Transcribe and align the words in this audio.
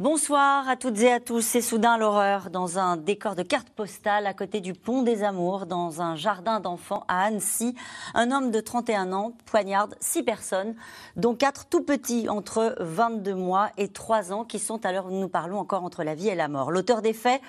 Bonsoir 0.00 0.66
à 0.66 0.76
toutes 0.76 0.98
et 1.02 1.12
à 1.12 1.20
tous. 1.20 1.42
C'est 1.42 1.60
soudain 1.60 1.98
l'horreur 1.98 2.48
dans 2.48 2.78
un 2.78 2.96
décor 2.96 3.34
de 3.34 3.42
carte 3.42 3.68
postale 3.68 4.26
à 4.26 4.32
côté 4.32 4.62
du 4.62 4.72
pont 4.72 5.02
des 5.02 5.22
Amours, 5.22 5.66
dans 5.66 6.00
un 6.00 6.16
jardin 6.16 6.58
d'enfants 6.58 7.04
à 7.06 7.24
Annecy. 7.24 7.74
Un 8.14 8.30
homme 8.30 8.50
de 8.50 8.60
31 8.60 9.12
ans 9.12 9.34
poignarde 9.44 9.94
six 10.00 10.22
personnes, 10.22 10.74
dont 11.16 11.34
quatre 11.34 11.66
tout 11.66 11.82
petits 11.82 12.30
entre 12.30 12.76
22 12.80 13.34
mois 13.34 13.72
et 13.76 13.88
3 13.88 14.32
ans, 14.32 14.46
qui 14.46 14.58
sont 14.58 14.86
à 14.86 14.92
l'heure 14.92 15.04
où 15.04 15.10
nous 15.10 15.28
parlons 15.28 15.58
encore 15.58 15.84
entre 15.84 16.02
la 16.02 16.14
vie 16.14 16.28
et 16.28 16.34
la 16.34 16.48
mort. 16.48 16.70
L'auteur 16.70 17.02
des 17.02 17.12
faits 17.12 17.42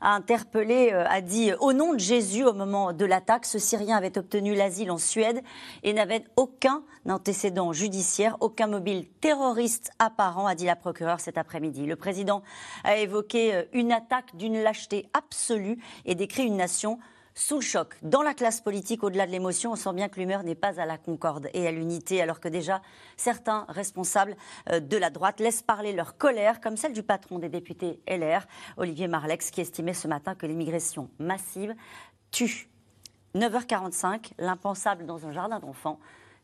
a 0.00 0.14
interpellé, 0.14 0.90
euh, 0.92 1.04
a 1.08 1.20
dit 1.20 1.54
au 1.58 1.72
nom 1.72 1.92
de 1.92 1.98
Jésus 1.98 2.44
au 2.44 2.52
moment 2.52 2.92
de 2.92 3.04
l'attaque, 3.04 3.46
ce 3.46 3.58
Syrien 3.58 3.96
avait 3.96 4.16
obtenu 4.16 4.54
l'asile 4.54 4.92
en 4.92 4.98
Suède 4.98 5.42
et 5.82 5.92
n'avait 5.92 6.22
aucun 6.36 6.84
antécédent 7.08 7.72
judiciaire, 7.72 8.36
aucun 8.38 8.68
mobile 8.68 9.08
terroriste 9.20 9.90
apparent, 9.98 10.46
a 10.46 10.54
dit 10.54 10.66
la 10.66 10.76
procureure 10.76 11.18
cet 11.18 11.36
après-midi. 11.36 11.95
Le 11.96 11.98
président 11.98 12.42
a 12.84 12.98
évoqué 12.98 13.54
euh, 13.54 13.64
une 13.72 13.90
attaque 13.90 14.36
d'une 14.36 14.62
lâcheté 14.62 15.08
absolue 15.14 15.78
et 16.04 16.14
décrit 16.14 16.44
une 16.44 16.58
nation 16.58 16.98
sous 17.34 17.54
le 17.54 17.62
choc. 17.62 17.94
Dans 18.02 18.20
la 18.20 18.34
classe 18.34 18.60
politique, 18.60 19.02
au-delà 19.02 19.26
de 19.26 19.30
l'émotion, 19.30 19.72
on 19.72 19.76
sent 19.76 19.94
bien 19.94 20.10
que 20.10 20.20
l'humeur 20.20 20.42
n'est 20.42 20.54
pas 20.54 20.78
à 20.78 20.84
la 20.84 20.98
concorde 20.98 21.48
et 21.54 21.66
à 21.66 21.72
l'unité, 21.72 22.20
alors 22.20 22.38
que 22.38 22.48
déjà 22.48 22.82
certains 23.16 23.64
responsables 23.70 24.36
euh, 24.70 24.78
de 24.78 24.98
la 24.98 25.08
droite 25.08 25.40
laissent 25.40 25.62
parler 25.62 25.94
leur 25.94 26.18
colère, 26.18 26.60
comme 26.60 26.76
celle 26.76 26.92
du 26.92 27.02
patron 27.02 27.38
des 27.38 27.48
députés 27.48 27.98
LR, 28.06 28.46
Olivier 28.76 29.08
Marlex, 29.08 29.50
qui 29.50 29.62
estimait 29.62 29.94
ce 29.94 30.06
matin 30.06 30.34
que 30.34 30.44
l'immigration 30.44 31.08
massive 31.18 31.74
tue. 32.30 32.68
9h45, 33.34 34.32
l'impensable 34.38 35.06
dans 35.06 35.26
un 35.26 35.32
jardin 35.32 35.60
d'enfants. 35.60 35.98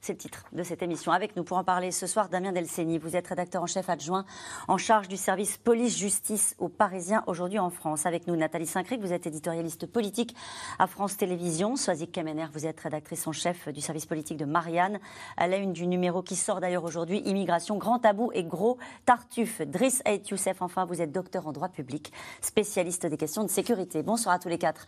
C'est 0.04 0.14
le 0.14 0.18
titre 0.18 0.46
de 0.50 0.64
cette 0.64 0.82
émission. 0.82 1.12
Avec 1.12 1.36
nous 1.36 1.44
pour 1.44 1.56
en 1.58 1.62
parler 1.62 1.92
ce 1.92 2.08
soir, 2.08 2.28
Damien 2.28 2.50
Delceni. 2.50 2.98
Vous 2.98 3.14
êtes 3.14 3.28
rédacteur 3.28 3.62
en 3.62 3.68
chef 3.68 3.88
adjoint 3.88 4.24
en 4.66 4.76
charge 4.76 5.06
du 5.06 5.16
service 5.16 5.58
police-justice 5.58 6.56
aux 6.58 6.68
Parisiens 6.68 7.22
aujourd'hui 7.28 7.60
en 7.60 7.70
France. 7.70 8.04
Avec 8.04 8.26
nous, 8.26 8.34
Nathalie 8.34 8.66
Saint-Cric. 8.66 9.00
Vous 9.00 9.12
êtes 9.12 9.28
éditorialiste 9.28 9.86
politique 9.86 10.34
à 10.80 10.88
France 10.88 11.16
Télévisions. 11.16 11.76
Soazic 11.76 12.10
Kemener, 12.10 12.46
vous 12.52 12.66
êtes 12.66 12.80
rédactrice 12.80 13.28
en 13.28 13.32
chef 13.32 13.68
du 13.68 13.80
service 13.80 14.04
politique 14.06 14.38
de 14.38 14.44
Marianne. 14.44 14.98
À 15.36 15.46
la 15.46 15.58
une 15.58 15.72
du 15.72 15.86
numéro 15.86 16.20
qui 16.20 16.34
sort 16.34 16.58
d'ailleurs 16.58 16.82
aujourd'hui, 16.82 17.22
Immigration, 17.24 17.78
grand 17.78 18.00
tabou 18.00 18.32
et 18.34 18.42
gros 18.42 18.78
tartuffe. 19.06 19.62
Driss 19.62 20.02
Aït 20.04 20.28
Youssef, 20.30 20.62
enfin, 20.62 20.84
vous 20.84 21.00
êtes 21.00 21.12
docteur 21.12 21.46
en 21.46 21.52
droit 21.52 21.68
public, 21.68 22.12
spécialiste 22.40 23.06
des 23.06 23.16
questions 23.16 23.44
de 23.44 23.50
sécurité. 23.50 24.02
Bonsoir 24.02 24.34
à 24.34 24.40
tous 24.40 24.48
les 24.48 24.58
quatre. 24.58 24.84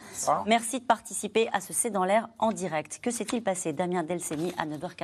Merci 0.46 0.80
de 0.80 0.84
participer 0.84 1.48
à 1.52 1.60
ce 1.60 1.72
C'est 1.72 1.90
dans 1.90 2.04
l'air 2.04 2.28
en 2.40 2.50
direct. 2.50 2.98
Que 3.00 3.12
s'est-il 3.12 3.44
passé, 3.44 3.72
Damien 3.72 4.02
Delceni, 4.02 4.52
à 4.58 4.66
9h40 4.66 5.03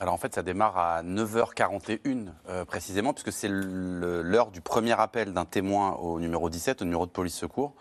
Alors 0.00 0.14
en 0.14 0.16
fait, 0.16 0.34
ça 0.34 0.42
démarre 0.42 0.78
à 0.78 1.02
9h41 1.02 2.28
euh, 2.48 2.64
précisément, 2.64 3.12
puisque 3.12 3.32
c'est 3.32 3.48
l'heure 3.50 4.50
du 4.50 4.60
premier 4.60 4.98
appel 4.98 5.32
d'un 5.32 5.44
témoin 5.44 5.92
au 5.96 6.18
numéro 6.20 6.48
17, 6.48 6.82
au 6.82 6.84
numéro 6.84 7.06
de 7.06 7.10
police 7.10 7.34
secours, 7.34 7.74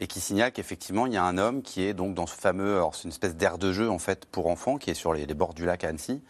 et 0.00 0.06
qui 0.06 0.20
signale 0.20 0.52
qu'effectivement, 0.52 1.06
il 1.06 1.14
y 1.14 1.16
a 1.16 1.24
un 1.24 1.38
homme 1.38 1.62
qui 1.62 1.82
est 1.82 1.94
donc 1.94 2.14
dans 2.14 2.26
ce 2.26 2.34
fameux, 2.34 2.82
c'est 2.92 3.04
une 3.04 3.10
espèce 3.10 3.36
d'aire 3.36 3.58
de 3.58 3.72
jeu 3.72 3.88
en 3.88 3.98
fait 3.98 4.26
pour 4.26 4.48
enfants, 4.48 4.76
qui 4.76 4.90
est 4.90 4.94
sur 4.94 5.14
les, 5.14 5.26
bords 5.26 5.54
du 5.54 5.64
lac 5.64 5.84
à 5.84 5.88
Annecy, 5.88 6.22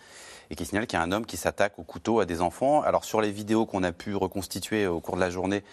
et 0.51 0.55
qui 0.55 0.67
signale 0.67 0.87
qu'il 0.87 0.99
y 0.99 1.03
a 1.03 1.05
un 1.05 1.13
homme 1.13 1.27
qui 1.27 1.37
s'attaque 1.37 1.79
au 1.79 1.83
couteau 1.83 2.21
à 2.21 2.27
des 2.27 2.41
enfants. 2.41 2.83
Alors 2.83 3.05
sur 3.05 3.21
les 3.21 3.33
vidéos 3.33 3.67
qu'on 3.67 3.83
a 3.83 3.93
pu 3.93 4.15
reconstituer 4.15 4.87
au 4.87 5.01
cours 5.01 5.17
de 5.17 5.21
la 5.21 5.31
journée, 5.31 5.65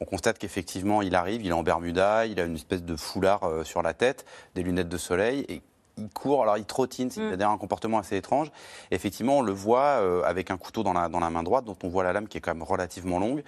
on 0.00 0.04
constate 0.04 0.38
qu'effectivement, 0.38 1.00
il 1.00 1.14
arrive, 1.14 1.42
il 1.42 1.48
est 1.48 1.52
en 1.52 1.62
Bermuda, 1.62 2.26
il 2.26 2.38
a 2.40 2.44
une 2.44 2.56
espèce 2.56 2.82
de 2.82 2.96
foulard 2.96 3.44
euh, 3.44 3.64
sur 3.64 3.82
la 3.82 3.94
tête, 3.94 4.26
des 4.54 4.62
lunettes 4.62 4.88
de 4.88 4.98
soleil, 4.98 5.46
et 5.48 5.62
il 5.98 6.08
court, 6.10 6.42
alors 6.42 6.58
il 6.58 6.64
trottine, 6.64 7.10
c'est-à-dire 7.10 7.48
mm. 7.48 7.54
un 7.54 7.58
comportement 7.58 7.98
assez 7.98 8.16
étrange. 8.16 8.50
effectivement, 8.90 9.38
on 9.38 9.42
le 9.42 9.52
voit 9.52 10.00
euh, 10.00 10.22
avec 10.24 10.50
un 10.50 10.56
couteau 10.56 10.82
dans 10.82 10.92
la, 10.92 11.08
dans 11.08 11.20
la 11.20 11.30
main 11.30 11.42
droite, 11.42 11.64
dont 11.64 11.76
on 11.82 11.88
voit 11.88 12.04
la 12.04 12.12
lame 12.12 12.28
qui 12.28 12.38
est 12.38 12.40
quand 12.40 12.54
même 12.54 12.62
relativement 12.62 13.18
longue. 13.18 13.42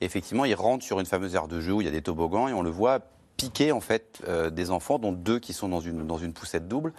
effectivement, 0.00 0.44
il 0.44 0.54
rentre 0.54 0.84
sur 0.84 1.00
une 1.00 1.06
fameuse 1.06 1.34
aire 1.34 1.48
de 1.48 1.60
jeu 1.60 1.72
où 1.72 1.80
il 1.80 1.84
y 1.84 1.88
a 1.88 1.92
des 1.92 2.02
toboggans 2.02 2.48
et 2.48 2.52
on 2.52 2.62
le 2.62 2.70
voit 2.70 3.00
piquer 3.36 3.72
en 3.72 3.80
fait 3.80 4.20
euh, 4.28 4.50
des 4.50 4.70
enfants, 4.70 4.98
dont 4.98 5.12
deux 5.12 5.38
qui 5.38 5.52
sont 5.52 5.68
dans 5.68 5.80
une, 5.80 6.06
dans 6.06 6.18
une 6.18 6.32
poussette 6.32 6.68
double. 6.68 6.92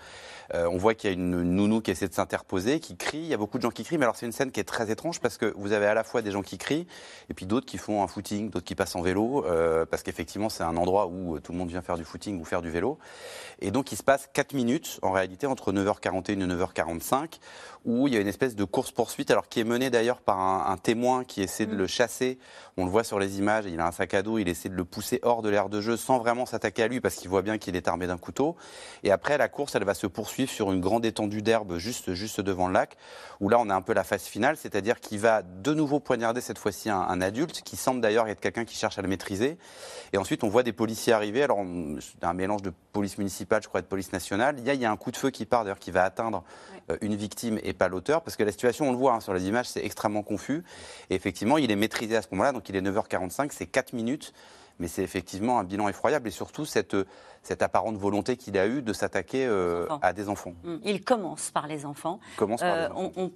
Euh, 0.53 0.67
on 0.69 0.77
voit 0.77 0.93
qu'il 0.93 1.09
y 1.09 1.13
a 1.13 1.15
une 1.15 1.41
nounou 1.41 1.81
qui 1.81 1.91
essaie 1.91 2.07
de 2.07 2.13
s'interposer, 2.13 2.79
qui 2.79 2.95
crie. 2.95 3.19
Il 3.19 3.27
y 3.27 3.33
a 3.33 3.37
beaucoup 3.37 3.57
de 3.57 3.63
gens 3.63 3.71
qui 3.71 3.83
crient, 3.83 3.97
mais 3.97 4.05
alors 4.05 4.15
c'est 4.15 4.25
une 4.25 4.31
scène 4.31 4.51
qui 4.51 4.59
est 4.59 4.65
très 4.65 4.91
étrange 4.91 5.19
parce 5.19 5.37
que 5.37 5.53
vous 5.55 5.71
avez 5.71 5.87
à 5.87 5.93
la 5.93 6.03
fois 6.03 6.21
des 6.21 6.31
gens 6.31 6.43
qui 6.43 6.57
crient 6.57 6.87
et 7.29 7.33
puis 7.33 7.45
d'autres 7.45 7.65
qui 7.65 7.77
font 7.77 8.03
un 8.03 8.07
footing, 8.07 8.49
d'autres 8.49 8.65
qui 8.65 8.75
passent 8.75 8.95
en 8.95 9.01
vélo, 9.01 9.45
euh, 9.45 9.85
parce 9.85 10.03
qu'effectivement 10.03 10.49
c'est 10.49 10.63
un 10.63 10.77
endroit 10.77 11.07
où 11.07 11.39
tout 11.39 11.51
le 11.51 11.57
monde 11.57 11.69
vient 11.69 11.81
faire 11.81 11.97
du 11.97 12.05
footing 12.05 12.39
ou 12.39 12.45
faire 12.45 12.61
du 12.61 12.69
vélo. 12.69 12.99
Et 13.59 13.71
donc 13.71 13.91
il 13.91 13.97
se 13.97 14.03
passe 14.03 14.29
4 14.33 14.53
minutes 14.53 14.99
en 15.01 15.11
réalité 15.11 15.47
entre 15.47 15.71
9h41 15.71 16.31
et 16.31 16.35
9h45 16.35 17.39
où 17.85 18.07
il 18.07 18.13
y 18.13 18.17
a 18.17 18.21
une 18.21 18.27
espèce 18.27 18.55
de 18.55 18.63
course-poursuite, 18.63 19.29
alors 19.31 19.49
qui 19.49 19.59
est 19.59 19.65
menée 19.65 19.89
d'ailleurs 19.89 20.21
par 20.21 20.39
un, 20.39 20.77
témoin 20.77 21.23
qui 21.25 21.41
essaie 21.41 21.65
de 21.65 21.75
mm. 21.75 21.77
le 21.77 21.87
chasser. 21.87 22.39
On 22.77 22.85
le 22.85 22.91
voit 22.91 23.03
sur 23.03 23.19
les 23.19 23.39
images, 23.39 23.65
il 23.67 23.79
a 23.79 23.87
un 23.87 23.91
sac 23.91 24.13
à 24.13 24.21
dos, 24.21 24.37
il 24.37 24.47
essaie 24.47 24.69
de 24.69 24.75
le 24.75 24.85
pousser 24.85 25.19
hors 25.21 25.41
de 25.41 25.49
l'aire 25.49 25.69
de 25.69 25.81
jeu 25.81 25.97
sans 25.97 26.17
vraiment 26.17 26.45
s'attaquer 26.45 26.83
à 26.83 26.87
lui 26.87 27.01
parce 27.01 27.15
qu'il 27.15 27.29
voit 27.29 27.41
bien 27.41 27.57
qu'il 27.57 27.75
est 27.75 27.87
armé 27.87 28.07
d'un 28.07 28.17
couteau. 28.17 28.55
Et 29.03 29.11
après, 29.11 29.37
la 29.37 29.49
course, 29.49 29.75
elle 29.75 29.83
va 29.83 29.93
se 29.93 30.07
poursuivre 30.07 30.42
sur 30.47 30.71
une 30.71 30.81
grande 30.81 31.05
étendue 31.05 31.41
d'herbe 31.41 31.77
juste, 31.77 32.13
juste 32.13 32.41
devant 32.41 32.67
le 32.67 32.73
lac, 32.73 32.97
où 33.39 33.49
là, 33.49 33.57
on 33.59 33.69
a 33.69 33.75
un 33.75 33.81
peu 33.81 33.93
la 33.93 34.03
phase 34.03 34.23
finale, 34.23 34.57
c'est-à-dire 34.57 34.99
qu'il 34.99 35.19
va 35.19 35.41
de 35.41 35.73
nouveau 35.73 35.99
poignarder 35.99 36.41
cette 36.41 36.57
fois-ci 36.57 36.89
un, 36.89 37.21
adulte, 37.21 37.61
qui 37.61 37.75
semble 37.75 38.01
d'ailleurs 38.01 38.27
être 38.27 38.39
quelqu'un 38.39 38.65
qui 38.65 38.75
cherche 38.75 38.97
à 38.97 39.01
le 39.01 39.07
maîtriser. 39.07 39.57
Et 40.13 40.17
ensuite, 40.17 40.43
on 40.43 40.49
voit 40.49 40.63
des 40.63 40.73
policiers 40.73 41.13
arriver, 41.13 41.43
alors 41.43 41.59
un 41.59 42.33
mélange 42.33 42.61
de 42.61 42.71
police 42.91 43.17
municipale, 43.17 43.61
je 43.63 43.67
crois, 43.67 43.79
et 43.79 43.83
de 43.83 43.87
police 43.87 44.11
nationale. 44.13 44.55
Il 44.59 44.65
y 44.65 44.69
a, 44.69 44.73
il 44.73 44.81
y 44.81 44.85
a 44.85 44.91
un 44.91 44.97
coup 44.97 45.11
de 45.11 45.17
feu 45.17 45.29
qui 45.29 45.45
part, 45.45 45.63
d'ailleurs, 45.63 45.79
qui 45.79 45.91
va 45.91 46.03
atteindre 46.03 46.43
euh, 46.91 46.97
une 47.01 47.15
victime 47.15 47.59
et 47.63 47.73
pas 47.73 47.87
l'auteur, 47.87 48.21
parce 48.21 48.35
que 48.35 48.43
la 48.43 48.51
situation, 48.51 48.87
on 48.87 48.91
le 48.91 48.97
voit 48.97 49.13
hein, 49.13 49.19
sur 49.19 49.33
les 49.33 49.47
images, 49.47 49.67
c'est 49.67 49.83
extrêmement 49.83 50.23
confus. 50.23 50.63
Et 51.09 51.15
effectivement, 51.15 51.57
il 51.57 51.71
est 51.71 51.75
maîtrisé 51.75 52.15
à 52.15 52.21
ce 52.21 52.27
moment-là, 52.31 52.51
donc 52.51 52.69
il 52.69 52.75
est 52.75 52.81
9h45, 52.81 53.49
c'est 53.51 53.65
4 53.67 53.93
minutes 53.93 54.33
mais 54.79 54.87
c'est 54.87 55.03
effectivement 55.03 55.59
un 55.59 55.63
bilan 55.63 55.87
effroyable 55.87 56.27
et 56.27 56.31
surtout 56.31 56.65
cette, 56.65 56.95
cette 57.41 57.61
apparente 57.61 57.97
volonté 57.97 58.37
qu'il 58.37 58.57
a 58.57 58.67
eue 58.67 58.81
de 58.81 58.93
s'attaquer 58.93 59.45
euh, 59.45 59.87
à 60.01 60.13
des 60.13 60.29
enfants. 60.29 60.53
Mmh. 60.63 60.75
Il 60.83 61.03
commence 61.03 61.51
par 61.51 61.67
les 61.67 61.85
enfants. 61.85 62.19
Commence 62.37 62.61
par 62.61 62.75
les 62.75 62.83
euh, 62.83 62.93
enfants 62.93 63.31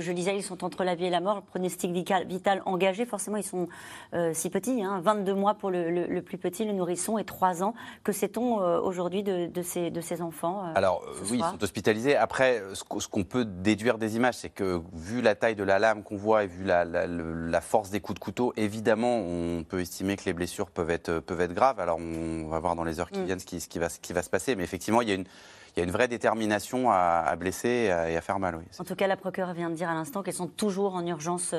je 0.00 0.12
disais, 0.12 0.36
ils 0.36 0.42
sont 0.42 0.64
entre 0.64 0.84
la 0.84 0.94
vie 0.94 1.06
et 1.06 1.10
la 1.10 1.20
mort, 1.20 1.36
le 1.36 1.42
pronostic 1.42 1.92
vital 1.92 2.62
engagé, 2.66 3.06
forcément, 3.06 3.36
ils 3.36 3.44
sont 3.44 3.68
euh, 4.14 4.32
si 4.34 4.50
petits, 4.50 4.82
hein, 4.82 5.00
22 5.02 5.34
mois 5.34 5.54
pour 5.54 5.70
le, 5.70 6.20
plus 6.20 6.38
petit, 6.38 6.64
le 6.64 6.72
nourrisson, 6.72 7.18
et 7.18 7.24
3 7.24 7.62
ans. 7.62 7.74
Que 8.04 8.12
sait-on 8.12 8.60
euh, 8.60 8.80
aujourd'hui 8.80 9.22
de, 9.22 9.50
ces, 9.62 9.90
de 9.90 10.00
ces 10.00 10.22
enfants 10.22 10.64
euh, 10.64 10.72
Alors, 10.74 11.02
oui, 11.30 11.38
ils 11.38 11.44
sont 11.44 11.62
hospitalisés. 11.62 12.16
Après, 12.16 12.62
ce 12.74 13.08
qu'on 13.08 13.24
peut 13.24 13.44
déduire 13.44 13.98
des 13.98 14.16
images, 14.16 14.34
c'est 14.34 14.50
que 14.50 14.80
vu 14.92 15.22
la 15.22 15.34
taille 15.34 15.56
de 15.56 15.64
la 15.64 15.78
lame 15.78 16.02
qu'on 16.02 16.16
voit 16.16 16.44
et 16.44 16.46
vu 16.46 16.64
la, 16.64 16.84
la, 16.84 17.60
force 17.60 17.90
des 17.90 18.00
coups 18.00 18.18
de 18.18 18.24
couteau, 18.24 18.52
évidemment, 18.56 19.18
on 19.18 19.64
peut 19.64 19.80
estimer 19.80 20.16
que 20.16 20.24
les 20.24 20.32
blessures 20.32 20.70
peuvent 20.70 20.90
être, 20.90 21.20
peuvent 21.20 21.40
être 21.40 21.54
graves. 21.54 21.80
Alors, 21.80 21.98
on 21.98 22.48
va 22.48 22.58
voir 22.58 22.76
dans 22.76 22.84
les 22.84 23.00
heures 23.00 23.10
qui 23.10 23.20
mm. 23.20 23.24
viennent 23.24 23.40
ce 23.40 23.46
qui, 23.46 23.60
ce, 23.60 23.68
qui 23.68 23.78
va, 23.78 23.88
ce 23.88 23.98
qui 23.98 24.12
va 24.12 24.22
se 24.22 24.30
passer. 24.30 24.56
Mais 24.56 24.64
effectivement, 24.64 25.02
il 25.02 25.08
y 25.08 25.12
a 25.12 25.14
une 25.14 25.26
il 25.74 25.80
y 25.80 25.82
a 25.82 25.84
une 25.84 25.90
vraie 25.90 26.08
détermination 26.08 26.90
à, 26.90 27.34
blesser 27.36 27.90
et 28.08 28.16
à, 28.16 28.20
faire 28.20 28.38
mal. 28.38 28.56
Oui. 28.56 28.64
En 28.78 28.84
tout 28.84 28.94
cas, 28.94 29.06
la 29.06 29.16
procureure 29.16 29.54
vient 29.54 29.70
de 29.70 29.74
dire 29.74 29.88
à 29.88 29.94
l'instant 29.94 30.22
qu'elles 30.22 30.34
sont 30.34 30.48
toujours 30.48 30.94
en 30.94 31.06
urgence 31.06 31.54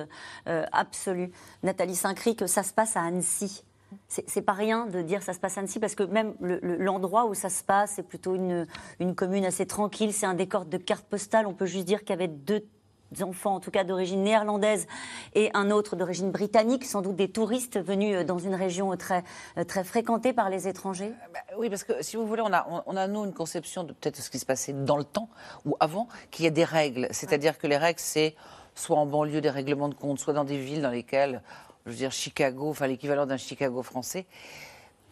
euh, 0.47 0.65
absolue. 0.71 1.31
Nathalie 1.63 1.95
Saint-Cry, 1.95 2.35
que 2.35 2.47
ça 2.47 2.63
se 2.63 2.73
passe 2.73 2.95
à 2.95 3.01
Annecy. 3.01 3.63
C'est 4.07 4.41
pas 4.41 4.53
rien 4.53 4.87
de 4.87 5.03
dire 5.03 5.21
ça 5.21 5.33
se 5.33 5.39
passe 5.39 5.57
à 5.57 5.61
Annecy 5.61 5.79
parce 5.79 5.93
que 5.93 6.01
même 6.01 6.33
l'endroit 6.41 7.25
où 7.25 7.35
ça 7.35 7.49
se 7.49 7.63
passe, 7.63 7.93
c'est 7.95 8.07
plutôt 8.07 8.33
une, 8.33 8.65
une, 8.99 9.13
commune 9.13 9.45
assez 9.45 9.67
tranquille. 9.67 10.13
C'est 10.13 10.25
un 10.25 10.33
décor 10.33 10.65
de 10.65 10.77
carte 10.77 11.05
postale. 11.05 11.45
On 11.45 11.53
peut 11.53 11.67
juste 11.67 11.85
dire 11.85 11.99
qu'il 11.99 12.09
y 12.09 12.13
avait 12.13 12.27
deux 12.27 12.65
enfants, 13.21 13.55
en 13.55 13.59
tout 13.59 13.69
cas 13.69 13.83
d'origine 13.83 14.23
néerlandaise, 14.23 14.87
et 15.35 15.51
un 15.53 15.69
autre 15.69 15.95
d'origine 15.95 16.31
britannique, 16.31 16.85
sans 16.85 17.01
doute 17.01 17.15
des 17.15 17.29
touristes 17.29 17.79
venus 17.79 18.15
euh, 18.15 18.23
dans 18.23 18.39
une 18.39 18.55
région 18.55 18.95
très, 18.97 19.23
euh, 19.57 19.63
très 19.63 19.83
fréquentée 19.83 20.33
par 20.33 20.49
les 20.49 20.67
étrangers 20.67 21.11
bah 21.33 21.39
Oui, 21.57 21.69
parce 21.69 21.83
que 21.83 22.01
si 22.01 22.15
vous 22.15 22.25
voulez, 22.25 22.41
on 22.43 22.53
a, 22.53 22.83
on 22.87 22.95
a 22.95 23.07
nous 23.07 23.25
une 23.25 23.33
conception 23.33 23.83
de 23.83 23.93
peut-être 23.93 24.17
ce 24.17 24.29
qui 24.29 24.39
se 24.39 24.45
passait 24.45 24.73
dans 24.73 24.97
le 24.97 25.03
temps 25.03 25.29
ou 25.65 25.75
avant, 25.79 26.07
qu'il 26.31 26.45
y 26.45 26.47
a 26.47 26.51
des 26.51 26.63
règles. 26.63 27.07
C'est-à-dire 27.11 27.57
que 27.57 27.67
les 27.67 27.77
règles, 27.77 27.99
c'est 27.99 28.35
soit 28.75 28.97
en 28.97 29.05
banlieue 29.05 29.41
des 29.41 29.49
règlements 29.49 29.89
de 29.89 29.93
compte, 29.93 30.19
soit 30.19 30.33
dans 30.33 30.43
des 30.43 30.57
villes 30.57 30.81
dans 30.81 30.89
lesquelles, 30.89 31.41
je 31.85 31.91
veux 31.91 31.97
dire, 31.97 32.11
Chicago, 32.11 32.69
enfin 32.69 32.87
l'équivalent 32.87 33.25
d'un 33.25 33.37
Chicago 33.37 33.83
français 33.83 34.25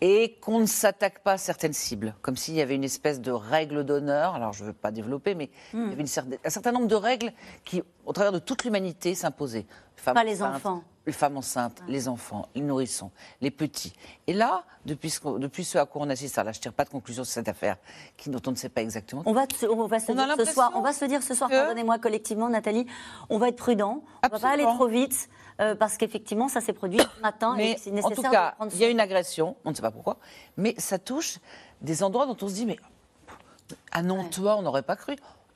et 0.02 0.38
qu'on 0.42 0.60
ne 0.60 0.66
s'attaque 0.66 1.20
pas 1.24 1.34
à 1.34 1.38
certaines 1.38 1.74
cibles, 1.74 2.16
comme 2.24 2.36
s'il 2.36 2.56
y 2.56 2.62
avait 2.62 2.76
une 2.76 2.84
espèce 2.84 3.22
de 3.22 3.32
règle 3.32 3.84
d'honneur. 3.84 4.34
Alors, 4.36 4.52
je 4.54 4.64
ne 4.64 4.68
veux 4.70 4.74
pas 4.74 4.90
développer, 4.92 5.36
mais 5.36 5.50
il 5.74 5.80
y 5.90 5.94
avait 5.94 6.04
un 6.44 6.50
certain 6.50 6.72
nombre 6.72 6.88
de 6.88 6.96
règles 6.96 7.32
qui, 7.66 7.84
au 8.06 8.12
travers 8.14 8.32
de 8.32 8.40
toute 8.40 8.64
l'humanité, 8.64 9.14
s'imposaient. 9.16 9.66
Pas 10.04 10.24
les 10.24 10.42
enfants. 10.42 10.84
les 11.06 11.14
femmes 11.14 11.38
enceintes, 11.38 11.82
les 11.88 12.08
enfants, 12.08 12.48
les 12.56 12.62
nourrissons, 12.62 13.12
les 13.42 13.52
petits. 13.52 13.94
Et 14.26 14.34
là, 14.34 14.64
depuis 14.86 15.12
ce, 15.12 15.20
qu'on- 15.20 15.38
depuis 15.38 15.64
ce 15.64 15.78
à 15.78 15.86
quoi 15.86 16.02
on 16.04 16.10
assiste, 16.10 16.38
alors 16.40 16.48
là, 16.48 16.52
je 16.54 16.58
ne 16.58 16.62
tire 16.62 16.74
pas 16.74 16.86
de 16.86 16.90
conclusion 16.90 17.24
sur 17.24 17.34
cette 17.34 17.48
affaire 17.48 17.78
qui, 18.18 18.30
dont 18.32 18.42
on 18.48 18.52
ne 18.52 18.56
sait 18.56 18.70
pas 18.70 18.82
exactement. 18.82 19.22
On 19.28 19.34
va, 19.34 19.46
te- 19.46 19.66
on 19.68 19.86
va 19.88 20.00
se 20.00 20.12
On 20.12 20.16
dire 20.16 20.36
ce 20.38 20.46
soir, 20.46 20.72
on 20.76 20.82
va 20.82 20.94
se 20.94 21.06
dire 21.06 21.22
ce 21.22 21.36
soir, 21.36 21.50
que- 21.52 21.56
pardonnez-moi 21.56 22.00
collectivement, 22.00 22.50
Nathalie, 22.50 22.88
on 23.30 23.38
va 23.38 23.50
être 23.50 23.58
prudent, 23.58 24.04
on 24.24 24.28
va 24.28 24.40
pas 24.40 24.50
aller 24.50 24.64
trop 24.64 24.88
vite, 24.88 25.30
euh, 25.60 25.76
parce 25.76 25.98
qu'effectivement, 25.98 26.48
ça 26.48 26.62
s'est 26.62 26.74
produit 26.74 27.00
ce 27.00 27.22
matin 27.22 27.56
et 27.56 27.58
Mais 27.58 27.78
c'est 27.80 27.92
en 27.92 27.96
nécessaire 27.96 28.16
tout 28.16 28.24
de 28.24 28.30
cas, 28.30 28.56
il 28.72 28.78
y 28.78 28.86
a 28.86 28.90
une 28.90 29.00
agression, 29.00 29.56
on 29.66 29.72
ne 29.72 29.76
sait 29.76 29.82
pas 29.82 29.92
pourquoi, 29.92 30.18
mais 30.58 30.76
ça 30.78 31.00
touche 31.00 31.40
des 31.82 32.04
endroits 32.04 32.26
dont 32.26 32.38
on 32.42 32.48
se 32.48 32.54
dit, 32.54 32.66
mais 32.66 32.78
à 33.92 34.02
Nantua, 34.02 34.58
on 34.58 34.62
n'aurait 34.62 34.84
pas 34.84 34.96
cru. 34.96 35.16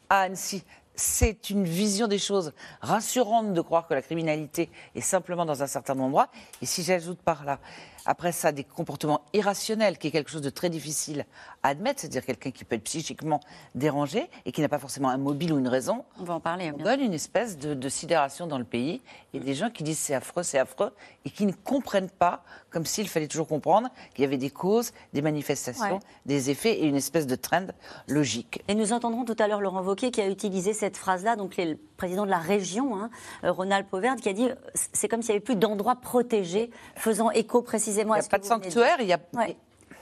À 0.09 0.21
Annecy, 0.21 0.63
c'est 0.95 1.49
une 1.49 1.65
vision 1.65 2.07
des 2.07 2.19
choses 2.19 2.53
rassurante 2.81 3.53
de 3.53 3.61
croire 3.61 3.87
que 3.87 3.93
la 3.93 4.01
criminalité 4.01 4.69
est 4.95 5.01
simplement 5.01 5.45
dans 5.45 5.61
un 5.61 5.67
certain 5.67 5.97
endroit. 5.99 6.29
Et 6.61 6.65
si 6.65 6.83
j'ajoute 6.83 7.19
par 7.19 7.43
là, 7.43 7.59
après 8.05 8.31
ça, 8.31 8.51
des 8.51 8.63
comportements 8.63 9.21
irrationnels, 9.33 9.97
qui 9.97 10.07
est 10.07 10.11
quelque 10.11 10.29
chose 10.29 10.41
de 10.41 10.49
très 10.49 10.69
difficile 10.69 11.25
à 11.63 11.69
admettre, 11.69 12.01
c'est-à-dire 12.01 12.25
quelqu'un 12.25 12.51
qui 12.51 12.63
peut 12.65 12.75
être 12.75 12.83
psychiquement 12.83 13.39
dérangé 13.73 14.29
et 14.45 14.51
qui 14.51 14.61
n'a 14.61 14.69
pas 14.69 14.77
forcément 14.79 15.09
un 15.09 15.17
mobile 15.17 15.53
ou 15.53 15.57
une 15.57 15.67
raison, 15.67 16.05
On 16.19 16.23
va 16.23 16.35
en 16.35 16.39
parler. 16.39 16.71
on 16.71 16.77
bien 16.77 16.85
donne 16.85 17.01
une 17.01 17.13
espèce 17.13 17.57
de, 17.57 17.73
de 17.73 17.89
sidération 17.89 18.45
dans 18.45 18.59
le 18.59 18.63
pays 18.63 19.01
et 19.33 19.39
des 19.39 19.53
gens 19.55 19.69
qui 19.71 19.83
disent 19.83 19.97
c'est 19.97 20.13
affreux, 20.13 20.43
c'est 20.43 20.59
affreux 20.59 20.91
et 21.25 21.29
qui 21.31 21.45
ne 21.45 21.51
comprennent 21.53 22.09
pas, 22.11 22.43
comme 22.69 22.85
s'il 22.85 23.07
fallait 23.09 23.27
toujours 23.27 23.47
comprendre 23.47 23.89
qu'il 24.13 24.21
y 24.23 24.27
avait 24.27 24.37
des 24.37 24.49
causes, 24.51 24.91
des 25.13 25.21
manifestations, 25.21 25.95
Ouais. 25.95 25.99
des 26.25 26.49
effets 26.51 26.73
et 26.81 26.85
une 26.85 26.95
espèce 26.95 27.25
de 27.25 27.35
trend 27.35 27.67
logique. 28.07 28.61
Et 28.67 28.75
nous 28.75 28.93
entendrons 28.93 29.25
tout 29.25 29.35
à 29.39 29.47
l'heure 29.47 29.61
Laurent 29.61 29.81
Wauquiez 29.83 30.11
qui 30.11 30.21
a 30.21 30.27
utilisé 30.27 30.73
cette 30.73 30.97
phrase-là, 30.97 31.35
donc 31.35 31.57
le 31.57 31.75
président 31.97 32.25
de 32.25 32.29
la 32.29 32.37
région, 32.39 32.95
hein, 32.97 33.09
euh, 33.43 33.51
Ronald 33.51 33.87
Pauvergne, 33.87 34.19
qui 34.19 34.29
a 34.29 34.33
dit 34.33 34.49
c'est 34.93 35.07
comme 35.07 35.21
s'il 35.21 35.31
n'y 35.31 35.37
avait 35.37 35.43
plus 35.43 35.55
d'endroits 35.55 35.95
protégés, 35.95 36.69
faisant 36.95 37.31
écho 37.31 37.61
précisément 37.61 37.94
Il 38.01 38.05
n'y 38.07 38.13
a 38.13 38.23
pas 38.23 38.37
de 38.39 38.45
sanctuaire, 38.45 38.97
il 38.99 39.07
y 39.07 39.13
a. 39.13 39.19
Ouais. 39.33 39.55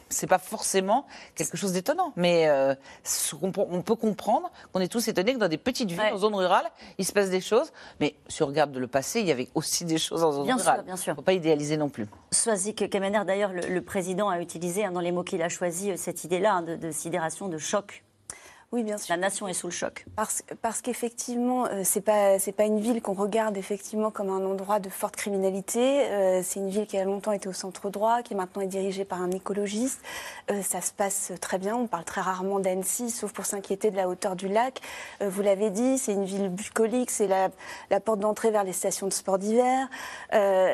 C'est 0.10 0.28
pas 0.28 0.38
forcément 0.38 1.08
quelque 1.34 1.58
chose 1.58 1.72
d'étonnant, 1.74 2.14
mais 2.16 2.48
euh, 2.48 2.76
on 3.42 3.82
peut 3.82 3.96
comprendre 3.96 4.52
qu'on 4.72 4.80
est 4.80 4.88
tous 4.88 5.08
étonnés 5.08 5.34
que 5.34 5.40
dans 5.40 5.48
des 5.48 5.58
petites 5.58 5.90
villes, 5.90 6.00
Ouais. 6.00 6.12
en 6.12 6.18
zone 6.18 6.36
rurale, 6.36 6.66
il 7.00 7.06
se 7.06 7.12
passe 7.14 7.32
des 7.32 7.42
choses. 7.42 7.72
Mais 8.00 8.14
si 8.28 8.44
on 8.44 8.46
regarde 8.46 8.76
le 8.76 8.86
passé, 8.86 9.22
il 9.22 9.26
y 9.26 9.32
avait 9.32 9.50
aussi 9.56 9.86
des 9.86 9.98
choses 9.98 10.24
en 10.24 10.32
zone 10.32 10.44
Bien 10.46 10.58
sûr, 10.60 10.68
rurale. 10.70 10.86
bien 10.86 10.98
sûr. 10.98 11.16
Faut 11.16 11.24
pas 11.24 11.34
idéaliser 11.34 11.78
non 11.78 11.90
plus. 11.90 12.06
Swazik 12.30 12.88
Kemener, 12.92 13.22
d'ailleurs, 13.26 13.54
le, 13.54 13.62
le 13.62 13.82
président 13.82 14.30
a 14.30 14.40
utilisé 14.40 14.86
hein, 14.86 14.92
dans 14.92 15.00
les 15.00 15.12
mots 15.12 15.24
qu'il 15.24 15.42
a 15.42 15.50
choisis 15.50 15.90
euh, 15.94 15.98
cette 15.98 16.24
idée-là 16.24 16.56
hein, 16.56 16.62
de, 16.62 16.76
de 16.76 16.92
sidération, 16.92 17.48
de 17.48 17.58
choc. 17.58 18.04
Oui, 18.74 18.82
bien 18.82 18.98
sûr. 18.98 19.14
La 19.14 19.22
nation 19.22 19.48
est 19.48 19.54
sous 19.54 19.68
le 19.68 19.72
choc. 19.72 20.04
Parce, 20.16 20.42
parce 20.64 20.82
qu'effectivement, 20.82 21.68
euh, 21.68 21.82
c'est 21.84 22.02
pas 22.02 22.40
c'est 22.40 22.52
pas 22.52 22.64
une 22.64 22.80
ville 22.80 23.04
qu'on 23.04 23.14
regarde 23.14 23.56
effectivement 23.56 24.10
comme 24.10 24.32
un 24.32 24.44
endroit 24.44 24.80
de 24.80 24.90
forte 24.90 25.16
criminalité. 25.16 26.08
Euh, 26.08 26.42
c'est 26.44 26.60
une 26.60 26.70
ville 26.70 26.88
qui 26.88 26.98
a 26.98 27.04
longtemps 27.04 27.34
été 27.34 27.48
au 27.48 27.54
centre 27.54 27.92
droit, 27.92 28.24
qui 28.24 28.34
maintenant 28.34 28.64
est 28.64 28.68
dirigée 28.68 29.06
par 29.06 29.22
un 29.22 29.30
écologiste. 29.30 30.02
Euh, 30.50 30.64
ça 30.64 30.82
se 30.82 30.92
passe 30.92 31.34
très 31.40 31.60
bien. 31.60 31.76
On 31.76 31.86
parle 31.86 32.04
très 32.04 32.22
rarement 32.22 32.60
d'Annecy, 32.60 33.12
sauf 33.12 33.32
pour 33.32 33.46
s'inquiéter 33.46 33.92
de 33.92 33.96
la 33.96 34.10
hauteur 34.10 34.36
du 34.36 34.48
lac. 34.48 34.82
Euh, 35.22 35.30
vous 35.30 35.44
l'avez 35.44 35.70
dit, 35.70 36.00
c'est 36.00 36.14
une 36.14 36.26
ville 36.26 36.50
bucolique. 36.50 37.12
C'est 37.12 37.28
la, 37.28 37.50
la 37.92 38.00
porte 38.00 38.22
d'entrée 38.22 38.50
vers 38.50 38.64
les 38.64 38.74
stations 38.74 39.06
de 39.06 39.14
sport 39.14 39.38
d'hiver. 39.38 39.88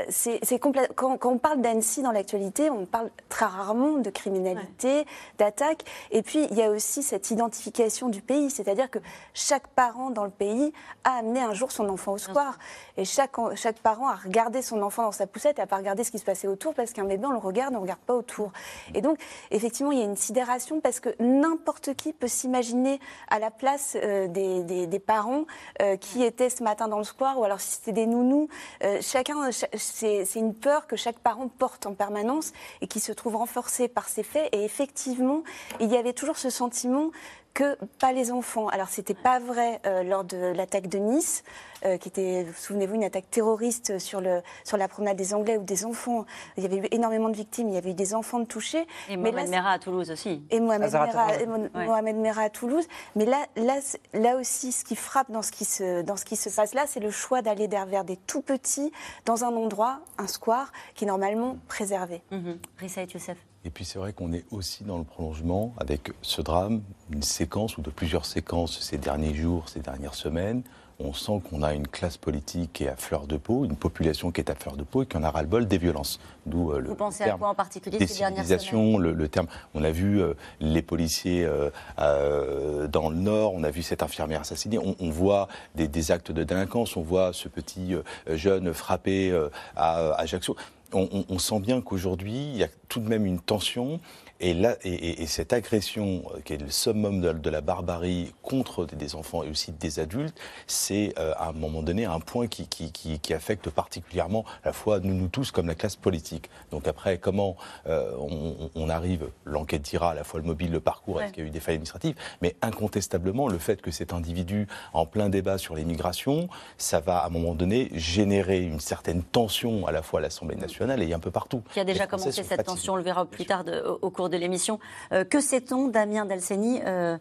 C'est 0.07 0.40
quand 0.60 1.25
on 1.25 1.38
parle 1.38 1.60
d'Annecy 1.60 2.01
dans 2.01 2.13
l'actualité, 2.13 2.69
on 2.69 2.86
parle 2.86 3.10
très 3.28 3.46
rarement 3.46 3.98
de 3.98 4.10
criminalité, 4.10 5.06
d'attaque. 5.38 5.84
Et 6.12 6.22
puis 6.22 6.48
il 6.50 6.57
y 6.57 6.62
a 6.62 6.72
aussi 6.72 7.04
cette 7.04 7.30
identification 7.30 7.88
du 7.89 8.21
pays, 8.21 8.50
c'est-à-dire 8.50 8.89
que 8.89 9.00
chaque 9.33 9.68
parent 9.68 10.09
dans 10.09 10.24
le 10.24 10.30
pays 10.30 10.71
a 11.03 11.18
amené 11.18 11.41
un 11.41 11.53
jour 11.53 11.71
son 11.71 11.89
enfant 11.89 12.13
au 12.13 12.18
square. 12.18 12.57
Et 12.97 13.06
chaque, 13.06 13.36
chaque 13.56 13.80
parent 13.80 14.07
a 14.09 14.15
regardé 14.15 14.62
son 14.62 14.81
enfant 14.81 15.03
dans 15.03 15.12
sa 15.12 15.27
poussette 15.27 15.59
et 15.59 15.62
a 15.62 15.68
pas 15.68 15.77
regardé 15.77 16.03
ce 16.03 16.12
qui 16.12 16.19
se 16.19 16.25
passait 16.25 16.47
autour 16.47 16.74
parce 16.74 16.94
qu'un 16.94 17.03
bébé, 17.06 17.25
on 17.25 17.31
le 17.31 17.38
regarde, 17.38 17.74
on 17.74 17.77
ne 17.77 17.81
regarde 17.81 18.00
pas 18.01 18.13
autour. 18.15 18.51
Et 18.94 19.01
donc, 19.01 19.18
effectivement, 19.51 19.91
il 19.91 20.00
y 20.00 20.01
a 20.01 20.06
une 20.06 20.15
sidération 20.18 20.80
parce 20.81 21.00
que 21.00 21.09
n'importe 21.19 21.94
qui 21.95 22.13
peut 22.13 22.27
s'imaginer 22.27 23.00
à 23.30 23.39
la 23.39 23.51
place 23.51 23.97
euh, 24.01 24.27
des, 24.27 24.63
des- 24.63 24.88
des 24.88 25.00
parents 25.00 25.45
euh, 25.81 25.97
qui 25.97 26.24
étaient 26.24 26.50
ce 26.50 26.63
matin 26.63 26.88
dans 26.88 26.97
le 26.97 27.03
square 27.03 27.39
ou 27.39 27.44
alors 27.44 27.59
si 27.59 27.71
c'était 27.77 27.91
des 27.94 28.06
nounous. 28.06 28.47
Euh, 28.83 29.00
chacun, 29.01 29.51
cha- 29.51 29.68
c'est 29.77 30.25
c'est 30.25 30.39
une 30.39 30.53
peur 30.53 30.88
que 30.88 30.95
chaque 30.95 31.19
parent 31.19 31.47
porte 31.47 31.86
en 31.86 31.94
permanence 31.94 32.51
et 32.81 32.88
qui 32.88 33.00
se 33.00 33.12
trouve 33.12 33.36
renforcée 33.36 33.88
par 33.88 34.07
ces 34.09 34.24
faits. 34.24 34.50
Et 34.53 34.63
effectivement, 34.63 35.44
il 35.80 35.89
y 35.91 35.97
avait 35.97 36.13
toujours 36.13 36.38
ce 36.38 36.50
sentiment 36.50 37.09
que 37.54 37.78
pas 38.00 38.12
les 38.13 38.31
enfants. 38.31 38.68
Alors 38.69 38.88
c'était 38.90 39.13
pas 39.13 39.40
vrai 39.40 39.80
euh, 39.86 40.04
lors 40.04 40.24
de 40.24 40.38
l'attaque 40.38 40.88
de 40.88 40.98
Nice, 40.98 41.44
euh, 41.86 41.98
qui 41.98 42.07
était, 42.10 42.46
souvenez-vous, 42.57 42.96
une 42.96 43.04
attaque 43.04 43.30
terroriste 43.31 44.00
sur 44.00 44.22
le 44.22 44.42
sur 44.63 44.78
la 44.78 44.88
promenade 44.88 45.18
des 45.18 45.34
Anglais 45.34 45.57
où 45.57 45.63
des 45.63 45.86
enfants, 45.86 46.25
il 46.57 46.63
y 46.63 46.66
avait 46.66 46.78
eu 46.78 46.88
énormément 46.92 47.30
de 47.30 47.36
victimes, 47.36 47.69
il 47.69 47.75
y 47.75 47.78
avait 47.78 47.92
eu 47.92 47.94
des 47.96 48.13
enfants 48.13 48.40
de 48.40 48.46
touchés. 48.46 48.86
Et 49.10 49.18
Mais 49.18 49.31
Mohamed 49.31 49.46
là, 49.46 49.57
Merah 49.57 49.72
à 49.72 49.80
Toulouse 49.80 50.12
aussi. 50.12 50.44
et 50.50 50.60
Mohamed 50.60 50.92
Merah, 50.92 51.07
Traoré. 51.07 51.44
et 51.44 51.46
Mo- 51.46 51.57
Ouais. 51.75 51.86
Mohamed 51.86 52.16
Merah 52.18 52.44
à 52.44 52.50
Toulouse. 52.50 52.88
Mais 53.16 53.25
là, 53.25 53.46
là, 53.56 53.80
là 54.13 54.36
aussi, 54.38 54.72
ce 54.72 54.84
qui 54.86 54.96
frappe 54.96 55.31
dans 55.31 55.42
ce 55.42 55.51
qui 55.51 55.66
se, 55.66 56.01
dans 56.01 56.16
ce 56.18 56.25
qui 56.25 56.36
se 56.36 56.50
passe 56.50 56.74
là, 56.74 56.86
c'est 56.88 57.00
le 57.00 57.12
choix 57.12 57.42
d'aller 57.42 57.68
vers 57.68 58.04
des 58.04 58.18
tout 58.18 58.42
petits 58.42 58.92
dans 59.25 59.44
un 59.44 59.56
endroit, 59.56 60.00
un 60.18 60.28
square, 60.28 60.72
qui 60.96 61.06
est 61.06 61.07
normalement 61.07 61.57
préservé. 61.68 62.22
Mhm. 62.31 62.57
Rissa 62.78 63.01
et 63.04 63.07
Youssef. 63.07 63.38
Et 63.65 63.69
puis 63.69 63.83
c'est 63.83 64.00
vrai 64.00 64.13
qu'on 64.13 64.31
est 64.31 64.45
aussi 64.51 64.83
dans 64.83 64.97
le 64.97 65.03
prolongement 65.03 65.73
avec 65.77 66.11
ce 66.21 66.41
drame, 66.41 66.81
une 67.11 67.23
séquence 67.23 67.77
ou 67.77 67.81
de 67.81 67.89
plusieurs 67.89 68.25
séquences 68.25 68.79
ces 68.79 68.97
derniers 68.97 69.33
jours, 69.33 69.67
ces 69.67 69.81
dernières 69.81 70.15
semaines. 70.15 70.63
On 71.01 71.13
sent 71.13 71.41
qu'on 71.50 71.61
a 71.63 71.73
une 71.73 71.88
classe 71.88 72.17
politique 72.17 72.73
qui 72.73 72.83
est 72.83 72.89
à 72.89 72.97
fleur 72.97 73.25
de 73.25 73.38
peau, 73.38 73.63
une 73.63 73.77
population 73.77 74.31
qui 74.31 74.41
est 74.41 74.50
à 74.50 74.56
fleur 74.56 74.75
de 74.75 74.83
peau 74.83 75.03
et 75.03 75.06
qui 75.06 75.15
en 75.15 75.23
a 75.23 75.31
ras-le-bol 75.31 75.65
des 75.65 75.77
violences. 75.77 76.19
D'où 76.45 76.71
euh, 76.73 76.79
le 76.79 76.89
Vous 76.89 76.95
pensez 76.95 77.23
à 77.23 77.27
terme 77.27 77.39
quoi 77.39 77.50
en 77.50 77.56
particulier 77.56 78.06
ces 78.06 78.19
dernières 78.19 78.45
semaines 78.59 78.97
le, 79.00 79.13
le 79.13 79.27
terme. 79.29 79.47
On 79.73 79.83
a 79.85 79.91
vu 79.91 80.21
euh, 80.21 80.33
les 80.59 80.81
policiers 80.81 81.45
euh, 81.45 82.88
dans 82.88 83.09
le 83.09 83.15
Nord, 83.15 83.53
on 83.53 83.63
a 83.63 83.71
vu 83.71 83.81
cette 83.81 84.03
infirmière 84.03 84.41
assassinée, 84.41 84.77
on, 84.77 84.95
on 85.00 85.09
voit 85.09 85.47
des, 85.75 85.88
des 85.88 86.12
actes 86.12 86.33
de 86.33 86.44
délinquance, 86.44 86.97
on 86.97 87.01
voit 87.01 87.31
ce 87.31 87.47
petit 87.47 87.95
jeune 88.27 88.73
frappé 88.73 89.31
à 89.77 89.89
à 89.89 90.19
Ajaccio. 90.19 90.57
On, 90.94 91.25
on- 91.30 91.39
sent 91.39 91.59
bien 91.59 91.81
qu'aujourd'hui, 91.81 92.33
il 92.51 92.57
y 92.57 92.63
a 92.63 92.68
tout 92.88 93.00
de 93.00 93.07
même 93.07 93.25
une 93.25 93.39
tension. 93.39 94.00
Et, 94.41 94.53
là, 94.53 94.77
et, 94.83 94.94
et- 94.94 95.21
et 95.24 95.27
cette 95.27 95.51
agression, 95.51 96.24
euh, 96.33 96.39
qui 96.45 96.53
est 96.53 96.57
le 96.57 96.69
summum 96.69 97.19
de, 97.19 97.33
de 97.33 97.50
la 97.50 97.59
barbarie 97.59 98.33
contre 98.41 98.86
des, 98.86 98.95
des 98.95 99.15
enfants 99.15 99.44
et 99.44 99.50
aussi 99.50 99.74
des 99.74 100.00
adultes, 100.00 100.38
c'est 100.65 101.13
euh, 101.19 101.33
à 101.38 101.50
un 101.50 101.51
moment 101.51 101.81
donné 101.81 102.06
un 102.06 102.21
point 102.21 102.47
qui, 102.47 102.65
qui, 102.68 102.91
qui- 102.94 103.19
qui 103.19 103.33
affecte 103.33 103.69
particulièrement 103.69 104.45
à 104.63 104.68
la 104.68 104.74
fois 104.74 105.00
nous, 105.01 105.13
nous 105.13 105.27
tous 105.27 105.51
comme 105.51 105.68
la 105.68 105.75
classe 105.75 105.97
politique. 105.97 106.50
Donc 106.71 106.88
après, 106.88 107.18
comment 107.18 107.57
euh, 107.88 108.13
on, 108.18 108.69
on- 108.75 108.89
arrive, 108.89 109.30
l'enquête 109.45 109.81
dira 109.83 110.12
à 110.12 110.13
la 110.15 110.24
fois 110.24 110.39
le 110.39 110.45
mobile, 110.47 110.71
le 110.71 110.80
parcours, 110.80 111.18
Ouais. 111.18 111.25
est-ce 111.25 111.33
qu'il 111.33 111.44
y 111.44 111.45
a 111.45 111.50
eu 111.50 111.51
des 111.51 111.59
failles 111.59 111.75
administratives, 111.75 112.15
mais 112.41 112.56
incontestablement, 112.62 113.47
le 113.50 113.57
fait 113.59 113.81
que 113.81 113.91
cet 113.91 114.13
individu 114.13 114.68
en 114.94 115.06
plein 115.06 115.30
débat 115.30 115.57
sur 115.59 115.75
l'immigration, 115.75 116.47
ça 116.77 117.00
va 117.01 117.18
à 117.19 117.27
un 117.27 117.30
moment 117.30 117.53
donné 117.56 117.89
générer 117.94 118.62
une 118.63 118.80
certaine 118.80 119.21
tension 119.21 119.86
à 119.86 119.91
la 119.91 120.01
fois 120.01 120.22
à 120.22 120.24
l'Assemblée 120.24 120.55
nationale 120.55 121.03
et 121.03 121.13
un 121.13 121.19
peu 121.19 121.29
partout. 121.29 121.62
qui 121.74 121.79
a 121.79 121.84
déjà 121.84 122.08
commencé 122.08 122.31
cette 122.31 122.46
fatigués. 122.48 122.63
tension, 122.65 122.93
on 122.93 122.96
le 122.96 123.03
verra 123.03 123.25
plus 123.25 123.46
tard 123.46 123.63
de- 123.63 123.81
au, 123.81 124.00
au 124.01 124.10
cours 124.29 124.38
de 124.38 124.41
l'émission. 124.41 124.79
Euh, 125.12 125.24
que 125.24 125.41
sait-on, 125.41 125.88
Damien 125.88 126.25
Dalseni, 126.25 126.81
euh, 126.86 127.17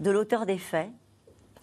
de 0.00 0.10
l'auteur 0.10 0.46
des 0.46 0.58
faits? 0.58 0.90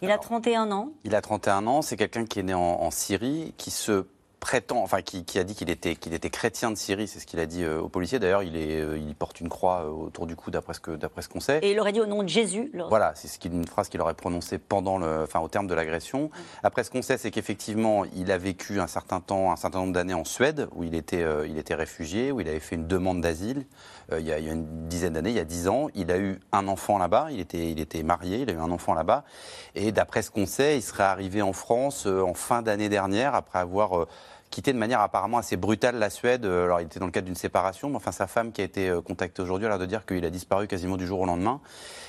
Il 0.02 0.10
a 0.10 0.18
31 0.18 0.72
ans. 0.72 0.90
Il 1.04 1.14
a 1.14 1.22
31 1.22 1.68
ans, 1.68 1.82
c'est 1.84 1.96
quelqu'un 1.96 2.26
qui 2.26 2.40
est 2.40 2.44
né 2.44 2.56
en, 2.56 2.60
en 2.60 2.90
Syrie, 2.90 3.54
qui 3.58 3.70
se 3.70 4.06
prétend, 4.42 4.82
enfin 4.84 5.02
qui, 5.04 5.24
qui 5.24 5.38
a 5.40 5.44
dit 5.46 5.54
qu'il 5.56 5.70
était, 5.70 5.96
qu'il 5.96 6.14
était 6.16 6.32
chrétien 6.32 6.72
de 6.72 6.76
Syrie, 6.76 7.08
c'est 7.08 7.20
ce 7.20 7.26
qu'il 7.28 7.40
a 7.40 7.46
dit 7.46 7.64
euh, 7.64 7.80
aux 7.80 7.88
policiers. 7.90 8.18
D'ailleurs, 8.20 8.42
il, 8.44 8.58
est, 8.58 8.82
euh, 8.82 8.98
il 8.98 9.16
porte 9.16 9.40
une 9.40 9.48
croix 9.50 9.84
euh, 9.86 9.90
autour 9.90 10.26
du 10.26 10.36
cou 10.36 10.50
d'après 10.52 10.74
ce 10.74 10.80
que- 10.80 10.92
d'après 10.98 11.22
ce 11.22 11.30
qu'on 11.30 11.40
sait. 11.40 11.60
Et 11.62 11.72
il 11.72 11.80
aurait 11.80 11.92
dit 11.94 12.02
au 12.02 12.08
nom 12.08 12.24
de 12.24 12.28
Jésus. 12.28 12.72
Voilà, 12.90 13.14
c'est 13.16 13.28
ce 13.28 13.38
qu'il- 13.40 13.54
une 13.54 13.68
phrase 13.68 13.88
qu'il 13.88 14.02
aurait 14.02 14.16
prononcée 14.16 14.58
pendant 14.58 14.98
le, 14.98 15.22
enfin, 15.24 15.40
au 15.42 15.48
terme 15.48 15.68
de 15.68 15.76
l'agression. 15.76 16.32
Après, 16.64 16.84
ce 16.84 16.90
qu'on 16.90 17.04
sait, 17.04 17.18
c'est 17.18 17.30
qu'effectivement, 17.32 18.04
il 18.16 18.32
a 18.32 18.38
vécu 18.40 18.80
un 18.82 18.88
certain 18.88 19.20
temps, 19.22 19.52
un 19.52 19.56
certain 19.56 19.78
nombre 19.80 19.94
d'années 19.94 20.16
en 20.16 20.26
Suède, 20.26 20.68
où 20.74 20.84
il 20.84 20.96
était, 20.96 21.22
euh, 21.22 21.46
il 21.48 21.58
était 21.60 21.76
réfugié, 21.76 22.32
où 22.32 22.42
il 22.42 22.50
avait 22.50 22.60
fait 22.60 22.76
une 22.76 22.88
demande 22.88 23.22
d'asile. 23.22 23.66
euh, 24.12 24.20
il, 24.20 24.26
y 24.26 24.34
a, 24.34 24.40
il 24.40 24.46
y 24.46 24.50
a 24.50 24.54
une 24.54 24.88
dizaine 24.90 25.14
d'années, 25.14 25.30
il 25.30 25.36
y 25.38 25.40
a 25.40 25.46
dix 25.46 25.68
ans, 25.70 25.88
il 25.94 26.12
a 26.12 26.18
eu 26.18 26.40
un 26.52 26.68
enfant 26.68 26.98
là-bas. 26.98 27.28
Il 27.32 27.40
était, 27.40 27.72
il 27.72 27.80
était 27.80 28.04
marié, 28.04 28.40
il 28.40 28.50
a 28.50 28.54
eu 28.54 28.58
un 28.58 28.72
enfant 28.72 28.94
là-bas. 28.96 29.24
Et 29.76 29.92
d'après 29.92 30.24
ce 30.24 30.32
qu'on 30.32 30.48
sait, 30.48 30.78
il 30.78 30.82
serait 30.82 31.04
arrivé 31.04 31.42
en 31.44 31.54
France 31.54 32.08
en 32.08 32.34
fin 32.34 32.62
d'année 32.64 32.90
dernière, 32.90 33.36
après 33.36 33.60
avoir 33.60 34.08
quitté 34.52 34.74
de 34.74 34.78
manière 34.78 35.02
apparemment 35.02 35.38
assez 35.38 35.58
brutale 35.58 35.96
la 35.98 36.10
Suède. 36.10 36.46
Euh, 36.46 36.66
Alors, 36.66 36.82
il 36.82 36.86
était 36.86 37.00
dans 37.00 37.08
le 37.08 37.12
cadre 37.12 37.26
d'une 37.26 37.36
séparation, 37.36 37.90
mais 37.90 37.96
enfin, 37.96 38.12
sa 38.12 38.28
femme 38.28 38.52
qui 38.52 38.62
a 38.62 38.66
été 38.66 38.90
euh, 38.90 39.02
contactée 39.02 39.42
aujourd'hui 39.42 39.66
a 39.66 39.70
l'air 39.70 39.80
de 39.80 39.86
dire 39.86 40.06
qu'il 40.06 40.24
a 40.26 40.30
disparu 40.30 40.68
quasiment 40.68 40.98
du 40.98 41.08
jour 41.08 41.22
au 41.22 41.26
lendemain 41.26 41.62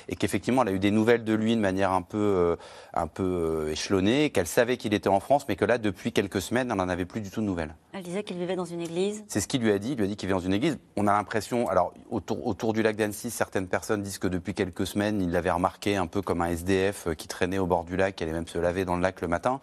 et 0.07 0.15
qu'effectivement, 0.15 0.63
elle 0.63 0.69
a 0.69 0.71
eu 0.71 0.79
des 0.79 0.91
nouvelles 0.91 1.23
de 1.23 1.33
lui 1.33 1.55
de 1.55 1.61
manière 1.61 1.91
un 1.91 2.01
peu, 2.01 2.17
euh, 2.17 2.55
un 2.93 3.07
peu 3.07 3.23
euh, 3.23 3.71
échelonnée, 3.71 4.29
qu'elle 4.29 4.47
savait 4.47 4.77
qu'il 4.77 4.93
était 4.93 5.09
en 5.09 5.19
France, 5.19 5.45
mais 5.47 5.55
que 5.55 5.65
là, 5.65 5.77
depuis 5.77 6.11
quelques 6.11 6.41
semaines, 6.41 6.69
elle 6.71 6.77
n'en 6.77 6.89
avait 6.89 7.05
plus 7.05 7.21
du 7.21 7.29
tout 7.29 7.41
de 7.41 7.45
nouvelles. 7.45 7.75
Elle 7.93 8.03
disait 8.03 8.23
qu'il 8.23 8.37
vivait 8.37 8.55
dans 8.55 8.65
une 8.65 8.81
église. 8.81 9.23
C'est 9.27 9.39
ce 9.39 9.47
qu'il 9.47 9.61
lui 9.61 9.71
a 9.71 9.79
dit. 9.79 9.91
Il 9.91 9.97
lui 9.97 10.05
a 10.05 10.07
dit 10.07 10.15
qu'il 10.15 10.27
vivait 10.27 10.39
dans 10.39 10.45
une 10.45 10.53
église. 10.53 10.77
On 10.95 11.07
a 11.07 11.13
l'impression, 11.13 11.69
alors 11.69 11.93
autour, 12.09 12.45
autour 12.45 12.73
du 12.73 12.81
lac 12.81 12.95
d'Annecy, 12.95 13.29
certaines 13.29 13.67
personnes 13.67 14.01
disent 14.01 14.17
que 14.17 14.27
depuis 14.27 14.53
quelques 14.53 14.87
semaines, 14.87 15.21
il 15.21 15.31
l'avait 15.31 15.51
remarqué 15.51 15.95
un 15.95 16.07
peu 16.07 16.21
comme 16.21 16.41
un 16.41 16.47
SDF 16.47 17.07
qui 17.15 17.27
traînait 17.27 17.59
au 17.59 17.67
bord 17.67 17.83
du 17.83 17.95
lac, 17.95 18.15
qui 18.15 18.23
allait 18.23 18.33
même 18.33 18.47
se 18.47 18.57
laver 18.57 18.85
dans 18.85 18.95
le 18.95 19.01
lac 19.01 19.21
le 19.21 19.27
matin. 19.27 19.59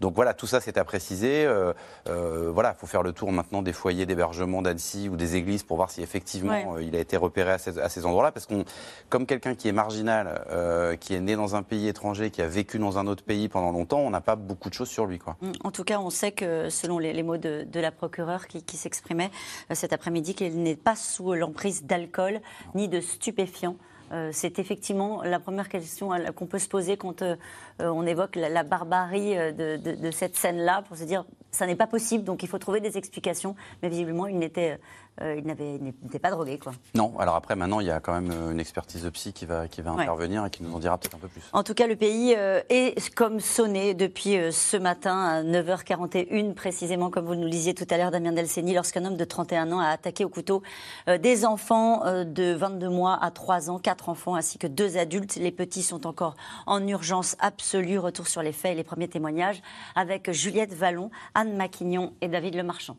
Donc 0.00 0.14
voilà, 0.14 0.34
tout 0.34 0.46
ça 0.46 0.60
c'est 0.60 0.78
à 0.78 0.84
préciser. 0.84 1.44
Euh, 1.44 1.72
euh, 2.16 2.50
voilà, 2.52 2.74
il 2.76 2.80
faut 2.80 2.86
faire 2.86 3.02
le 3.02 3.12
tour 3.12 3.30
maintenant 3.32 3.62
des 3.62 3.72
foyers 3.72 4.06
d'hébergement 4.06 4.62
d'Annecy 4.62 5.08
ou 5.08 5.16
des 5.16 5.36
églises 5.36 5.62
pour 5.62 5.76
voir 5.76 5.90
si 5.90 6.02
effectivement 6.02 6.52
Ouais. 6.52 6.66
euh, 6.76 6.82
il 6.82 6.96
a 6.96 6.98
été 7.00 7.16
repéré 7.16 7.52
à 7.52 7.58
ces, 7.58 7.78
à 7.78 7.88
ces 7.88 8.06
endroits-là. 8.06 8.32
Parce 8.32 8.46
qu'on, 8.46 8.64
comme 9.08 9.26
quelqu'un 9.26 9.54
qui 9.54 9.68
est 9.68 9.72
marginal, 9.72 10.44
euh, 10.50 10.96
qui 10.96 11.14
est 11.14 11.20
né 11.20 11.36
dans 11.36 11.54
un 11.56 11.62
pays 11.62 11.88
étranger, 11.88 12.30
qui 12.30 12.42
a 12.42 12.48
vécu 12.48 12.78
dans 12.78 12.98
un 12.98 13.06
autre 13.06 13.22
pays 13.24 13.48
pendant 13.48 13.72
longtemps, 13.72 14.00
on 14.00 14.10
n'a 14.10 14.20
pas 14.20 14.36
beaucoup 14.36 14.68
de 14.68 14.74
choses 14.74 14.88
sur 14.88 15.06
lui. 15.06 15.18
Quoi. 15.18 15.36
Mm. 15.40 15.52
En 15.64 15.70
tout 15.70 15.84
cas, 15.84 15.98
on 16.00 16.10
sait 16.10 16.32
que, 16.32 16.70
selon 16.70 16.98
les, 16.98 17.12
les 17.12 17.22
mots 17.22 17.36
de, 17.36 17.64
de 17.70 17.80
la 17.80 17.92
procureure 17.92 18.46
qui, 18.46 18.62
qui 18.62 18.76
s'exprimait 18.76 19.30
cet 19.72 19.92
après-midi, 19.92 20.34
qu'il 20.34 20.62
n'est 20.62 20.76
pas 20.76 20.96
sous 20.96 21.34
l'emprise 21.34 21.84
d'alcool 21.84 22.40
ni 22.74 22.88
de 22.88 23.00
stupéfiants. 23.00 23.76
Euh, 24.12 24.30
c'est 24.32 24.58
effectivement 24.58 25.22
la 25.22 25.40
première 25.40 25.68
question 25.68 26.10
qu'on 26.34 26.46
peut 26.46 26.58
se 26.58 26.68
poser 26.68 26.96
quand 26.96 27.22
euh, 27.22 27.36
euh, 27.80 27.88
on 27.88 28.06
évoque 28.06 28.36
la, 28.36 28.62
barbarie 28.62 29.34
de 29.36 30.10
cette 30.10 30.36
scène-là, 30.36 30.82
pour 30.82 30.96
se 30.96 31.04
dire 31.04 31.24
ça 31.50 31.66
n'est 31.66 31.76
pas 31.76 31.86
possible, 31.86 32.24
donc 32.24 32.42
il 32.42 32.48
faut 32.48 32.58
trouver 32.58 32.80
des 32.80 32.98
explications. 32.98 33.56
Mais 33.82 33.88
visiblement, 33.88 34.26
il 34.26 34.38
n'était, 34.38 34.78
euh, 35.22 35.36
il 35.38 35.82
n'était 35.82 36.18
pas 36.18 36.30
drogué, 36.30 36.58
quoi. 36.58 36.72
Non, 36.94 37.18
alors 37.18 37.34
après, 37.36 37.56
maintenant, 37.56 37.80
il 37.80 37.86
y 37.86 37.90
a 37.90 38.00
quand 38.00 38.12
même 38.12 38.30
euh, 38.30 38.50
une 38.52 38.60
expertise 38.60 39.02
de 39.02 39.10
psy 39.10 39.32
qui 39.32 39.46
va, 39.46 39.68
qui 39.68 39.82
va 39.82 39.92
Ouais. 39.94 40.02
intervenir 40.02 40.44
et 40.44 40.50
qui 40.50 40.62
nous 40.62 40.74
en 40.74 40.78
dira 40.78 40.98
peut-être 40.98 41.14
un 41.14 41.18
peu 41.18 41.28
plus. 41.28 41.42
En 41.52 41.62
tout 41.62 41.74
cas, 41.74 41.86
le 41.86 41.96
pays 41.96 42.34
euh, 42.36 42.60
est 42.68 43.14
comme 43.14 43.40
sonné 43.40 43.94
depuis 43.94 44.36
euh, 44.36 44.50
ce 44.50 44.76
matin 44.76 45.16
à 45.24 45.42
9h41 45.42 46.54
précisément, 46.54 47.10
comme 47.10 47.26
vous 47.26 47.34
nous 47.34 47.44
le 47.44 47.50
disiez 47.50 47.74
tout 47.74 47.86
à 47.90 47.96
l'heure, 47.96 48.10
Damien 48.10 48.32
Delceni, 48.32 48.74
lorsqu'un 48.74 49.04
homme 49.04 49.16
de 49.16 49.24
31 49.24 49.72
ans 49.72 49.80
a 49.80 49.88
attaqué 49.88 50.24
au 50.24 50.28
couteau 50.28 50.62
des 51.06 51.44
enfants 51.44 52.02
de 52.24 52.52
22 52.54 52.88
mois 52.88 53.18
à 53.22 53.30
3 53.30 53.70
ans, 53.70 53.78
quatre 53.78 54.08
enfants 54.08 54.34
ainsi 54.34 54.58
que 54.58 54.66
deux 54.66 54.96
adultes. 54.96 55.36
Les 55.36 55.50
petits 55.52 55.82
sont 55.82 56.06
encore 56.06 56.34
en 56.66 56.86
urgence 56.86 57.36
absolue. 57.40 57.98
Retour 57.98 58.26
sur 58.28 58.42
les 58.42 58.52
faits 58.52 58.72
et 58.72 58.74
les 58.74 58.84
premiers 58.84 59.08
témoignages 59.08 59.62
avec 59.94 60.30
Juliette 60.32 60.74
Vallon, 60.74 61.10
Anne 61.34 61.56
Maquignon 61.56 62.12
et 62.20 62.28
David 62.28 62.54
Lemarchand. 62.54 62.96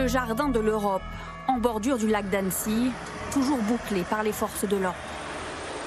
Le 0.00 0.08
jardin 0.08 0.48
de 0.48 0.58
l'Europe, 0.58 1.02
en 1.46 1.58
bordure 1.58 1.98
du 1.98 2.08
lac 2.08 2.30
d'Annecy, 2.30 2.90
toujours 3.34 3.58
bouclé 3.58 4.00
par 4.00 4.22
les 4.22 4.32
forces 4.32 4.66
de 4.66 4.76
l'ordre. 4.76 4.96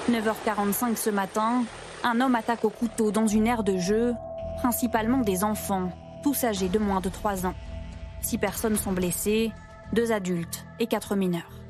9h45 0.08 0.94
ce 0.94 1.10
matin, 1.10 1.64
un 2.04 2.20
homme 2.20 2.36
attaque 2.36 2.64
au 2.64 2.70
couteau 2.70 3.10
dans 3.10 3.26
une 3.26 3.48
aire 3.48 3.64
de 3.64 3.76
jeu, 3.76 4.14
principalement 4.58 5.22
des 5.22 5.42
enfants, 5.42 5.90
tous 6.22 6.44
âgés 6.44 6.68
de 6.68 6.78
moins 6.78 7.00
de 7.00 7.08
3 7.08 7.44
ans. 7.44 7.54
Six 8.20 8.38
personnes 8.38 8.76
sont 8.76 8.92
blessées, 8.92 9.50
deux 9.92 10.12
adultes 10.12 10.64
et 10.78 10.86
quatre 10.86 11.16
mineurs. 11.16 11.63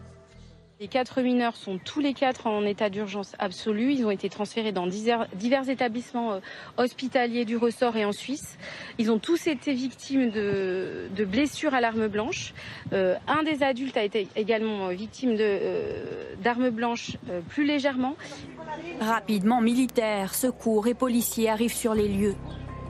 Les 0.81 0.88
quatre 0.88 1.23
mineurs 1.23 1.54
sont 1.54 1.78
tous 1.78 2.00
les 2.00 2.14
quatre 2.14 2.49
en 2.49 2.64
état 2.64 2.90
d'urgence 2.90 3.37
absolue. 3.38 3.93
Ils 3.93 4.04
ont 4.04 4.11
été 4.11 4.28
transférés 4.28 4.73
dans 4.73 4.88
divers, 4.88 5.28
établissements 5.69 6.33
euh, 6.33 6.40
hospitaliers 6.78 7.45
du 7.45 7.57
ressort 7.57 7.97
et 7.97 8.04
en 8.04 8.11
Suisse. 8.11 8.59
Ils 8.99 9.12
ont 9.12 9.21
tous 9.21 9.47
été 9.47 9.73
victimes 9.73 10.31
de, 10.31 11.09
blessures 11.25 11.75
à 11.75 11.81
l'arme 11.81 12.09
blanche. 12.09 12.54
Euh, 12.93 13.14
un 13.28 13.45
des 13.45 13.62
adultes 13.62 13.97
a 13.97 14.02
été 14.02 14.26
également 14.35 14.88
victime 14.88 15.37
euh, 15.38 16.35
d'armes 16.43 16.71
blanches 16.71 17.19
plus 17.50 17.64
légèrement. 17.64 18.16
Rapidement, 19.00 19.61
militaires, 19.61 20.35
secours 20.35 20.88
et 20.88 20.95
policiers 20.95 21.50
arrivent 21.50 21.73
sur 21.73 21.95
les 21.95 22.09
lieux. 22.09 22.35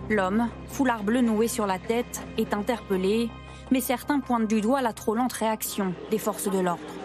L'homme, 0.09 0.49
foulard 0.69 1.05
bleu 1.05 1.21
noué 1.21 1.49
sur 1.49 1.67
la 1.67 1.79
tête, 1.79 2.23
est 2.39 2.55
interpellé, 2.55 3.29
mais 3.71 3.81
certains 3.81 4.21
pointent 4.21 4.49
du 4.49 4.63
doigt 4.63 4.81
la 4.81 4.95
trop 4.95 5.15
lente 5.15 5.35
réaction 5.35 5.95
des 6.11 6.19
forces 6.19 6.51
de 6.51 6.61
l'ordre. 6.61 7.04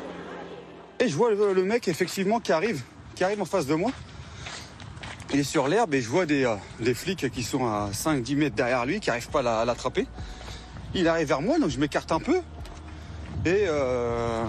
Et 1.00 1.08
je 1.08 1.16
vois 1.16 1.32
le, 1.32 1.64
mec 1.64 1.88
effectivement 1.88 2.40
qui 2.40 2.52
arrive, 2.52 2.84
qui 3.16 3.24
arrive 3.24 3.42
en 3.42 3.46
face 3.46 3.66
de 3.66 3.76
moi. 3.76 3.92
Il 5.32 5.40
est 5.40 5.44
sur 5.44 5.68
l'herbe 5.68 5.94
et 5.94 6.02
je 6.02 6.10
vois 6.10 6.26
des, 6.26 6.44
euh, 6.44 6.94
flics 6.94 7.30
qui 7.32 7.44
sont 7.44 7.66
à 7.66 7.90
5-10 7.94 8.36
mètres 8.36 8.56
derrière 8.56 8.86
lui, 8.86 9.00
qui 9.00 9.10
n'arrivent 9.10 9.30
pas 9.30 9.40
à 9.40 9.44
la- 9.44 9.60
à 9.62 9.66
l'attraper. 9.66 10.08
Il 10.94 11.08
arrive 11.08 11.28
vers 11.28 11.42
moi, 11.42 11.60
donc 11.60 11.70
je 11.70 11.80
m'écarte 11.80 12.12
un 12.12 12.20
peu. 12.20 12.38
Et 13.46 13.66
euh, 13.68 14.44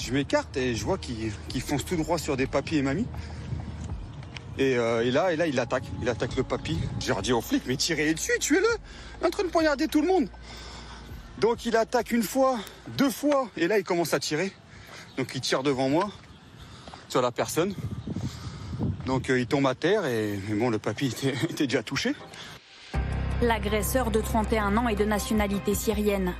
je 0.00 0.12
m'écarte 0.12 0.56
et 0.56 0.74
je 0.74 0.84
vois 0.84 0.96
qu'il 0.98 1.32
fonce 1.60 1.84
tout 1.84 1.96
droit 1.96 2.16
sur 2.16 2.36
des 2.36 2.46
papis 2.46 2.76
et 2.76 2.82
mamies. 2.82 3.06
Et, 4.56 4.76
euh, 4.78 5.02
là, 5.10 5.32
et 5.32 5.36
là, 5.36 5.46
il 5.46 5.58
attaque. 5.58 5.84
Il 6.00 6.08
attaque 6.08 6.36
le 6.36 6.44
papy. 6.44 6.78
J'ai 7.00 7.12
redit 7.12 7.32
aux 7.32 7.40
flics, 7.40 7.64
mais 7.66 7.76
tirez-les 7.76 8.14
dessus, 8.14 8.32
tuez-le. 8.40 9.26
En 9.26 9.30
train 9.30 9.42
de 9.42 9.48
poignarder 9.48 9.88
tout 9.88 10.00
le 10.00 10.08
monde. 10.08 10.28
Donc 11.38 11.64
il 11.66 11.76
attaque 11.76 12.12
une 12.12 12.22
fois, 12.22 12.58
deux 12.98 13.10
fois, 13.10 13.48
et 13.56 13.66
là 13.66 13.78
il 13.78 13.84
commence 13.84 14.12
à 14.14 14.20
tirer. 14.20 14.52
Donc 15.16 15.32
il 15.34 15.40
tire 15.40 15.62
devant 15.62 15.88
moi, 15.88 16.10
sur 17.08 17.22
la 17.22 17.32
personne. 17.32 17.74
Donc 19.06 19.30
euh, 19.30 19.40
il 19.40 19.46
tombe 19.46 19.66
à 19.66 19.74
terre 19.74 20.06
et 20.06 20.38
mais 20.48 20.56
bon, 20.56 20.70
le 20.70 20.78
papy 20.78 21.06
était, 21.06 21.34
était 21.50 21.66
déjà 21.66 21.82
touché. 21.82 22.14
L'agresseur 23.42 24.10
de 24.10 24.20
31 24.20 24.76
ans 24.76 24.88
est 24.88 24.96
de 24.96 25.04
nationalité 25.04 25.74
syrienne. 25.74 26.34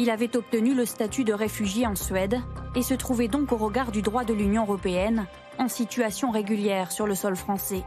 Il 0.00 0.10
avait 0.10 0.36
obtenu 0.36 0.74
le 0.74 0.86
statut 0.86 1.24
de 1.24 1.32
réfugié 1.32 1.86
en 1.86 1.94
Suède 1.94 2.40
et 2.74 2.82
se 2.82 2.94
trouvait 2.94 3.28
donc 3.28 3.52
au 3.52 3.56
regard 3.56 3.92
du 3.92 4.02
droit 4.02 4.24
de 4.24 4.34
l'Union 4.34 4.62
européenne 4.62 5.26
en 5.58 5.68
situation 5.68 6.30
régulière 6.30 6.90
sur 6.90 7.06
le 7.06 7.14
sol 7.14 7.36
français. 7.36 7.82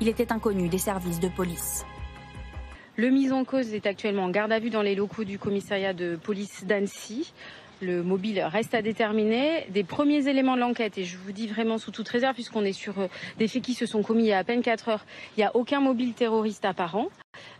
Il 0.00 0.08
était 0.08 0.32
inconnu 0.32 0.68
des 0.68 0.78
services 0.78 1.18
de 1.18 1.28
police. 1.28 1.84
Le 2.96 3.10
mis 3.10 3.30
en 3.32 3.44
cause 3.44 3.74
est 3.74 3.86
actuellement 3.86 4.24
en 4.24 4.30
garde 4.30 4.52
à 4.52 4.58
vue 4.58 4.70
dans 4.70 4.82
les 4.82 4.94
locaux 4.94 5.24
du 5.24 5.38
commissariat 5.38 5.92
de 5.92 6.16
police 6.16 6.64
d'Annecy. 6.64 7.32
Le 7.80 8.02
mobile 8.02 8.40
reste 8.40 8.74
à 8.74 8.82
déterminer. 8.82 9.66
Des 9.70 9.84
premiers 9.84 10.26
éléments 10.28 10.56
de 10.56 10.60
l'enquête, 10.60 10.98
et 10.98 11.04
je 11.04 11.16
vous 11.16 11.30
dis 11.30 11.46
vraiment 11.46 11.78
sous 11.78 11.92
toute 11.92 12.08
réserve, 12.08 12.34
puisqu'on 12.34 12.64
est 12.64 12.72
sur 12.72 12.98
euh, 12.98 13.06
des 13.38 13.46
faits 13.46 13.62
qui 13.62 13.74
se 13.74 13.86
sont 13.86 14.02
commis 14.02 14.24
il 14.24 14.28
y 14.28 14.32
a 14.32 14.38
à 14.38 14.44
peine 14.44 14.62
4 14.62 14.88
heures, 14.88 15.04
il 15.36 15.40
n'y 15.40 15.44
a 15.44 15.54
aucun 15.54 15.80
mobile 15.80 16.12
terroriste 16.12 16.64
apparent. 16.64 17.06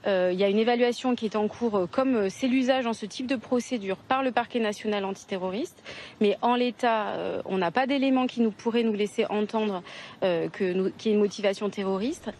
Euh, 0.09 0.31
il 0.33 0.39
y 0.39 0.43
a 0.43 0.49
une 0.49 0.59
évaluation 0.59 1.15
qui 1.15 1.27
est 1.27 1.37
en 1.37 1.47
cours, 1.47 1.77
euh, 1.77 1.87
comme 1.87 2.31
c'est 2.31 2.49
l'usage 2.49 2.87
en 2.87 2.95
ce 2.95 3.07
type 3.07 3.29
de 3.29 3.37
procédure 3.37 3.97
par 3.97 4.25
le 4.25 4.33
parquet 4.33 4.59
national 4.59 5.05
antiterroriste. 5.05 5.85
Mais 6.21 6.37
en 6.43 6.57
l'état, 6.57 7.43
on 7.45 7.59
n'a 7.59 7.71
pas 7.71 7.87
d'éléments 7.87 8.27
qui 8.27 8.41
nous 8.41 8.51
pourraient 8.51 8.83
nous 8.83 8.93
laisser 8.93 9.25
entendre 9.27 9.83
qu'il 10.21 10.93
y 11.05 11.09
ait 11.09 11.13
une 11.13 11.19
motivation 11.19 11.71
terroriste. 11.71 12.31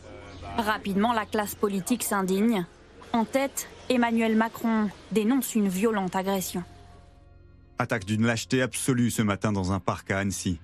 Rapidement, 0.57 1.13
la 1.13 1.27
classe 1.27 1.55
politique 1.55 2.03
s'indigne. 2.03 2.65
En 3.13 3.25
tête, 3.25 3.69
Emmanuel 3.89 4.35
Macron 4.37 4.89
dénonce 5.13 5.55
une 5.55 5.69
violente 5.69 6.17
agression. 6.17 6.63
Attaque 7.81 8.05
d'une 8.05 8.27
lâcheté 8.27 8.61
absolue 8.61 9.11
ce 9.11 9.23
matin 9.23 9.53
dans 9.53 9.71
un 9.71 9.79
parc 9.79 10.11
à 10.11 10.19
Annecy. 10.19 10.61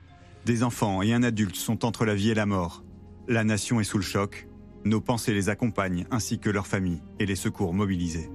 Des 0.47 0.65
enfants 0.65 1.01
et 1.01 1.15
un 1.15 1.23
adulte 1.23 1.55
sont 1.55 1.85
entre 1.85 2.05
la 2.05 2.15
vie 2.17 2.31
et 2.31 2.35
la 2.35 2.45
mort. 2.45 2.83
La 3.29 3.45
nation 3.45 3.79
est 3.79 3.85
sous 3.85 3.99
le 3.99 4.05
choc. 4.05 4.49
Nos 4.85 5.01
pensées 5.01 5.33
les 5.33 5.49
accompagnent 5.49 6.07
ainsi 6.11 6.41
que 6.41 6.51
leurs 6.51 6.67
familles 6.67 7.03
et 7.21 7.27
les 7.27 7.37
secours 7.37 7.73
mobilisés. 7.73 8.29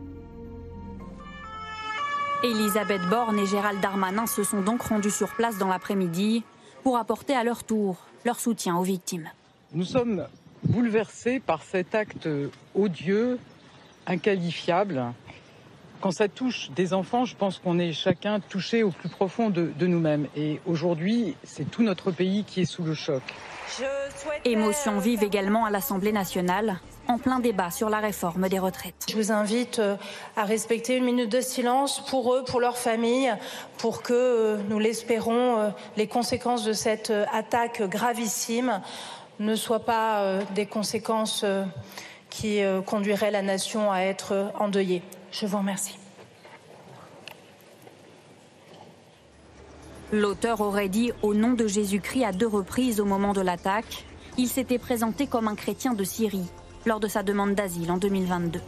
Elisabeth 2.41 3.01
Borne 3.09 3.37
et 3.37 3.45
Gérald 3.45 3.81
Darmanin 3.81 4.25
se 4.25 4.43
sont 4.45 4.61
donc 4.61 4.81
rendus 4.81 5.11
sur 5.11 5.35
place 5.35 5.57
dans 5.57 5.67
l'après-midi 5.67 6.45
pour 6.83 6.97
apporter 6.97 7.35
à 7.35 7.43
leur 7.43 7.65
tour 7.65 7.97
leur 8.23 8.39
soutien 8.39 8.77
aux 8.77 8.83
victimes. 8.83 9.29
Nous 9.73 9.83
sommes 9.83 10.25
bouleversés 10.63 11.41
par 11.41 11.63
cet 11.63 11.95
acte 11.95 12.29
odieux, 12.73 13.37
inqualifiable. 14.07 15.03
Quand 16.01 16.11
ça 16.11 16.29
touche 16.29 16.71
des 16.71 16.93
enfants, 16.93 17.25
je 17.25 17.35
pense 17.35 17.59
qu'on 17.59 17.77
est 17.77 17.91
chacun 17.91 18.39
touché 18.39 18.83
au 18.83 18.89
plus 18.89 19.09
profond 19.09 19.49
de, 19.49 19.71
de 19.77 19.87
nous-mêmes. 19.87 20.27
Et 20.35 20.61
aujourd'hui, 20.65 21.35
c'est 21.43 21.69
tout 21.69 21.83
notre 21.83 22.11
pays 22.11 22.45
qui 22.45 22.61
est 22.61 22.65
sous 22.65 22.83
le 22.83 22.93
choc. 22.93 23.21
Émotion 24.45 24.99
vive 24.99 25.23
également 25.23 25.65
à 25.65 25.69
l'Assemblée 25.69 26.11
nationale, 26.11 26.79
en 27.07 27.17
plein 27.17 27.39
débat 27.39 27.71
sur 27.71 27.89
la 27.89 27.99
réforme 27.99 28.47
des 28.47 28.59
retraites. 28.59 29.05
Je 29.09 29.15
vous 29.15 29.31
invite 29.31 29.79
euh, 29.79 29.95
à 30.35 30.45
respecter 30.45 30.95
une 30.95 31.03
minute 31.03 31.31
de 31.31 31.41
silence 31.41 32.03
pour 32.05 32.33
eux, 32.33 32.43
pour 32.45 32.59
leurs 32.59 32.77
familles, 32.77 33.33
pour 33.77 34.01
que, 34.01 34.13
euh, 34.13 34.57
nous 34.69 34.79
l'espérons, 34.79 35.57
euh, 35.57 35.69
les 35.97 36.07
conséquences 36.07 36.63
de 36.63 36.73
cette 36.73 37.11
attaque 37.33 37.81
gravissime 37.89 38.81
ne 39.39 39.55
soient 39.55 39.85
pas 39.85 40.39
des 40.53 40.65
conséquences 40.65 41.45
qui 42.29 42.59
conduiraient 42.85 43.31
la 43.31 43.41
nation 43.41 43.89
à 43.89 44.01
être 44.01 44.51
endeuillée. 44.59 45.01
Je 45.31 45.45
vous 45.45 45.57
remercie. 45.57 45.97
L'auteur 50.11 50.61
aurait 50.61 50.89
dit 50.89 51.11
au 51.21 51.35
nom 51.35 51.53
de 51.53 51.67
Jésus-Christ 51.67 52.25
à 52.25 52.31
deux 52.31 52.47
reprises 52.47 52.99
au 52.99 53.05
moment 53.05 53.33
de 53.33 53.41
l'attaque. 53.41 54.05
Il 54.37 54.47
s'était 54.47 54.79
présenté 54.79 55.27
comme 55.27 55.47
un 55.47 55.55
chrétien 55.55 55.93
de 55.93 56.03
Syrie 56.03 56.47
lors 56.85 56.99
de 56.99 57.07
sa 57.07 57.21
demande 57.21 57.53
d'asile 57.53 57.91
en 57.91 57.97
2022. 57.97 58.59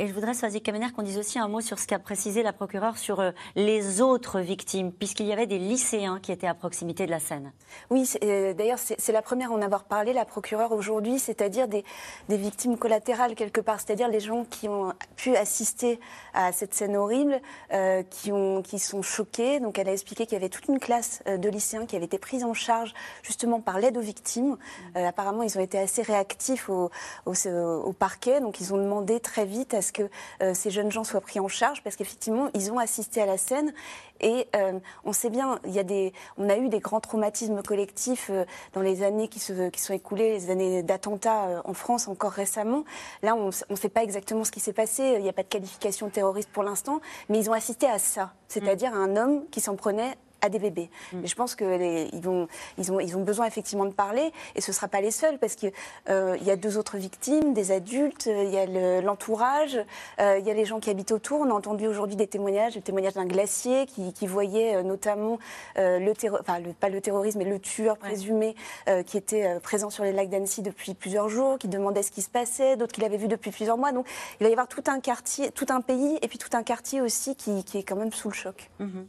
Et 0.00 0.06
je 0.06 0.12
voudrais, 0.12 0.32
Soazic 0.32 0.62
Kamener, 0.62 0.92
qu'on 0.94 1.02
dise 1.02 1.18
aussi 1.18 1.40
un 1.40 1.48
mot 1.48 1.60
sur 1.60 1.80
ce 1.80 1.88
qu'a 1.88 1.98
précisé 1.98 2.44
la 2.44 2.52
procureure 2.52 2.98
sur 2.98 3.18
euh, 3.18 3.32
les 3.56 4.00
autres 4.00 4.38
victimes, 4.38 4.92
puisqu'il 4.92 5.26
y 5.26 5.32
avait 5.32 5.48
des 5.48 5.58
lycéens 5.58 6.20
qui 6.22 6.30
étaient 6.30 6.46
à 6.46 6.54
proximité 6.54 7.04
de 7.04 7.10
la 7.10 7.18
scène. 7.18 7.50
Oui, 7.90 8.08
euh, 8.22 8.54
d'ailleurs, 8.54 8.78
c'est 8.78 9.10
la 9.10 9.22
première 9.22 9.50
à 9.50 9.54
en 9.54 9.60
avoir 9.60 9.82
parlé, 9.82 10.12
la 10.12 10.24
procureure 10.24 10.70
aujourd'hui, 10.70 11.18
c'est-à-dire 11.18 11.66
des, 11.66 11.84
victimes 12.28 12.78
collatérales 12.78 13.34
quelque 13.34 13.60
part, 13.60 13.80
c'est-à-dire 13.80 14.06
les 14.06 14.20
gens 14.20 14.44
qui 14.44 14.68
ont 14.68 14.92
pu 15.16 15.34
assister 15.34 15.98
à 16.32 16.52
cette 16.52 16.74
scène 16.74 16.94
horrible, 16.94 17.40
euh, 17.72 18.04
qui, 18.04 18.30
ont, 18.30 18.62
qui 18.62 18.78
sont 18.78 19.02
choqués. 19.02 19.58
Donc 19.58 19.80
elle 19.80 19.88
a 19.88 19.92
expliqué 19.92 20.26
qu'il 20.26 20.34
y 20.34 20.36
avait 20.36 20.48
toute 20.48 20.68
une 20.68 20.78
classe 20.78 21.24
de 21.26 21.48
lycéens 21.48 21.86
qui 21.86 21.96
avait 21.96 22.04
été 22.04 22.18
prise 22.18 22.44
en 22.44 22.54
charge 22.54 22.94
justement 23.24 23.60
par 23.60 23.80
l'aide 23.80 23.96
aux 23.96 24.02
victimes. 24.02 24.58
Apparemment, 24.94 25.42
ils 25.42 25.58
ont 25.58 25.60
été 25.60 25.76
assez 25.76 26.02
réactifs 26.02 26.68
au, 26.70 26.88
au, 27.26 27.32
au, 27.48 27.92
parquet, 27.92 28.40
donc 28.40 28.60
ils 28.60 28.72
ont 28.72 28.76
demandé 28.76 29.18
très 29.18 29.44
vite 29.44 29.74
à 29.74 29.82
que 29.92 30.08
euh, 30.42 30.54
ces 30.54 30.70
jeunes 30.70 30.90
gens 30.90 31.04
soient 31.04 31.20
pris 31.20 31.40
en 31.40 31.48
charge 31.48 31.82
parce 31.82 31.96
qu'effectivement, 31.96 32.48
ils 32.54 32.72
ont 32.72 32.78
assisté 32.78 33.20
à 33.20 33.26
la 33.26 33.38
scène 33.38 33.72
et 34.20 34.48
euh, 34.56 34.78
on 35.04 35.12
sait 35.12 35.30
bien, 35.30 35.60
il 35.64 35.72
y 35.72 35.78
a 35.78 35.84
des, 35.84 36.12
on 36.36 36.48
a 36.48 36.56
eu 36.56 36.68
des 36.68 36.80
grands 36.80 37.00
traumatismes 37.00 37.62
collectifs 37.62 38.30
euh, 38.30 38.44
dans 38.72 38.80
les 38.80 39.02
années 39.02 39.28
qui 39.28 39.38
se 39.38 39.68
qui 39.70 39.80
sont 39.80 39.94
écoulées, 39.94 40.32
les 40.32 40.50
années 40.50 40.82
d'attentats 40.82 41.62
en 41.64 41.74
France 41.74 42.08
encore 42.08 42.32
récemment. 42.32 42.84
Là, 43.22 43.34
on 43.34 43.46
ne 43.46 43.76
sait 43.76 43.88
pas 43.88 44.02
exactement 44.02 44.44
ce 44.44 44.50
qui 44.50 44.60
s'est 44.60 44.72
passé. 44.72 45.14
Il 45.16 45.22
n'y 45.22 45.28
a 45.28 45.32
pas 45.32 45.42
de 45.42 45.48
qualification 45.48 46.08
terroriste 46.08 46.50
pour 46.50 46.62
l'instant, 46.62 47.00
mais 47.28 47.38
ils 47.38 47.50
ont 47.50 47.52
assisté 47.52 47.86
à 47.86 47.98
ça, 47.98 48.32
c'est-à-dire 48.48 48.92
à 48.92 48.96
un 48.96 49.16
homme 49.16 49.44
qui 49.50 49.60
s'en 49.60 49.76
prenait 49.76 50.16
à 50.40 50.48
des 50.48 50.58
bébés. 50.58 50.90
Mm. 51.12 51.20
Mais 51.20 51.26
je 51.26 51.34
pense 51.34 51.54
qu'ils 51.54 52.08
ils 52.12 52.28
ont, 52.28 52.48
ils 52.76 53.16
ont 53.16 53.22
besoin 53.22 53.46
effectivement 53.46 53.84
de 53.84 53.92
parler 53.92 54.32
et 54.54 54.60
ce 54.60 54.70
ne 54.70 54.74
sera 54.74 54.88
pas 54.88 55.00
les 55.00 55.10
seuls 55.10 55.38
parce 55.38 55.54
qu'il 55.54 55.72
euh, 56.08 56.36
y 56.42 56.50
a 56.50 56.56
deux 56.56 56.78
autres 56.78 56.96
victimes, 56.96 57.52
des 57.54 57.72
adultes, 57.72 58.26
il 58.26 58.50
y 58.50 58.58
a 58.58 59.00
l'entourage, 59.00 59.78
euh, 60.20 60.38
il 60.38 60.46
y 60.46 60.50
a 60.50 60.54
les 60.54 60.64
gens 60.64 60.80
qui 60.80 60.90
habitent 60.90 61.12
autour. 61.12 61.40
On 61.40 61.50
a 61.50 61.54
entendu 61.54 61.86
aujourd'hui 61.86 62.16
des 62.16 62.26
témoignages, 62.26 62.74
le 62.74 62.82
témoignage 62.82 63.14
d'un 63.14 63.26
glacier 63.26 63.86
qui, 63.86 64.12
qui 64.12 64.26
voyait 64.26 64.76
euh, 64.76 64.82
notamment 64.82 65.38
euh, 65.78 65.98
le, 65.98 66.12
enfin, 66.40 66.58
le, 66.58 66.72
pas 66.72 66.88
le 66.88 67.00
terrorisme, 67.00 67.38
mais 67.38 67.44
le 67.44 67.58
tueur 67.58 67.96
présumé 67.98 68.54
euh, 68.88 69.02
qui 69.02 69.16
était 69.16 69.46
euh, 69.46 69.60
présent 69.60 69.90
sur 69.90 70.04
les 70.04 70.12
lacs 70.12 70.30
d'Annecy 70.30 70.62
depuis 70.62 70.94
plusieurs 70.94 71.28
jours, 71.28 71.58
qui 71.58 71.68
demandait 71.68 72.02
ce 72.02 72.10
qui 72.10 72.22
se 72.22 72.30
passait, 72.30 72.76
d'autres 72.76 72.92
qui 72.92 73.00
l'avaient 73.00 73.16
vu 73.16 73.28
depuis 73.28 73.50
plusieurs 73.50 73.78
mois. 73.78 73.92
Donc 73.92 74.06
il 74.40 74.44
va 74.44 74.50
y 74.50 74.52
avoir 74.52 74.68
tout 74.68 74.84
un 74.86 75.00
quartier, 75.00 75.50
tout 75.50 75.66
un 75.68 75.80
pays 75.80 76.18
et 76.22 76.28
puis 76.28 76.38
tout 76.38 76.54
un 76.56 76.62
quartier 76.62 77.00
aussi 77.00 77.36
qui, 77.36 77.64
qui 77.64 77.78
est 77.78 77.82
quand 77.82 77.96
même 77.96 78.12
sous 78.12 78.28
le 78.28 78.34
choc. 78.34 78.70
Mm-hmm. 78.80 79.04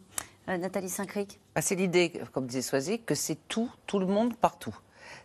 Euh, 0.50 0.58
Nathalie 0.58 0.90
Saint-Cric 0.90 1.40
ah, 1.56 1.62
C'est 1.62 1.76
l'idée, 1.76 2.12
comme 2.32 2.48
disait 2.48 2.62
Soisy, 2.62 3.00
que 3.02 3.14
c'est 3.14 3.38
tout, 3.48 3.70
tout 3.86 4.00
le 4.00 4.08
monde, 4.08 4.36
partout. 4.36 4.76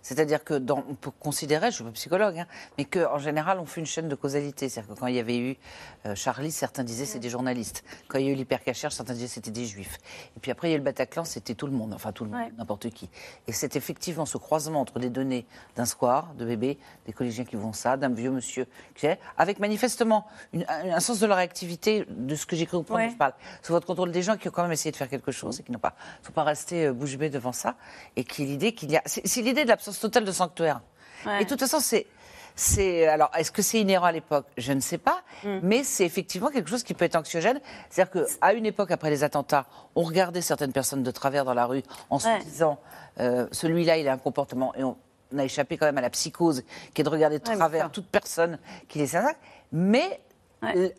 C'est-à-dire 0.05 0.45
que 0.45 0.55
dans, 0.55 0.85
on 0.89 0.95
peut 0.95 1.11
considérer, 1.11 1.63
je 1.63 1.67
ne 1.69 1.73
suis 1.73 1.85
pas 1.85 1.91
psychologue, 1.93 2.39
hein, 2.39 2.47
mais 2.77 2.85
qu'en 2.85 3.19
général, 3.19 3.59
on 3.59 3.65
fait 3.65 3.81
une 3.81 3.87
chaîne 3.87 4.09
de 4.09 4.15
causalité. 4.15 4.69
C'est-à-dire 4.69 4.95
que 4.95 5.01
quand 5.01 5.07
il 5.07 5.15
y 5.15 5.19
avait 5.19 5.39
eu 5.39 5.57
euh, 6.05 6.15
Charlie, 6.15 6.53
certains 6.53 6.85
disaient 6.85 7.07
c'est 7.07 7.19
des 7.19 7.31
journalistes. 7.31 7.83
Quand 8.09 8.19
il 8.19 8.27
y 8.27 8.29
a 8.29 8.33
eu 8.33 8.35
l'hypercachère, 8.35 8.93
certains 8.93 9.15
disaient 9.15 9.29
c'était 9.29 9.51
des 9.51 9.65
juifs. 9.65 9.99
Et 10.37 10.41
puis 10.41 10.51
après, 10.51 10.69
il 10.69 10.71
y 10.73 10.75
a 10.75 10.77
eu 10.77 10.79
le 10.81 10.85
Bataclan, 10.85 11.25
c'était 11.25 11.55
tout 11.55 11.67
le 11.67 11.73
monde, 11.73 11.95
enfin 11.95 12.13
tout 12.13 12.25
le 12.25 12.31
monde, 12.31 12.41
ouais. 12.41 12.53
n'importe 12.59 12.91
qui. 12.91 13.09
Et 13.49 13.53
c'est 13.53 13.77
effectivement 13.77 14.27
ce 14.27 14.37
croisement 14.37 14.83
entre 14.83 14.99
les 14.99 15.09
données 15.09 15.47
d'un 15.75 15.87
square, 15.87 16.35
de 16.35 16.45
bébés, 16.45 16.79
des 17.07 17.15
collégiens 17.15 17.47
qui 17.47 17.57
vont 17.57 17.73
ça, 17.73 17.97
d'un 17.97 18.11
vieux 18.11 18.31
monsieur, 18.31 18.67
qui 18.95 19.07
est, 19.07 19.19
avec 19.39 19.59
manifestement 19.59 20.27
une, 20.53 20.67
un, 20.69 21.01
sens 21.01 21.19
de 21.19 21.27
leur 21.27 21.39
réactivité, 21.39 22.05
de 22.11 22.35
ce 22.35 22.45
que 22.45 22.57
j'ai 22.57 22.67
cru 22.67 22.77
comprendre, 22.77 23.01
ouais. 23.01 23.11
je 23.11 23.17
parle, 23.17 23.33
sous 23.63 23.73
votre 23.73 23.87
contrôle 23.87 24.13
des 24.13 24.23
gens 24.23 24.37
qui 24.37 24.49
ont 24.49 24.53
quand 24.53 24.65
même 24.65 24.73
essayé 24.73 24.93
de 24.93 24.97
faire 24.97 25.09
quelque 25.09 25.33
chose 25.33 25.61
et 25.61 25.63
qui 25.63 25.73
n'ont 25.73 25.79
pas, 25.79 25.95
faut 26.23 26.33
pas 26.33 26.45
rester 26.45 26.89
euh, 26.89 26.93
bouche 26.93 27.17
bée 27.17 27.31
devant 27.31 27.53
ça. 27.53 27.77
Et 28.17 28.25
qui 28.25 28.43
est 28.43 28.47
l'idée 28.47 28.75
qu'il 28.75 28.91
y 28.91 28.99
a, 28.99 29.03
c'est 29.07 29.41
l'idée 29.41 29.65
de 29.65 29.69
l'absence 29.69 29.94
totale 30.01 30.25
de 30.25 30.33
sanctuaire. 30.33 30.81
Ouais. 31.27 31.43
Et 31.43 31.45
de 31.45 31.49
toute 31.49 31.61
façon, 31.61 31.81
c'est. 31.81 32.07
C'est 32.57 33.09
alors 33.09 33.33
est-ce 33.37 33.51
que 33.51 33.63
c'est 33.63 33.81
inhérent 33.81 34.07
à 34.07 34.13
l'époque? 34.13 34.47
Je 34.57 34.73
ne 34.73 34.79
sais 34.79 34.97
pas, 34.97 35.23
mm. 35.43 35.59
mais 35.65 35.83
c'est 35.83 36.07
effectivement 36.07 36.51
quelque 36.51 36.71
chose 36.71 36.85
qui 36.85 36.95
peut 36.95 37.05
être 37.05 37.17
anxiogène. 37.17 37.61
C'est-à-dire 37.91 38.25
qu'à 38.25 38.53
une 38.53 38.65
époque 38.65 38.93
après 38.93 39.11
les 39.11 39.25
attentats, 39.25 39.67
on 39.97 40.03
regardait 40.03 40.41
certaines 40.41 40.73
personnes 40.73 41.03
de 41.03 41.11
travers 41.11 41.45
dans 41.45 41.55
la 41.55 41.67
rue 41.67 41.83
en 42.11 42.21
se 42.21 42.29
ouais. 42.29 42.39
disant 42.45 42.79
euh, 43.19 43.49
celui-là 43.51 43.97
il 43.97 44.07
a 44.07 44.13
un 44.13 44.19
comportement 44.19 44.73
et 44.77 44.85
on, 44.85 44.97
on, 45.33 45.39
a 45.39 45.45
échappé 45.45 45.77
quand 45.77 45.87
même 45.87 45.99
à 45.99 46.01
la 46.01 46.11
psychose 46.11 46.63
qui 46.95 47.01
est 47.01 47.05
de 47.05 47.09
regarder 47.09 47.41
de 47.41 47.49
ouais, 47.49 47.57
travers 47.57 47.91
toute 47.91 48.07
personne 48.07 48.61
qui 48.87 49.01
les 49.01 49.17
attaque. 49.17 49.39
Mais 49.73 50.21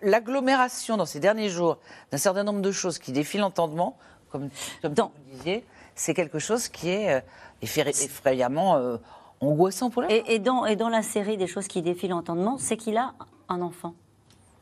l'agglomération 0.01 0.97
dans 0.97 1.05
ces 1.05 1.19
derniers 1.19 1.49
jours 1.49 1.77
d'un 2.11 2.17
certain 2.17 2.43
nombre 2.43 2.61
de 2.61 2.71
choses 2.71 2.99
qui 2.99 3.11
défient 3.11 3.37
l'entendement, 3.37 3.97
comme, 4.29 4.49
comme 4.81 4.93
dans... 4.93 5.11
vous 5.15 5.37
disiez, 5.37 5.65
c'est 5.95 6.13
quelque 6.13 6.39
chose 6.39 6.67
qui 6.67 6.89
est 6.89 7.13
euh, 7.13 7.21
effrayamment 7.65 8.77
euh, 8.77 8.97
angoissant 9.41 9.89
pour 9.89 10.01
la 10.01 10.11
et, 10.11 10.23
et, 10.27 10.39
dans, 10.39 10.65
et 10.65 10.75
dans 10.75 10.89
la 10.89 11.01
série 11.01 11.37
des 11.37 11.47
choses 11.47 11.67
qui 11.67 11.81
défient 11.81 12.07
l'entendement, 12.07 12.57
c'est 12.57 12.77
qu'il 12.77 12.97
a 12.97 13.13
un 13.49 13.61
enfant. 13.61 13.93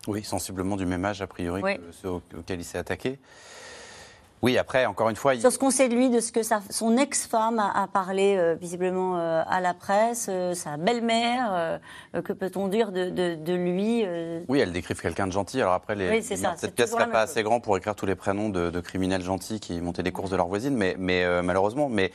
Oui, 0.07 0.23
sensiblement 0.23 0.75
du 0.75 0.85
même 0.85 1.05
âge, 1.05 1.21
a 1.21 1.27
priori, 1.27 1.61
oui. 1.63 1.77
que 1.77 1.91
ceux 1.91 2.09
auxquels 2.09 2.59
il 2.59 2.65
s'est 2.65 2.77
attaqué. 2.77 3.19
Oui, 4.43 4.57
après, 4.57 4.85
encore 4.85 5.09
une 5.09 5.15
fois. 5.15 5.35
Il... 5.35 5.39
Sur 5.39 5.53
ce 5.53 5.57
qu'on 5.57 5.71
sait 5.71 5.87
de 5.87 5.95
lui, 5.95 6.09
de 6.09 6.19
ce 6.19 6.33
que 6.33 6.43
sa, 6.43 6.61
son 6.69 6.97
ex-femme 6.97 7.59
a, 7.59 7.71
a, 7.81 7.87
parlé 7.87 8.35
euh, 8.35 8.55
visiblement 8.55 9.17
euh, 9.17 9.41
à 9.47 9.61
la 9.61 9.73
presse, 9.73 10.27
euh, 10.29 10.53
sa 10.53 10.75
belle-mère, 10.75 11.49
euh, 11.53 12.21
que 12.21 12.33
peut-on 12.33 12.67
dire 12.67 12.91
de, 12.91 13.09
de, 13.09 13.35
de 13.35 13.53
lui 13.53 14.03
Oui, 14.49 14.59
elle 14.59 14.73
décrivent 14.73 15.01
quelqu'un 15.01 15.27
de 15.27 15.31
gentil. 15.31 15.61
Alors 15.61 15.71
après, 15.71 15.95
les, 15.95 16.09
oui, 16.09 16.21
c'est 16.21 16.35
ça. 16.35 16.55
cette 16.57 16.75
pièce 16.75 16.91
serait 16.91 17.09
pas 17.09 17.21
assez 17.21 17.41
grand 17.41 17.61
pour 17.61 17.77
écrire 17.77 17.95
tous 17.95 18.05
les 18.05 18.15
prénoms 18.15 18.49
de, 18.49 18.69
de, 18.69 18.79
criminels 18.81 19.21
gentils 19.21 19.61
qui 19.61 19.79
montaient 19.79 20.03
les 20.03 20.11
courses 20.11 20.29
de 20.29 20.35
leur 20.35 20.47
voisine, 20.47 20.75
mais, 20.75 20.97
mais 20.99 21.41
malheureusement. 21.41 21.87
Mais 21.87 22.11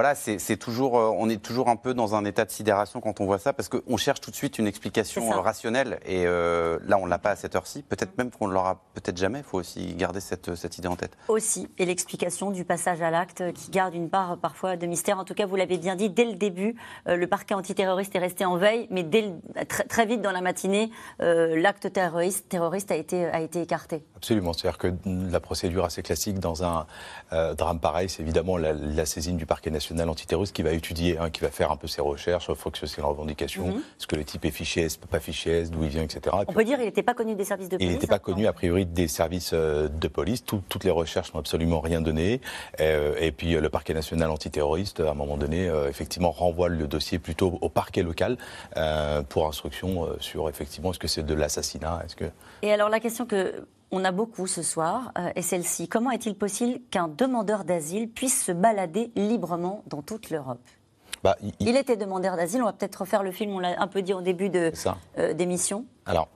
voilà, 0.00 0.14
c'est 0.14 0.56
toujours, 0.56 0.94
on 0.94 1.28
est 1.28 1.42
toujours 1.42 1.68
un 1.68 1.76
peu 1.76 1.92
dans 1.92 2.14
un 2.14 2.24
état 2.24 2.46
de 2.46 2.50
sidération 2.50 3.02
quand 3.02 3.20
on 3.20 3.26
voit 3.26 3.38
ça, 3.38 3.52
parce 3.52 3.68
qu'on 3.68 3.98
cherche 3.98 4.22
tout 4.22 4.30
de 4.30 4.36
suite 4.36 4.58
une 4.58 4.66
explication 4.66 5.28
rationnelle, 5.28 6.00
et 6.06 6.24
euh, 6.24 6.78
là, 6.86 6.96
on 6.96 7.04
l'a 7.04 7.18
pas 7.18 7.32
à 7.32 7.36
cette 7.36 7.54
heure-ci. 7.54 7.82
Peut-être 7.82 8.16
même 8.16 8.30
qu'on 8.30 8.48
ne 8.48 8.54
l'aura 8.54 8.80
peut-être 8.94 9.18
jamais. 9.18 9.40
Il 9.40 9.44
faut 9.44 9.58
aussi 9.58 9.92
garder 9.96 10.20
cette, 10.20 10.54
cette, 10.54 10.78
idée 10.78 10.88
en 10.88 10.96
tête. 10.96 11.18
Aussi, 11.28 11.68
et 11.76 11.84
l'explication 11.84 12.50
du 12.50 12.64
passage 12.64 13.02
à 13.02 13.10
l'acte 13.10 13.52
qui 13.52 13.70
garde 13.70 13.94
une 13.94 14.08
part 14.08 14.38
parfois 14.38 14.78
de 14.78 14.86
mystère. 14.86 15.18
En 15.18 15.24
tout 15.26 15.34
cas, 15.34 15.44
vous 15.44 15.56
l'avez 15.56 15.76
bien 15.76 15.96
dit, 15.96 16.08
dès 16.08 16.24
le 16.24 16.32
début, 16.32 16.76
euh, 17.06 17.16
le 17.16 17.26
parquet 17.26 17.52
antiterroriste 17.52 18.16
est 18.16 18.20
resté 18.20 18.46
en 18.46 18.56
veille, 18.56 18.86
mais 18.88 19.02
dès 19.02 19.20
le, 19.20 19.66
très, 19.66 19.84
très, 19.84 20.06
vite 20.06 20.22
dans 20.22 20.32
la 20.32 20.40
matinée, 20.40 20.90
euh, 21.20 21.60
l'acte 21.60 21.92
terroriste, 21.92 22.48
terroriste 22.48 22.90
a 22.90 22.96
été, 22.96 23.26
a 23.26 23.42
été 23.42 23.60
écarté. 23.60 24.02
Absolument. 24.16 24.54
C'est-à-dire 24.54 24.78
que 24.78 24.94
la 25.04 25.40
procédure 25.40 25.84
assez 25.84 26.02
classique 26.02 26.38
dans 26.38 26.64
un 26.64 26.86
euh, 27.34 27.52
drame 27.52 27.80
pareil, 27.80 28.08
c'est 28.08 28.22
évidemment 28.22 28.56
la, 28.56 28.72
la 28.72 29.04
saisine 29.04 29.36
du 29.36 29.44
parquet 29.44 29.70
national 29.70 29.89
national 29.90 30.08
antiterroriste 30.10 30.54
qui 30.54 30.62
va 30.62 30.72
étudier, 30.72 31.18
hein, 31.18 31.30
qui 31.30 31.40
va 31.40 31.50
faire 31.50 31.70
un 31.70 31.76
peu 31.76 31.86
ses 31.86 32.00
recherches, 32.00 32.46
il 32.48 32.54
faut 32.54 32.70
que 32.70 32.78
c'est 32.86 32.98
une 32.98 33.04
revendication, 33.04 33.66
mm 33.66 33.70
-hmm. 33.70 33.78
est-ce 33.78 34.06
que 34.06 34.16
le 34.16 34.24
type 34.24 34.44
est 34.44 34.50
fiché, 34.50 34.82
est-ce 34.82 34.98
pas 34.98 35.20
fiché, 35.20 35.50
est 35.60 35.70
d'où 35.70 35.82
il 35.84 35.90
vient, 35.90 36.02
etc. 36.02 36.36
On 36.46 36.52
peut 36.52 36.64
dire 36.64 36.76
qu'il 36.78 36.86
n'était 36.86 37.02
pas 37.02 37.14
connu 37.14 37.34
des 37.34 37.44
services 37.44 37.68
de 37.68 37.76
police. 37.76 37.90
Il 37.90 37.92
n'était 37.92 38.06
pas 38.06 38.18
connu 38.18 38.46
a 38.46 38.52
priori 38.52 38.86
des 38.86 39.08
services 39.08 39.52
euh, 39.52 39.88
de 40.04 40.08
police. 40.08 40.44
Tout, 40.44 40.62
toutes 40.68 40.84
les 40.84 40.90
recherches 41.02 41.32
n'ont 41.32 41.40
absolument 41.40 41.80
rien 41.80 42.00
donné. 42.00 42.40
Euh, 42.80 43.26
et 43.26 43.32
puis 43.32 43.50
euh, 43.54 43.60
le 43.60 43.70
parquet 43.76 43.94
national 43.94 44.30
antiterroriste, 44.30 45.00
à 45.00 45.10
un 45.10 45.18
moment 45.22 45.36
donné, 45.44 45.60
euh, 45.68 45.88
effectivement 45.88 46.30
renvoie 46.30 46.68
le 46.68 46.86
dossier 46.86 47.18
plutôt 47.18 47.58
au 47.60 47.68
parquet 47.68 48.02
local 48.02 48.32
euh, 48.76 49.22
pour 49.32 49.42
instruction 49.46 49.90
sur 50.20 50.48
effectivement 50.48 50.90
est-ce 50.90 50.98
que 50.98 51.08
c'est 51.14 51.26
de 51.32 51.34
l'assassinat, 51.34 52.02
est-ce 52.04 52.16
que. 52.16 52.28
Et 52.62 52.72
alors 52.72 52.88
la 52.88 53.00
question 53.00 53.24
que 53.26 53.40
on 53.90 54.04
a 54.04 54.12
beaucoup 54.12 54.46
ce 54.46 54.62
soir, 54.62 55.12
euh, 55.18 55.30
et 55.36 55.42
celle-ci. 55.42 55.88
Comment 55.88 56.10
est-il 56.10 56.34
possible 56.34 56.80
qu'un 56.90 57.08
demandeur 57.08 57.64
d'asile 57.64 58.08
puisse 58.08 58.44
se 58.44 58.52
balader 58.52 59.10
librement 59.16 59.82
dans 59.86 60.02
toute 60.02 60.30
l'Europe? 60.30 60.60
Bah, 61.22 61.36
il... 61.42 61.52
il... 61.60 61.76
était 61.76 61.96
demandeur 61.96 62.36
d'asile, 62.36 62.62
on 62.62 62.66
va 62.66 62.72
peut-être 62.72 62.96
refaire 62.96 63.22
le 63.22 63.32
film, 63.32 63.52
on 63.52 63.58
l'a 63.58 63.80
un 63.80 63.86
peu 63.88 64.02
dit 64.02 64.14
au 64.14 64.22
début 64.22 64.48
d'émission. 64.48 65.80
De, 65.80 65.84
euh, 65.84 66.10
Alors, 66.10 66.28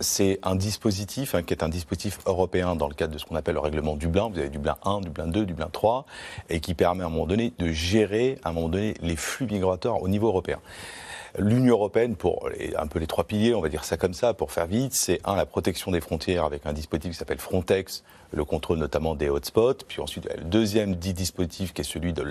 c'est 0.00 0.38
un 0.42 0.56
dispositif 0.56 1.34
hein, 1.34 1.42
qui 1.42 1.54
est 1.54 1.62
un 1.62 1.68
dispositif 1.68 2.18
européen 2.26 2.76
dans 2.76 2.88
le 2.88 2.94
cadre 2.94 3.14
de 3.14 3.18
ce 3.18 3.24
qu'on 3.24 3.36
appelle 3.36 3.54
le 3.54 3.60
règlement 3.60 3.96
Dublin. 3.96 4.28
Vous 4.28 4.38
avez 4.38 4.50
Dublin 4.50 4.76
1, 4.84 5.00
Dublin 5.00 5.26
2, 5.26 5.46
Dublin 5.46 5.68
3, 5.72 6.04
et 6.50 6.60
qui 6.60 6.74
permet 6.74 7.02
à 7.02 7.06
un 7.06 7.10
moment 7.10 7.26
donné 7.26 7.54
de 7.58 7.68
gérer 7.68 8.38
à 8.44 8.50
un 8.50 8.52
moment 8.52 8.68
donné 8.68 8.94
les 9.00 9.16
flux 9.16 9.46
migratoires 9.46 10.02
au 10.02 10.08
niveau 10.08 10.28
européen. 10.28 10.60
L'Union 11.38 11.74
européenne, 11.74 12.16
pour 12.16 12.48
un 12.76 12.86
peu 12.86 12.98
les 12.98 13.06
trois 13.06 13.24
piliers, 13.24 13.54
on 13.54 13.60
va 13.60 13.68
dire 13.68 13.84
ça 13.84 13.96
comme 13.96 14.14
ça, 14.14 14.32
pour 14.32 14.52
faire 14.52 14.66
vite, 14.66 14.94
c'est 14.94 15.20
un, 15.24 15.36
la 15.36 15.46
protection 15.46 15.90
des 15.90 16.00
frontières 16.00 16.44
avec 16.44 16.64
un 16.66 16.72
dispositif 16.72 17.12
qui 17.12 17.18
s'appelle 17.18 17.38
Frontex, 17.38 18.04
le 18.32 18.44
contrôle 18.44 18.78
notamment 18.78 19.14
des 19.14 19.28
hotspots, 19.28 19.84
puis 19.86 20.00
ensuite 20.00 20.28
le 20.36 20.44
deuxième 20.44 20.94
dit 20.96 21.14
dispositif 21.14 21.72
qui 21.72 21.80
est 21.82 21.84
celui 21.84 22.12
de 22.12 22.22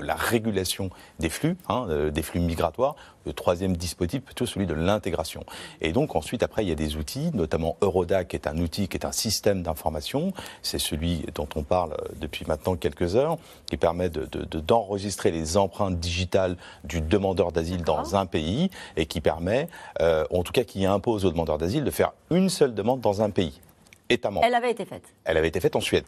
la 0.00 0.14
régulation 0.14 0.90
des 1.18 1.28
flux, 1.28 1.56
hein, 1.68 1.86
des 2.12 2.22
flux 2.22 2.40
migratoires, 2.40 2.96
le 3.26 3.32
troisième 3.32 3.76
dispositif 3.76 4.22
plutôt 4.22 4.46
celui 4.46 4.66
de 4.66 4.74
l'intégration. 4.74 5.44
Et 5.80 5.92
donc 5.92 6.16
ensuite 6.16 6.42
après 6.42 6.64
il 6.64 6.68
y 6.68 6.72
a 6.72 6.76
des 6.76 6.96
outils, 6.96 7.30
notamment 7.34 7.76
Eurodac 7.80 8.28
qui 8.28 8.36
est 8.36 8.46
un 8.46 8.58
outil 8.58 8.88
qui 8.88 8.96
est 8.96 9.06
un 9.06 9.12
système 9.12 9.62
d'information, 9.62 10.32
c'est 10.62 10.78
celui 10.78 11.24
dont 11.34 11.48
on 11.54 11.62
parle 11.62 11.96
depuis 12.20 12.44
maintenant 12.46 12.76
quelques 12.76 13.16
heures, 13.16 13.38
qui 13.66 13.76
permet 13.76 14.10
d'enregistrer 14.10 15.30
de, 15.30 15.36
de, 15.36 15.40
les 15.40 15.56
empreintes 15.56 15.98
digitales 15.98 16.56
du 16.84 17.00
demandeur 17.00 17.52
d'asile 17.52 17.82
dans 17.82 18.16
un 18.16 18.26
pays 18.26 18.70
et 18.96 19.06
qui 19.06 19.20
permet, 19.20 19.68
euh, 20.00 20.24
en 20.30 20.42
tout 20.42 20.52
cas 20.52 20.64
qui 20.64 20.86
impose 20.86 21.24
aux 21.24 21.30
demandeurs 21.30 21.58
d'asile 21.58 21.84
de 21.84 21.90
faire 21.90 22.12
une 22.30 22.48
seule 22.48 22.74
demande 22.74 23.00
dans 23.00 23.22
un 23.22 23.30
pays. 23.30 23.60
État 24.08 24.30
membre. 24.30 24.46
Elle 24.46 24.54
avait 24.54 24.70
été 24.70 24.84
faite. 24.84 25.04
Elle 25.24 25.36
avait 25.36 25.48
été 25.48 25.60
faite 25.60 25.76
en 25.76 25.80
Suède. 25.80 26.04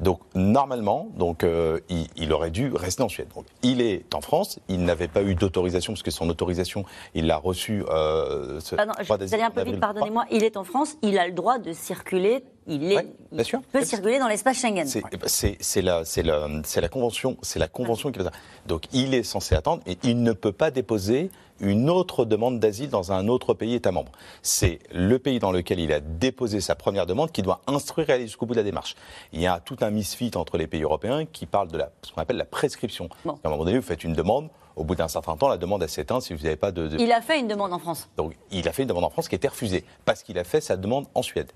Donc 0.00 0.20
normalement, 0.34 1.08
donc 1.14 1.44
euh, 1.44 1.78
il, 1.90 2.06
il 2.16 2.32
aurait 2.32 2.50
dû 2.50 2.72
rester 2.72 3.02
en 3.02 3.10
Suède. 3.10 3.28
Donc, 3.34 3.44
il 3.62 3.82
est 3.82 4.14
en 4.14 4.22
France, 4.22 4.58
il 4.68 4.82
n'avait 4.82 5.08
pas 5.08 5.22
eu 5.22 5.34
d'autorisation 5.34 5.92
parce 5.92 6.02
que 6.02 6.10
son 6.10 6.26
autorisation, 6.30 6.86
il 7.14 7.26
l'a 7.26 7.36
reçue. 7.36 7.84
Euh, 7.90 8.60
Pardon, 8.76 8.92
vous 8.98 9.34
allez 9.34 9.42
un 9.42 9.50
peu 9.50 9.60
vite, 9.62 9.74
23. 9.74 9.80
pardonnez-moi. 9.80 10.24
Il 10.30 10.42
est 10.42 10.56
en 10.56 10.64
France, 10.64 10.96
il 11.02 11.18
a 11.18 11.26
le 11.26 11.34
droit 11.34 11.58
de 11.58 11.74
circuler. 11.74 12.42
Il, 12.66 12.84
est, 12.90 12.96
Ouais, 12.96 13.02
bien 13.30 13.42
il 13.42 13.44
sûr. 13.44 13.60
peut 13.72 13.84
circuler 13.84 14.18
dans 14.18 14.28
l'espace 14.28 14.58
Schengen. 14.58 14.86
C'est 14.86 15.82
la, 15.82 16.02
la, 16.22 16.48
c'est 16.64 16.80
la 16.80 16.88
convention, 16.88 17.36
c'est 17.42 17.58
la 17.58 17.68
convention 17.68 18.10
qui 18.10 18.18
fait 18.20 18.24
ça. 18.24 18.32
Donc 18.66 18.84
il 18.94 19.12
est 19.12 19.22
censé 19.22 19.54
attendre 19.54 19.82
et 19.86 19.98
il 20.02 20.22
ne 20.22 20.32
peut 20.32 20.52
pas 20.52 20.70
déposer 20.70 21.30
une 21.60 21.90
autre 21.90 22.24
demande 22.24 22.58
d'asile 22.58 22.90
dans 22.90 23.12
un 23.12 23.28
autre 23.28 23.54
pays 23.54 23.74
État 23.74 23.92
membre. 23.92 24.12
C'est 24.42 24.80
le 24.92 25.18
pays 25.18 25.38
dans 25.38 25.52
lequel 25.52 25.80
il 25.80 25.92
a 25.92 26.00
déposé 26.00 26.60
sa 26.60 26.74
première 26.74 27.06
demande 27.06 27.32
qui 27.32 27.42
doit 27.42 27.60
instruire 27.66 28.10
et 28.10 28.12
aller 28.14 28.26
jusqu'au 28.26 28.46
bout 28.46 28.54
de 28.54 28.58
la 28.58 28.64
démarche. 28.64 28.96
Il 29.32 29.40
y 29.40 29.46
a 29.46 29.60
tout 29.60 29.76
un 29.80 29.90
misfit 29.90 30.32
entre 30.34 30.56
les 30.58 30.66
pays 30.66 30.82
européens 30.82 31.26
qui 31.26 31.46
parle 31.46 31.68
de 31.68 31.78
la, 31.78 31.90
ce 32.02 32.12
qu'on 32.12 32.20
appelle 32.20 32.36
la 32.36 32.44
prescription. 32.44 33.08
Bon. 33.24 33.38
À 33.44 33.48
un 33.48 33.50
moment 33.50 33.64
donné, 33.64 33.78
vous 33.78 33.84
faites 33.84 34.04
une 34.04 34.14
demande, 34.14 34.48
au 34.76 34.84
bout 34.84 34.94
d'un 34.94 35.08
certain 35.08 35.36
temps, 35.36 35.48
la 35.48 35.56
demande 35.56 35.82
elle 35.82 35.88
s'éteint 35.88 36.20
si 36.20 36.32
vous 36.34 36.42
n'avez 36.44 36.56
pas 36.56 36.70
de, 36.72 36.88
de- 36.88 36.98
Il 36.98 37.12
a 37.12 37.20
fait 37.20 37.38
une 37.38 37.48
demande 37.48 37.72
en 37.72 37.78
France. 37.78 38.08
donc, 38.16 38.34
il 38.50 38.66
a 38.68 38.72
fait 38.72 38.82
une 38.82 38.88
demande 38.88 39.04
en 39.04 39.10
France 39.10 39.28
qui 39.28 39.34
été 39.34 39.48
refusée 39.48 39.84
parce 40.04 40.22
qu'il 40.22 40.38
a 40.38 40.44
fait 40.44 40.60
sa 40.60 40.76
demande 40.76 41.06
en 41.14 41.22
Suède. 41.22 41.50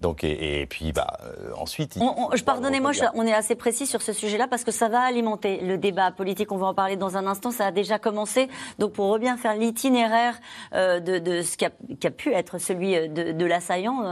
Donc, 0.00 0.24
et, 0.24 0.60
et 0.62 0.66
puis, 0.66 0.92
bah, 0.92 1.18
euh, 1.22 1.52
ensuite. 1.56 1.96
Hmm. 1.96 2.02
On- 2.02 2.28
on- 2.32 2.36
je- 2.36 2.44
Pardonnez-moi, 2.44 2.92
on 3.14 3.26
est 3.26 3.32
assez 3.34 3.54
précis 3.54 3.86
sur 3.86 4.02
ce 4.02 4.12
sujet-là 4.12 4.46
parce 4.48 4.64
que 4.64 4.70
ça 4.72 4.88
va 4.88 5.00
alimenter 5.00 5.60
le 5.60 5.78
débat 5.78 6.10
politique. 6.10 6.52
On 6.52 6.56
va 6.56 6.66
en 6.66 6.74
parler 6.74 6.96
dans 6.96 7.16
un 7.16 7.26
instant. 7.26 7.50
Ça 7.50 7.66
a 7.66 7.70
déjà 7.70 7.98
commencé. 7.98 8.48
Donc, 8.78 8.92
pour 8.92 9.18
bien 9.18 9.36
faire 9.36 9.54
l'itinéraire 9.54 10.34
euh, 10.74 11.00
de, 11.00 11.18
de 11.18 11.42
ce 11.42 11.56
qui 11.56 11.64
a, 11.64 11.70
qui 12.00 12.06
a 12.06 12.10
pu 12.10 12.32
être 12.32 12.58
celui 12.58 12.94
euh, 12.96 13.08
de, 13.08 13.32
de 13.32 13.44
l'assaillant, 13.46 14.02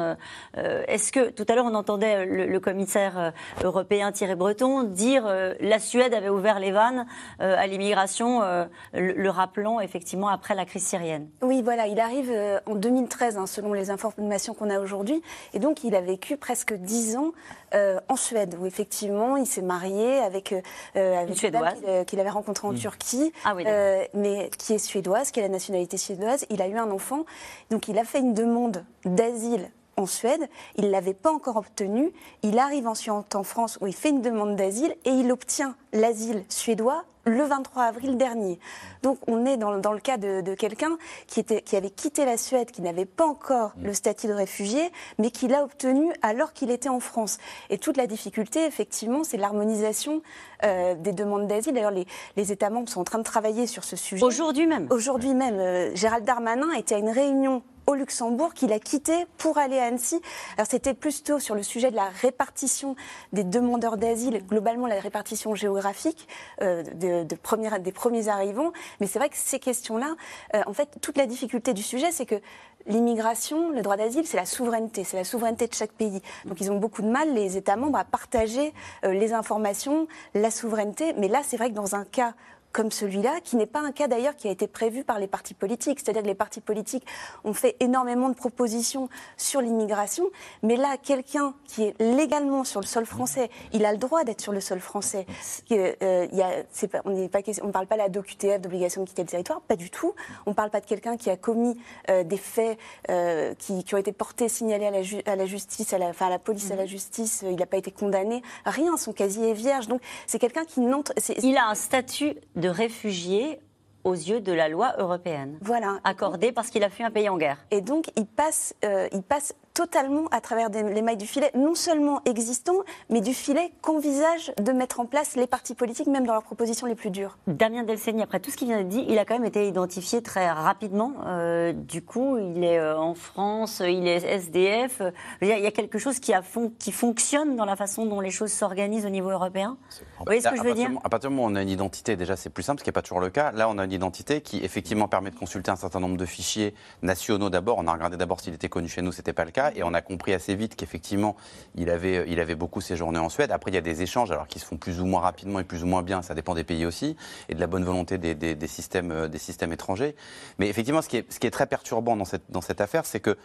euh, 0.57 0.85
est-ce 0.89 1.13
que 1.13 1.31
tout 1.31 1.45
à 1.49 1.55
l'heure 1.55 1.67
on 1.67 1.75
entendait 1.75 2.25
le, 2.27 2.47
le 2.47 2.61
commissaire 2.61 3.33
européen 3.65 4.13
Thierry 4.13 4.35
Breton 4.35 4.83
dire 4.85 5.25
la 5.61 5.79
Suède 5.79 6.15
avait 6.15 6.29
ouvert 6.29 6.59
les 6.61 6.71
vannes 6.73 7.07
à 7.39 7.67
l'immigration, 7.67 8.41
euh, 8.49 8.65
le, 8.93 9.13
le 9.13 9.31
rappelant 9.31 9.81
effectivement 9.81 10.29
après 10.29 10.55
la 10.55 10.65
crise 10.65 10.87
syrienne. 10.87 11.29
Oui, 11.43 11.63
voilà, 11.63 11.87
il 11.87 12.01
arrive 12.01 12.31
euh, 12.31 12.59
en 12.67 12.75
2013, 12.75 13.39
hein, 13.39 13.47
selon 13.47 13.73
les 13.73 13.91
informations 13.91 14.55
qu'on 14.55 14.71
a 14.71 14.81
aujourd'hui. 14.81 15.23
Et 15.55 15.59
donc, 15.59 15.85
il 15.85 15.95
a 15.95 16.01
vécu 16.01 16.37
presque 16.37 16.75
dix 16.75 17.17
ans 17.17 17.33
euh, 17.75 18.01
en 18.09 18.17
Suède, 18.17 18.57
où 18.59 18.67
effectivement, 18.67 19.37
il 19.37 19.47
s'est 19.47 19.63
marié 19.63 20.19
avec, 20.19 20.55
avec 20.95 21.29
Une 21.29 21.35
Suédoise. 21.35 21.75
qu'il, 22.07 22.19
euh, 22.19 22.23
avait 22.23 22.31
rencontrée 22.31 22.67
en 22.67 22.75
Turquie, 22.75 23.33
Ah 23.45 23.55
oui, 23.55 23.65
euh, 23.67 24.05
mais 24.15 24.51
qui 24.59 24.75
est 24.75 24.79
suédoise, 24.79 25.31
qui 25.31 25.41
a 25.41 25.43
la 25.43 25.49
nationalité 25.49 25.97
suédoise. 25.97 26.47
Il 26.51 26.63
a 26.63 26.69
eu 26.69 26.77
un 26.77 26.91
enfant. 26.91 27.25
Donc, 27.71 27.89
il 27.89 27.99
a 27.99 28.05
fait 28.05 28.21
une 28.21 28.35
demande 28.35 28.85
d'asile 29.05 29.71
en 29.97 30.07
Suède, 30.07 30.49
il 30.77 30.85
ne 30.87 30.91
l'avait 30.91 31.13
pas 31.13 31.33
encore 31.33 31.57
obtenu. 31.57 32.13
Il 32.43 32.59
arrive 32.61 32.87
ensuite 32.87 33.35
en 33.35 33.43
France 33.43 33.79
où 33.81 33.89
il 33.89 33.95
fait 33.95 34.11
une 34.11 34.23
demande 34.23 34.55
d'asile 34.55 34.95
et 35.05 35.11
il 35.11 35.33
obtient 35.33 35.75
l'asile 35.93 36.45
suédois 36.49 37.05
le 37.29 37.45
23 37.45 37.83
avril 37.85 38.17
dernier. 38.17 38.59
Donc 39.03 39.19
on 39.27 39.45
est 39.47 39.57
dans, 39.57 39.79
dans 39.79 39.93
le 39.93 40.01
cas 40.01 40.17
de, 40.17 40.41
de 40.41 40.55
quelqu'un 40.55 40.97
qui, 41.27 41.41
était- 41.41 41.63
qui 41.63 41.77
avait 41.77 41.91
quitté 41.91 42.25
la 42.25 42.37
Suède, 42.37 42.71
qui 42.71 42.83
n'avait 42.83 43.05
pas 43.05 43.27
encore 43.27 43.73
le 43.83 43.93
statut 43.95 44.27
de 44.27 44.33
réfugié, 44.33 44.91
mais 45.19 45.31
qui 45.31 45.49
l'a 45.49 45.63
obtenu 45.65 46.13
alors 46.23 46.53
qu'il 46.53 46.71
était 46.71 46.89
en 46.89 47.01
France. 47.01 47.39
Et 47.71 47.79
toute 47.79 47.97
la 47.97 48.07
difficulté, 48.07 48.65
effectivement, 48.65 49.25
c'est 49.25 49.37
l'harmonisation 49.37 50.23
euh, 50.65 50.95
des 50.95 51.13
demandes 51.13 51.47
d'asile. 51.47 51.75
D'ailleurs, 51.75 51.91
les, 51.91 52.07
les 52.37 52.53
États 52.53 52.71
membres 52.71 52.89
sont 52.89 53.01
en 53.01 53.05
train 53.05 53.19
de 53.19 53.23
travailler 53.25 53.67
sur 53.67 53.85
ce 53.85 53.97
sujet. 53.97 54.25
Aujourd'hui 54.25 54.67
même. 54.67 54.87
Aujourd'hui 54.91 55.35
même, 55.35 55.59
euh, 55.59 55.95
Gérald 55.95 56.25
Darmanin 56.25 56.73
était 56.73 56.95
à 56.95 56.99
une 56.99 57.11
réunion 57.11 57.63
au 57.89 57.95
Luxembourg 57.95 58.53
qu'il 58.53 58.73
a 58.73 58.79
quitté 58.79 59.25
pour 59.39 59.57
aller 59.57 59.79
à 59.79 59.87
Annecy. 59.87 60.21
Alors 60.59 60.69
c'était 60.71 60.93
plutôt 60.93 61.39
sur 61.39 61.55
le 61.55 61.63
sujet 61.63 61.91
de 61.91 61.97
la 61.97 62.11
répartition 62.11 62.97
des 63.33 63.45
demandeurs 63.45 63.97
d'asile, 63.97 64.45
globalement 64.47 64.87
la 64.87 65.01
répartition 65.01 65.55
géographique 65.55 66.29
euh, 66.61 66.83
des 67.25 67.91
premiers 67.91 68.29
arrivants. 68.29 68.73
Mais 69.01 69.07
c'est 69.07 69.19
vrai 69.19 69.31
que 69.31 69.37
ces 69.39 69.59
questions-là, 69.59 70.17
euh, 70.55 70.63
en 70.67 70.75
fait, 70.75 70.99
toute 71.01 71.17
la 71.17 71.25
difficulté 71.25 71.73
du 71.73 71.83
sujet, 71.83 72.13
c'est 72.13 72.27
que 72.27 72.41
l'immigration, 72.87 73.71
le 73.71 73.81
droit 73.81 73.97
d'asile, 73.97 74.27
c'est 74.27 74.37
la 74.37 74.47
souveraineté, 74.47 75.05
c'est 75.05 75.17
la 75.17 75.25
souveraineté 75.25 75.67
de 75.67 75.75
chaque 75.75 75.93
pays. 75.93 76.21
Donc 76.45 76.61
ils 76.61 76.71
ont 76.71 76.79
beaucoup 76.79 77.01
de 77.01 77.09
mal, 77.09 77.33
les 77.33 77.57
États 77.57 77.77
membres, 77.77 77.99
à 77.99 78.05
partager 78.05 78.75
euh, 79.07 79.15
les 79.15 79.33
informations, 79.33 80.09
la 80.35 80.51
souveraineté. 80.51 81.15
Mais 81.17 81.29
là, 81.29 81.41
c'est 81.43 81.57
vrai 81.57 81.71
que 81.71 81.75
dans 81.75 81.95
un 81.95 82.05
cas 82.05 82.35
comme 82.73 82.91
celui-là, 82.91 83.41
qui 83.43 83.57
n'est 83.57 83.67
pas 83.67 83.81
un 83.81 83.93
cas 83.93 84.07
d'ailleurs 84.09 84.37
qui 84.37 84.49
a 84.49 84.51
été 84.51 84.67
prévu 84.67 85.05
par 85.05 85.19
les 85.19 85.27
partis 85.27 85.55
politiques. 85.55 86.01
C'est-à-dire 86.01 86.23
que 86.23 86.27
les 86.29 86.35
partis 86.35 86.61
politiques 86.61 87.07
ont 87.45 87.55
fait 87.55 87.77
énormément 87.81 88.29
de 88.29 88.35
propositions 88.35 89.09
sur 89.37 89.61
l'immigration, 89.61 90.25
mais 90.63 90.77
là, 90.77 90.97
quelqu'un 91.03 91.55
qui 91.67 91.85
est 91.85 92.01
légalement 92.01 92.65
sur 92.65 92.81
le 92.81 92.87
sol 92.87 93.07
français, 93.07 93.51
il 93.73 93.85
a 93.85 93.93
le 93.93 93.99
droit 93.99 94.25
d'être 94.25 94.41
sur 94.41 94.53
le 94.53 94.61
sol 94.61 94.81
français. 94.81 95.27
Euh, 95.73 96.27
il 96.31 96.37
y 96.39 96.43
a- 96.43 96.63
c'est 96.71 96.89
pas- 96.89 97.01
on 97.05 97.11
ne 97.11 97.73
parle 97.73 97.87
pas 97.87 97.97
là 97.97 98.09
d'OQTF, 98.09 98.61
d'obligation 98.61 99.03
de 99.03 99.09
quitter 99.09 99.23
le 99.23 99.29
territoire, 99.29 99.61
pas 99.63 99.77
du 99.77 99.91
tout. 99.91 100.15
On 100.47 100.51
ne 100.51 100.55
parle 100.55 100.71
pas 100.71 100.81
de 100.81 100.87
quelqu'un 100.87 101.17
qui 101.17 101.31
a 101.31 101.37
commis 101.37 101.79
euh, 102.11 102.23
des 102.25 102.37
faits 102.37 102.79
euh, 103.11 103.55
qui, 103.59 103.85
qui 103.85 103.95
ont 103.95 103.99
été 103.99 104.13
portés, 104.13 104.49
signalés 104.49 104.87
à 104.87 104.91
la, 104.91 105.03
ju- 105.03 105.23
à 105.27 105.37
la 105.37 105.47
justice, 105.47 105.93
à 105.93 105.99
la, 105.99 106.07
enfin 106.07 106.27
à 106.27 106.31
la 106.31 106.39
police, 106.39 106.71
à 106.71 106.77
la 106.77 106.87
justice. 106.87 107.43
euh, 107.45 107.51
Il 107.51 107.57
n'a 107.57 107.67
pas 107.67 107.77
été 107.77 107.91
condamné. 107.91 108.43
Rien, 108.65 108.97
son 108.97 109.13
casier 109.13 109.51
est 109.51 109.55
vierge. 109.55 109.89
Donc 109.89 110.01
c'est 110.27 110.39
quelqu'un 110.39 110.65
qui 110.65 110.81
n'entre. 110.81 111.13
Il 111.43 111.57
a 111.57 111.67
un 111.69 111.75
statut 111.75 112.35
de 112.59 112.69
réfugié 112.69 113.61
aux 114.05 114.15
yeux 114.15 114.41
de 114.41 114.53
la 114.53 114.69
loi 114.69 114.95
européenne. 114.99 115.59
Voilà. 115.61 115.99
Accordé 116.05 116.53
parce 116.53 116.71
qu'il 116.71 116.85
a 116.85 116.91
fui 116.91 117.05
un 117.05 117.11
pays 117.11 117.29
en 117.29 117.37
guerre. 117.37 117.59
Et 117.71 117.81
donc, 117.81 118.11
il 118.17 118.27
passe, 118.27 118.75
euh, 118.85 119.09
il 119.13 119.23
passe 119.23 119.55
totalement 119.83 120.27
à 120.33 120.41
travers 120.41 120.71
des- 120.71 120.83
les 120.83 121.03
mailles 121.03 121.17
du 121.17 121.27
filet, 121.29 121.53
non 121.55 121.77
seulement 121.77 122.21
existant, 122.25 122.79
mais 123.11 123.21
du 123.21 123.33
filet 123.33 123.71
qu'envisagent 123.81 124.51
de 124.61 124.73
mettre 124.73 124.99
en 124.99 125.07
place 125.07 125.37
les 125.37 125.47
partis 125.47 125.75
politiques, 125.77 126.09
même 126.09 126.27
dans 126.27 126.33
leurs 126.33 126.43
propositions 126.43 126.89
les 126.89 126.97
plus 126.97 127.11
dures. 127.11 127.39
Damien 127.47 127.85
Delceni, 127.85 128.21
après 128.23 128.41
tout 128.41 128.51
ce 128.51 128.57
qui 128.57 128.65
vient 128.65 128.79
d'être 128.79 128.89
dit, 128.89 129.05
il 129.09 129.17
a 129.21 129.25
quand 129.25 129.35
même 129.35 129.45
été 129.45 129.69
identifié 129.69 130.21
très 130.21 130.51
rapidement. 130.51 131.13
Euh, 131.27 131.73
du 131.73 132.03
coup, 132.03 132.39
il 132.39 132.65
est 132.65 132.79
euh, 132.81 132.99
en 132.99 133.15
France, 133.15 133.81
il 133.87 134.09
est 134.09 134.25
SDF. 134.27 135.01
Euh, 135.01 135.11
dire, 135.43 135.57
il 135.59 135.63
y 135.63 135.67
a 135.67 135.71
quelque 135.71 135.99
chose 135.99 136.19
qui, 136.19 136.35
a 136.35 136.43
fon- 136.43 136.73
qui 136.77 136.91
fonctionne 136.91 137.55
dans 137.55 137.65
la 137.65 137.77
façon 137.77 138.05
dont 138.05 138.21
les 138.21 138.33
choses 138.33 138.51
s'organisent 138.51 139.07
au 139.07 139.11
niveau 139.11 139.31
européen. 139.31 139.77
Vous 140.19 140.25
voyez 140.25 140.41
ce 140.41 140.49
que 140.49 140.57
je 140.57 140.61
à 140.61 140.65
veux 140.65 140.71
partir 140.71 140.75
dire 140.75 140.87
du 140.89 140.93
moment- 140.95 141.03
À 141.05 141.09
partir 141.09 141.31
du 141.31 141.37
moment 141.37 141.49
où 141.49 141.53
on 141.53 141.55
a 141.55 141.63
une 141.63 141.69
identité, 141.69 142.17
déjà 142.17 142.35
c'est 142.35 142.51
plus 142.51 142.65
simple, 142.65 142.81
ce 142.81 142.85
qui 142.85 142.89
n'est 142.89 142.93
pas 142.93 143.03
toujours 143.03 143.21
le 143.21 143.31
cas. 143.31 143.53
Là, 143.53 143.69
on 143.69 143.79
a 143.79 143.85
une 143.85 143.93
identité 143.93 144.41
qui 144.41 144.59
effectivement 144.65 145.07
permet 145.07 145.31
de 145.31 145.37
consulter 145.37 145.71
un 145.71 145.77
certain 145.77 146.01
nombre 146.01 146.17
de 146.17 146.27
fichiers 146.27 146.75
nationaux 147.03 147.49
d'abord. 147.49 147.79
On 147.79 147.87
a 147.87 147.93
regardé 147.93 148.17
d'abord 148.17 148.41
s'il 148.41 148.55
était 148.55 148.69
connu 148.69 148.89
chez 148.89 149.03
nous, 149.03 149.13
c'était 149.13 149.33
pas 149.33 149.45
le 149.45 149.53
cas, 149.53 149.68
et 149.75 149.83
on 149.83 149.95
a 149.95 150.01
compris 150.01 150.33
assez 150.35 150.55
vite 150.55 150.77
qu'effectivement 150.77 151.37
il 151.75 151.91
avait, 151.91 152.25
il 152.29 152.41
avait 152.41 152.55
beaucoup 152.55 152.81
séjourné 152.81 153.19
en 153.19 153.29
Suède. 153.29 153.51
Après, 153.53 153.71
il 153.71 153.75
y 153.75 153.79
a 153.79 153.83
des 153.83 154.03
échanges, 154.03 154.31
alors 154.31 154.47
qui 154.49 154.59
se 154.59 154.65
font 154.65 154.77
plus 154.77 155.01
ou 155.01 155.07
moins 155.07 155.21
rapidement 155.21 155.61
et 155.61 155.65
plus 155.65 155.83
ou 155.83 155.87
moins 155.87 156.03
bien, 156.03 156.23
ça 156.23 156.35
dépend 156.35 156.55
des 156.55 156.65
pays 156.65 156.87
aussi, 156.87 157.17
et 157.49 157.55
de 157.55 157.61
la 157.61 157.67
bonne 157.67 157.85
volonté 157.85 158.19
des, 158.19 158.35
des- 158.35 158.55
des 158.55 158.67
systèmes, 158.67 159.11
euh, 159.13 159.29
des 159.29 159.39
systèmes 159.39 159.73
étrangers. 159.73 160.15
Mais 160.59 160.69
effectivement, 160.69 161.03
ce 161.03 161.09
qui 161.09 161.19
est, 161.19 161.33
ce 161.33 161.39
qui 161.39 161.47
est 161.47 161.51
très 161.51 161.67
perturbant 161.67 162.17
dans 162.17 162.25
cette, 162.25 162.45
dans 162.51 162.61
cette 162.61 162.81
affaire, 162.81 163.07
c'est 163.07 163.21
que 163.21 163.37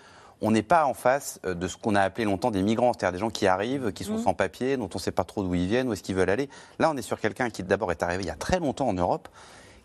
on 0.42 0.52
n'est 0.52 0.64
pas 0.64 0.86
en 0.86 0.94
face 0.94 1.40
euh, 1.46 1.54
de 1.54 1.68
ce 1.70 1.78
qu'on 1.78 1.96
a 1.96 2.02
appelé 2.02 2.26
longtemps 2.26 2.52
des 2.52 2.64
migrants, 2.64 2.92
c'est-à-dire 2.92 3.14
des 3.14 3.20
gens 3.20 3.30
qui 3.30 3.48
arrivent, 3.48 3.94
qui 3.94 4.04
sont 4.04 4.18
sans 4.18 4.34
papier, 4.34 4.76
dont 4.76 4.90
on 4.94 4.98
ne 4.98 5.00
sait 5.02 5.12
pas 5.12 5.24
trop 5.24 5.42
d'où 5.44 5.56
ils 5.56 5.68
viennent, 5.68 5.88
où 5.88 5.94
est-ce 5.94 6.04
qu'ils 6.04 6.16
veulent 6.16 6.30
aller. 6.30 6.50
Là, 6.80 6.90
on 6.90 6.98
est 6.98 7.02
sur 7.04 7.20
quelqu'un 7.20 7.50
qui 7.50 7.64
d'abord 7.64 7.92
est 7.92 8.04
arrivé 8.04 8.24
il 8.24 8.28
y 8.28 8.32
a 8.32 8.36
très 8.36 8.60
longtemps 8.60 8.88
en 8.90 8.94
Europe, 8.94 9.30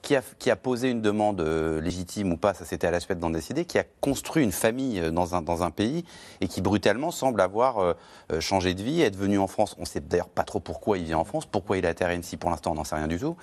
qui 0.01 0.15
a, 0.17 0.23
qui 0.39 0.51
a 0.51 0.57
posé 0.57 0.91
une 0.91 1.03
demande 1.03 1.41
euh, 1.41 1.81
légitime 1.81 2.33
ou 2.33 2.37
pas, 2.37 2.55
ça 2.55 2.65
c'était 2.65 2.87
à 2.87 2.91
la 2.91 3.01
Suède 3.01 3.19
d'en 3.19 3.31
décider, 3.31 3.65
qui 3.65 3.79
a 3.79 3.85
construit 4.01 4.45
une 4.45 4.53
famille 4.53 5.01
euh, 5.01 5.11
dans 5.11 5.35
un, 5.35 5.43
dans 5.43 5.63
un 5.63 5.71
pays 5.71 6.05
et 6.41 6.49
qui 6.49 6.61
brutalement 6.61 7.11
semble 7.11 7.41
avoir 7.41 7.79
euh, 7.79 7.93
euh, 8.33 8.41
changé 8.41 8.75
de 8.75 8.83
vie, 8.83 9.03
être 9.03 9.17
venu 9.17 9.39
en 9.39 9.47
France. 9.49 9.75
On 9.79 9.83
ne 9.83 9.87
sait 9.87 10.01
d'ailleurs 10.01 10.29
pas 10.29 10.45
trop 10.45 10.61
pourquoi 10.61 10.99
il 10.99 11.05
vient 11.05 11.19
en 11.19 11.25
France, 11.25 11.47
pourquoi 11.47 11.79
il 11.79 11.85
est 11.85 11.89
atterri 11.89 12.19
ici 12.19 12.37
pour 12.37 12.51
l'instant, 12.51 12.73
on 12.73 12.75
n'en 12.77 12.85
sait 12.85 12.95
rien 12.97 13.09
du 13.09 13.19
tout. 13.19 13.37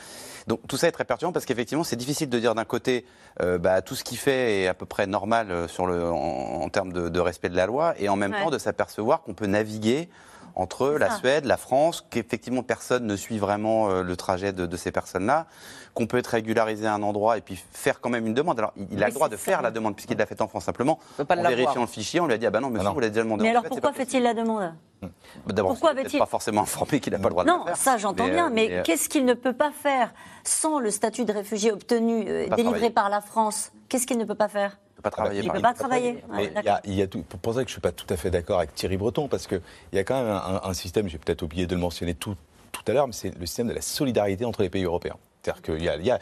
Donc 0.48 0.60
tout 0.68 0.78
ça 0.78 0.88
est 0.88 0.92
très 0.92 1.06
perturbant 1.06 1.34
parce 1.34 1.46
qu'effectivement 1.46 1.84
c'est 1.84 1.96
difficile 1.96 2.30
de 2.30 2.40
dire 2.40 2.56
d'un 2.56 2.66
côté 2.66 3.06
euh, 3.42 3.58
bah, 3.58 3.82
tout 3.82 3.96
ce 3.96 4.04
qu'il 4.04 4.18
fait 4.18 4.62
est 4.62 4.68
à 4.68 4.74
peu 4.74 4.86
près 4.86 5.08
normal 5.08 5.68
sur 5.68 5.88
le, 5.88 6.06
en, 6.10 6.16
en 6.62 6.70
termes 6.70 6.94
de, 6.94 7.10
de 7.10 7.20
respect 7.20 7.50
de 7.50 7.56
la 7.56 7.66
loi 7.66 7.94
et 8.00 8.10
en 8.10 8.16
même 8.16 8.32
Ouais. 8.34 8.44
temps 8.44 8.50
de 8.50 8.58
s'apercevoir 8.58 9.22
qu'on 9.22 9.34
peut 9.34 9.46
naviguer 9.46 10.10
entre 10.56 10.90
la 10.92 11.10
ça. 11.10 11.18
Suède, 11.18 11.46
la 11.46 11.58
France, 11.58 12.06
qu'effectivement 12.10 12.64
personne 12.64 13.06
ne 13.06 13.16
suit 13.16 13.38
vraiment 13.38 13.90
euh, 13.90 14.04
le 14.04 14.16
trajet 14.16 14.54
de, 14.54 14.66
de 14.66 14.78
ces 14.78 14.92
personnes-là, 14.92 15.48
qu'on 15.94 16.08
peut 16.08 16.18
être 16.18 16.28
régularisé 16.28 16.88
à 16.88 16.94
un 16.94 17.04
endroit 17.04 17.38
et 17.38 17.42
puis 17.42 17.62
faire 17.72 18.02
quand 18.02 18.10
même 18.10 18.26
une 18.28 18.34
demande. 18.34 18.58
Alors 18.60 18.74
il, 18.78 18.88
il 18.92 19.04
a 19.04 19.08
le 19.08 19.14
droit 19.14 19.30
de 19.30 19.38
faire 19.38 19.58
ça. 19.58 19.62
la 19.64 19.72
demande 19.72 19.96
puisqu'il 19.96 20.18
l'a 20.18 20.26
fait 20.26 20.42
en 20.42 20.48
France 20.48 20.66
simplement. 20.66 21.00
peut 21.18 21.26
pas 21.26 21.38
en 21.38 21.44
vérifiant 21.44 21.82
le 21.82 21.88
fichier, 21.88 22.20
on 22.20 22.26
lui 22.28 22.34
a 22.34 22.38
dit 22.38 22.46
ah 22.46 22.52
bah 22.52 22.60
non 22.60 22.70
monsieur 22.70 22.86
non. 22.86 22.94
vous 22.94 23.00
l'avez 23.00 23.12
déjà 23.12 23.24
demandé. 23.24 23.44
Mais 23.44 23.50
en 23.50 23.52
alors 23.60 23.64
pourquoi 23.64 23.94
fait-il 23.94 24.24
la 24.24 24.34
demande? 24.34 24.74
Possible. 25.02 25.14
D'abord, 25.54 25.72
pourquoi 25.74 25.92
il 25.92 25.96
n'est 25.96 26.02
avait-il- 26.02 26.20
pas 26.20 26.26
forcément 26.26 26.62
informé 26.62 27.00
qu'il 27.00 27.12
n'a 27.14 27.20
pas 27.20 27.26
le 27.28 27.32
droit 27.32 27.44
de 27.44 27.50
Non, 27.50 27.60
le 27.60 27.66
faire. 27.68 27.78
ça 27.78 27.98
j'entends 27.98 28.28
bien, 28.28 28.48
euh, 28.48 28.52
mais, 28.54 28.72
euh, 28.72 28.84
qu'est-ce 28.84 29.08
qu'il 29.10 29.26
ne 29.26 29.34
peut 29.34 29.54
pas 29.54 29.72
faire 29.72 30.14
sans 30.44 30.80
le 30.80 30.90
statut 30.90 31.26
de 31.26 31.34
réfugié 31.34 31.72
obtenu, 31.72 32.26
euh, 32.28 32.44
délivré 32.48 32.64
travailler. 32.64 32.90
par 32.92 33.10
la 33.10 33.22
France? 33.22 33.72
Qu'est-ce 33.90 34.08
qu'il 34.08 34.18
ne 34.18 34.26
peut 34.26 34.36
pas 34.36 34.48
faire? 34.48 34.78
Il 34.96 35.02
peut 35.02 35.02
pas 35.02 35.12
travailler. 35.12 35.42
Il 35.42 35.48
par 35.48 35.56
peut 35.56 35.62
pas 35.62 35.74
travailler. 35.74 36.24
Mais 36.32 36.38
Ouais, 36.38 36.44
il 36.46 36.54
y 36.54 36.58
a- 36.58 36.62
d'accord. 36.62 36.80
il 36.86 36.94
y 36.96 37.02
a 37.02 37.08
tout, 37.08 37.22
pour 37.24 37.40
pour 37.40 37.54
ça 37.54 37.60
que 37.64 37.68
je 37.70 37.72
ne 37.72 37.74
suis 37.74 37.82
pas 37.82 37.92
tout 37.92 38.06
à 38.10 38.18
fait 38.18 38.32
d'accord 38.32 38.60
avec 38.60 38.74
Thierry 38.76 38.98
Breton, 38.98 39.28
parce 39.28 39.46
qu'il 39.48 39.62
y 39.94 39.98
a 39.98 40.04
quand 40.04 40.22
même 40.22 40.32
un, 40.32 40.62
un 40.64 40.74
système, 40.74 41.08
j'ai 41.10 41.18
peut-être 41.18 41.42
oublié 41.42 41.68
de 41.68 41.76
le 41.76 41.82
mentionner 41.82 42.14
tout, 42.16 42.36
tout 42.72 42.82
à 42.88 42.94
l'heure, 42.94 43.08
mais 43.08 43.14
c'est 43.14 43.38
le 43.38 43.46
système 43.46 43.68
de 43.68 43.74
la 43.74 43.82
solidarité 43.82 44.46
entre 44.46 44.62
les 44.62 44.70
pays 44.70 44.84
européens. 44.84 45.18
C'est-à-dire 45.46 45.62
qu'il 45.62 45.84
y 45.84 45.90
a, 45.90 45.98
y 45.98 46.10
a- 46.12 46.20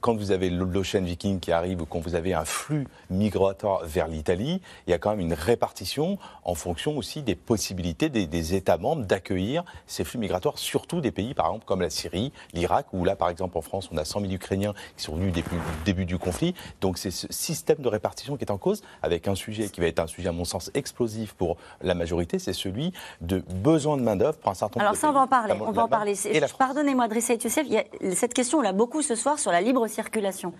quand 0.00 0.16
vous 0.16 0.30
avez 0.32 0.48
l'Ocean 0.48 1.02
Viking 1.02 1.40
qui 1.40 1.52
arrive 1.52 1.82
ou 1.82 1.86
quand 1.86 2.00
vous 2.00 2.14
avez 2.14 2.32
un 2.32 2.44
flux 2.46 2.86
migratoire 3.10 3.84
vers 3.84 4.08
l'Italie, 4.08 4.62
il 4.86 4.90
y 4.90 4.94
a 4.94 4.98
quand 4.98 5.10
même 5.10 5.20
une 5.20 5.34
répartition 5.34 6.18
en 6.44 6.54
fonction 6.54 6.96
aussi 6.96 7.22
des 7.22 7.34
possibilités 7.34 8.08
des, 8.08 8.26
des 8.26 8.54
États 8.54 8.78
membres 8.78 9.04
d'accueillir 9.04 9.62
ces 9.86 10.04
flux 10.04 10.18
migratoires, 10.18 10.56
surtout 10.58 11.00
des 11.02 11.10
pays, 11.10 11.34
par 11.34 11.46
exemple, 11.46 11.66
comme 11.66 11.82
la 11.82 11.90
Syrie, 11.90 12.32
l'Irak, 12.54 12.86
où 12.92 13.04
là, 13.04 13.14
par 13.14 13.28
exemple, 13.28 13.58
en 13.58 13.60
France, 13.62 13.90
on 13.92 13.96
a 13.98 14.04
100 14.04 14.20
000 14.20 14.32
Ukrainiens 14.32 14.72
qui 14.96 15.04
sont 15.04 15.16
venus 15.16 15.34
depuis 15.34 15.56
le 15.56 15.84
début 15.84 16.06
du 16.06 16.18
conflit. 16.18 16.54
Donc 16.80 16.96
c'est 16.98 17.10
ce 17.10 17.26
système 17.30 17.78
de 17.78 17.88
répartition 17.88 18.36
qui 18.36 18.44
est 18.44 18.50
en 18.50 18.58
cause, 18.58 18.82
avec 19.02 19.28
un 19.28 19.34
sujet 19.34 19.68
qui 19.68 19.80
va 19.80 19.86
être 19.86 19.98
un 20.00 20.06
sujet, 20.06 20.28
à 20.28 20.32
mon 20.32 20.44
sens, 20.44 20.70
explosif 20.74 21.34
pour 21.34 21.56
la 21.82 21.94
majorité, 21.94 22.38
c'est 22.38 22.52
celui 22.54 22.92
de 23.20 23.42
besoin 23.54 23.96
de 23.98 24.02
main-d'œuvre 24.02 24.38
pour 24.38 24.50
un 24.50 24.54
certain 24.54 24.80
nombre 24.80 24.88
Alors 24.88 24.92
de 24.92 24.98
ça, 24.98 25.08
on 25.08 25.10
pays, 25.10 25.16
va 25.18 25.22
en 25.24 25.26
parler. 25.26 25.54
On 25.60 25.72
va 25.72 25.84
en 25.84 25.88
parler. 25.88 26.14
Pardonnez-moi, 26.58 27.08
Drissa 27.08 27.34
Youssef, 27.34 27.64
il 27.66 27.72
y 27.72 27.78
a 27.78 27.84
cette 28.14 28.32
question, 28.34 28.45
on 28.54 28.60
l'a 28.60 28.72
beaucoup 28.72 29.02
ce 29.02 29.14
soir 29.14 29.38
sur 29.38 29.50
la 29.52 29.60
libre 29.60 29.86
circulation. 29.88 30.52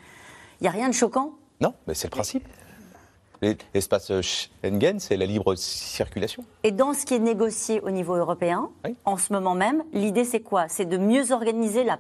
Il 0.60 0.64
n'y 0.64 0.68
a 0.68 0.72
rien 0.72 0.88
de 0.88 0.94
choquant? 0.94 1.32
Non, 1.60 1.74
mais 1.86 1.94
c'est 1.94 2.06
le 2.08 2.12
principe. 2.12 2.46
L'espace 3.74 4.10
Schengen, 4.22 4.98
c'est 4.98 5.16
la 5.16 5.26
libre 5.26 5.54
circulation. 5.56 6.44
Et 6.62 6.72
dans 6.72 6.94
ce 6.94 7.04
qui 7.04 7.14
est 7.14 7.18
négocié 7.18 7.80
au 7.82 7.90
niveau 7.90 8.14
européen, 8.14 8.70
Oui. 8.84 8.96
en 9.04 9.18
ce 9.18 9.32
moment 9.32 9.54
même, 9.54 9.84
l'idée 9.92 10.24
c'est 10.24 10.40
quoi? 10.40 10.68
C'est 10.68 10.86
de 10.86 10.96
mieux 10.96 11.32
organiser 11.32 11.84
la. 11.84 11.98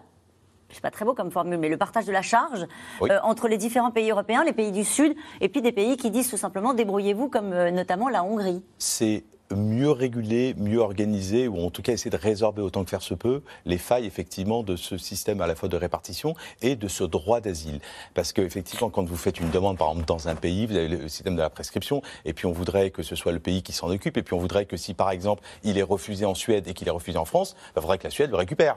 C'est 0.70 0.80
pas 0.80 0.90
très 0.90 1.04
beau 1.04 1.14
comme 1.14 1.30
formule, 1.30 1.58
mais 1.58 1.68
le 1.68 1.76
partage 1.76 2.06
de 2.06 2.12
la 2.12 2.22
charge 2.22 2.66
Oui. 3.00 3.10
euh, 3.10 3.20
entre 3.22 3.48
les 3.48 3.58
différents 3.58 3.90
pays 3.92 4.10
européens, 4.10 4.44
les 4.44 4.54
pays 4.54 4.72
du 4.72 4.82
Sud, 4.82 5.14
et 5.42 5.48
puis 5.50 5.60
des 5.62 5.72
pays 5.72 5.96
qui 5.98 6.10
disent 6.10 6.28
tout 6.30 6.38
simplement 6.38 6.72
débrouillez-vous, 6.74 7.28
comme 7.28 7.52
euh, 7.52 7.70
notamment 7.70 8.08
la 8.08 8.24
Hongrie. 8.24 8.64
c'est 8.78 9.22
mieux 9.54 9.90
réguler, 9.90 10.54
mieux 10.58 10.78
organiser, 10.78 11.48
ou 11.48 11.60
en 11.64 11.70
tout 11.70 11.82
cas 11.82 11.92
essayer 11.92 12.10
de 12.10 12.16
résorber 12.16 12.62
autant 12.62 12.84
que 12.84 12.90
faire 12.90 13.02
se 13.02 13.14
peut 13.14 13.42
les 13.64 13.78
failles 13.78 14.06
effectivement 14.06 14.62
de 14.62 14.76
ce 14.76 14.98
système 14.98 15.40
à 15.40 15.46
la 15.46 15.54
fois 15.54 15.68
de 15.68 15.76
répartition 15.76 16.34
et 16.62 16.76
de 16.76 16.88
ce 16.88 17.04
droit 17.04 17.40
d'asile. 17.40 17.80
Parce 18.14 18.32
que 18.32 18.42
effectivement, 18.42 18.90
quand 18.90 19.04
vous 19.04 19.16
faites 19.16 19.40
une 19.40 19.50
demande, 19.50 19.78
par 19.78 19.88
exemple 19.88 20.06
dans 20.06 20.28
un 20.28 20.34
pays, 20.34 20.66
vous 20.66 20.76
avez 20.76 20.88
le 20.88 21.08
système 21.08 21.36
de 21.36 21.42
la 21.42 21.50
prescription, 21.50 22.02
et 22.24 22.32
puis 22.32 22.46
on 22.46 22.52
voudrait 22.52 22.90
que 22.90 23.02
ce 23.02 23.14
soit 23.16 23.32
le 23.32 23.40
pays 23.40 23.62
qui 23.62 23.72
s'en 23.72 23.88
occupe, 23.88 24.16
et 24.16 24.22
puis 24.22 24.34
on 24.34 24.40
voudrait 24.40 24.66
que 24.66 24.76
si 24.76 24.94
par 24.94 25.10
exemple 25.10 25.42
il 25.64 25.78
est 25.78 25.82
refusé 25.82 26.24
en 26.24 26.34
Suède 26.34 26.66
et 26.68 26.74
qu'il 26.74 26.88
est 26.88 26.92
refusé 26.92 27.18
en 27.18 27.24
France, 27.24 27.56
il 27.76 27.80
faudrait 27.80 27.98
que 27.98 28.04
la 28.04 28.10
Suède 28.10 28.30
le 28.30 28.36
récupère. 28.36 28.76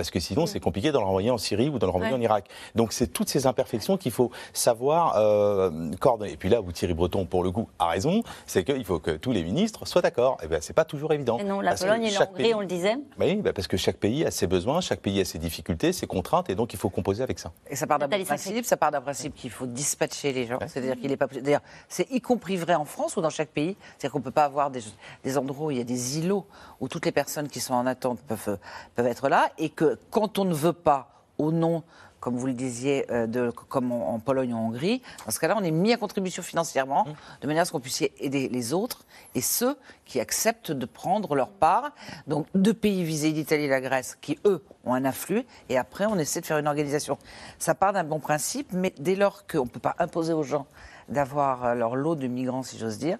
Parce 0.00 0.10
que 0.10 0.18
sinon, 0.18 0.46
c'est 0.46 0.60
compliqué 0.60 0.92
de 0.92 0.96
le 0.98 1.04
renvoyer 1.04 1.30
en 1.30 1.36
Syrie 1.36 1.68
ou 1.68 1.78
de 1.78 1.84
le 1.84 1.90
renvoyer 1.92 2.14
Ouais. 2.14 2.18
en 2.18 2.22
Irak. 2.22 2.46
Donc, 2.74 2.94
c'est 2.94 3.08
toutes 3.08 3.28
ces 3.28 3.46
imperfections 3.46 3.98
qu'il 3.98 4.12
faut 4.12 4.30
savoir 4.54 5.18
euh, 5.18 5.90
coordonner. 6.00 6.32
Et 6.32 6.36
puis 6.38 6.48
là 6.48 6.62
où 6.62 6.72
Thierry 6.72 6.94
Breton, 6.94 7.26
pour 7.26 7.44
le 7.44 7.50
coup, 7.50 7.68
a 7.78 7.88
raison, 7.88 8.22
c'est 8.46 8.64
qu'il 8.64 8.82
faut 8.86 8.98
que 8.98 9.10
tous 9.10 9.32
les 9.32 9.42
ministres 9.42 9.86
soient 9.86 10.00
d'accord. 10.00 10.38
Et 10.42 10.46
bien, 10.46 10.56
c'est 10.62 10.72
pas 10.72 10.86
toujours 10.86 11.12
évident. 11.12 11.36
Et 11.38 11.44
non, 11.44 11.60
la 11.60 11.74
Pologne 11.74 12.04
et 12.04 12.10
la 12.10 12.18
chaque 12.18 12.30
Hongrie, 12.30 12.42
pays- 12.44 12.54
on 12.54 12.60
le 12.60 12.66
disait. 12.66 12.96
Oui, 13.18 13.36
bah, 13.36 13.52
parce 13.52 13.68
que 13.68 13.76
chaque 13.76 13.98
pays 13.98 14.24
a 14.24 14.30
ses 14.30 14.46
besoins, 14.46 14.80
chaque 14.80 15.00
pays 15.00 15.20
a 15.20 15.26
ses 15.26 15.36
difficultés, 15.38 15.92
ses 15.92 16.06
contraintes, 16.06 16.48
et 16.48 16.54
donc 16.54 16.72
il 16.72 16.78
faut 16.78 16.88
composer 16.88 17.22
avec 17.22 17.38
ça. 17.38 17.52
Et 17.68 17.76
ça 17.76 17.86
part 17.86 17.98
d'un 17.98 18.08
principe, 18.08 18.64
ça 18.64 18.78
part 18.78 18.92
d'un 18.92 19.02
principe 19.02 19.34
qu'il 19.34 19.50
faut 19.50 19.66
dispatcher 19.66 20.32
les 20.32 20.46
gens. 20.46 20.58
C'est-à-dire 20.66 20.96
qu'il 20.98 21.12
est 21.12 21.18
pas. 21.18 21.26
D'ailleurs, 21.26 21.60
c'est 21.90 22.10
y 22.10 22.22
compris 22.22 22.56
vrai 22.56 22.74
en 22.74 22.86
France 22.86 23.18
ou 23.18 23.20
dans 23.20 23.28
chaque 23.28 23.50
pays? 23.50 23.76
C'est-à-dire 23.98 24.12
qu'on 24.12 24.22
peut 24.22 24.30
pas 24.30 24.44
avoir 24.46 24.70
des, 24.70 24.80
des 25.24 25.36
endroits 25.36 25.66
où 25.66 25.70
il 25.70 25.76
y 25.76 25.82
a 25.82 25.84
des 25.84 26.18
îlots 26.20 26.46
où 26.80 26.88
toutes 26.88 27.04
les 27.04 27.12
personnes 27.12 27.48
qui 27.48 27.60
sont 27.60 27.74
en 27.74 27.86
attente 27.86 28.18
peuvent 28.20 28.56
peuvent 28.94 29.06
être 29.06 29.28
là 29.28 29.50
et 29.58 29.68
que 29.68 29.89
quand 30.10 30.38
on 30.38 30.44
ne 30.44 30.54
veut 30.54 30.72
pas, 30.72 31.24
au 31.38 31.52
nom 31.52 31.82
comme 32.20 32.36
vous 32.36 32.46
le 32.46 32.52
disiez, 32.52 33.10
euh, 33.10 33.26
de, 33.26 33.50
comme 33.50 33.92
en, 33.92 34.18
Pologne 34.20 34.52
ou 34.52 34.56
en 34.56 34.66
Hongrie, 34.66 35.02
dans 35.24 35.32
ce 35.32 35.40
cas-là, 35.40 35.56
on 35.58 35.64
est 35.64 35.70
mis 35.70 35.92
à 35.92 35.96
contribution 35.96 36.42
financièrement, 36.42 37.06
de 37.40 37.46
manière 37.46 37.62
à 37.62 37.64
ce 37.64 37.72
qu'on 37.72 37.80
puisse 37.80 38.02
aider 38.18 38.48
les 38.48 38.72
autres 38.72 39.04
et 39.34 39.40
ceux 39.40 39.76
qui 40.04 40.20
acceptent 40.20 40.70
de 40.70 40.86
prendre 40.86 41.34
leur 41.34 41.50
part. 41.50 41.92
Donc, 42.26 42.46
deux 42.54 42.74
pays 42.74 43.02
visés, 43.02 43.32
l'Italie 43.32 43.64
et 43.64 43.68
la 43.68 43.80
Grèce, 43.80 44.16
qui, 44.20 44.38
eux, 44.44 44.62
ont 44.84 44.94
un 44.94 45.04
afflux, 45.04 45.44
et 45.68 45.78
après, 45.78 46.06
on 46.06 46.18
essaie 46.18 46.40
de 46.40 46.46
faire 46.46 46.58
une 46.58 46.68
organisation. 46.68 47.18
Ça 47.58 47.74
part 47.74 47.92
d'un 47.92 48.04
bon 48.04 48.20
principe, 48.20 48.72
mais 48.72 48.92
dès 48.98 49.16
lors 49.16 49.46
qu'on 49.46 49.64
ne 49.64 49.70
peut 49.70 49.80
pas 49.80 49.96
imposer 49.98 50.34
aux 50.34 50.42
gens 50.42 50.66
d'avoir 51.08 51.64
euh, 51.64 51.74
leur 51.74 51.96
lot 51.96 52.14
de 52.14 52.26
migrants, 52.26 52.62
si 52.62 52.78
j'ose 52.78 52.98
dire, 52.98 53.18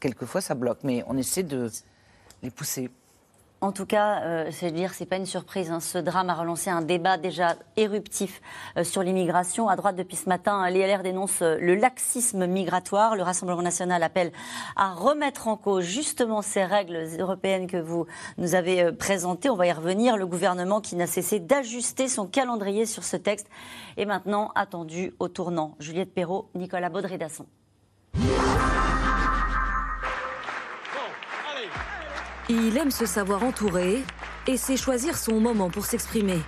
quelquefois, 0.00 0.40
ça 0.40 0.54
bloque. 0.54 0.78
Mais 0.82 1.04
on 1.06 1.16
essaie 1.18 1.42
de 1.42 1.70
les 2.42 2.50
pousser. 2.50 2.90
En 3.62 3.72
tout 3.72 3.84
cas, 3.84 4.22
euh, 4.22 4.48
c'est 4.52 4.70
dire, 4.70 4.94
c'est 4.94 5.04
pas 5.04 5.16
une 5.16 5.26
surprise. 5.26 5.70
hein. 5.70 5.80
Ce 5.80 5.98
drame 5.98 6.30
a 6.30 6.34
relancé 6.34 6.70
un 6.70 6.80
débat 6.80 7.18
déjà 7.18 7.56
éruptif 7.76 8.40
euh, 8.78 8.84
sur 8.84 9.02
l'immigration. 9.02 9.68
À 9.68 9.76
droite, 9.76 9.96
depuis 9.96 10.16
ce 10.16 10.30
matin, 10.30 10.68
les 10.70 10.86
LR 10.86 11.02
dénoncent 11.02 11.42
euh, 11.42 11.58
le 11.60 11.74
laxisme 11.74 12.46
migratoire. 12.46 13.16
Le 13.16 13.22
Rassemblement 13.22 13.60
national 13.60 14.02
appelle 14.02 14.32
à 14.76 14.94
remettre 14.94 15.46
en 15.46 15.58
cause 15.58 15.84
justement 15.84 16.40
ces 16.40 16.64
règles 16.64 17.06
européennes 17.18 17.66
que 17.66 17.76
vous 17.76 18.06
nous 18.38 18.54
avez 18.54 18.82
euh, 18.82 18.92
présentées. 18.92 19.50
On 19.50 19.56
va 19.56 19.66
y 19.66 19.72
revenir. 19.72 20.16
Le 20.16 20.26
gouvernement 20.26 20.80
qui 20.80 20.96
n'a 20.96 21.06
cessé 21.06 21.38
d'ajuster 21.38 22.08
son 22.08 22.26
calendrier 22.26 22.86
sur 22.86 23.04
ce 23.04 23.18
texte 23.18 23.46
est 23.98 24.06
maintenant 24.06 24.52
attendu 24.54 25.12
au 25.18 25.28
tournant. 25.28 25.76
Juliette 25.80 26.14
Perrault, 26.14 26.48
Nicolas 26.54 26.88
Baudry-Dasson. 26.88 27.44
Il 32.52 32.76
aime 32.76 32.90
se 32.90 33.06
savoir 33.06 33.44
entouré 33.44 34.02
et 34.48 34.56
sait 34.56 34.76
choisir 34.76 35.16
son 35.16 35.38
moment 35.38 35.70
pour 35.70 35.86
s'exprimer. 35.86 36.40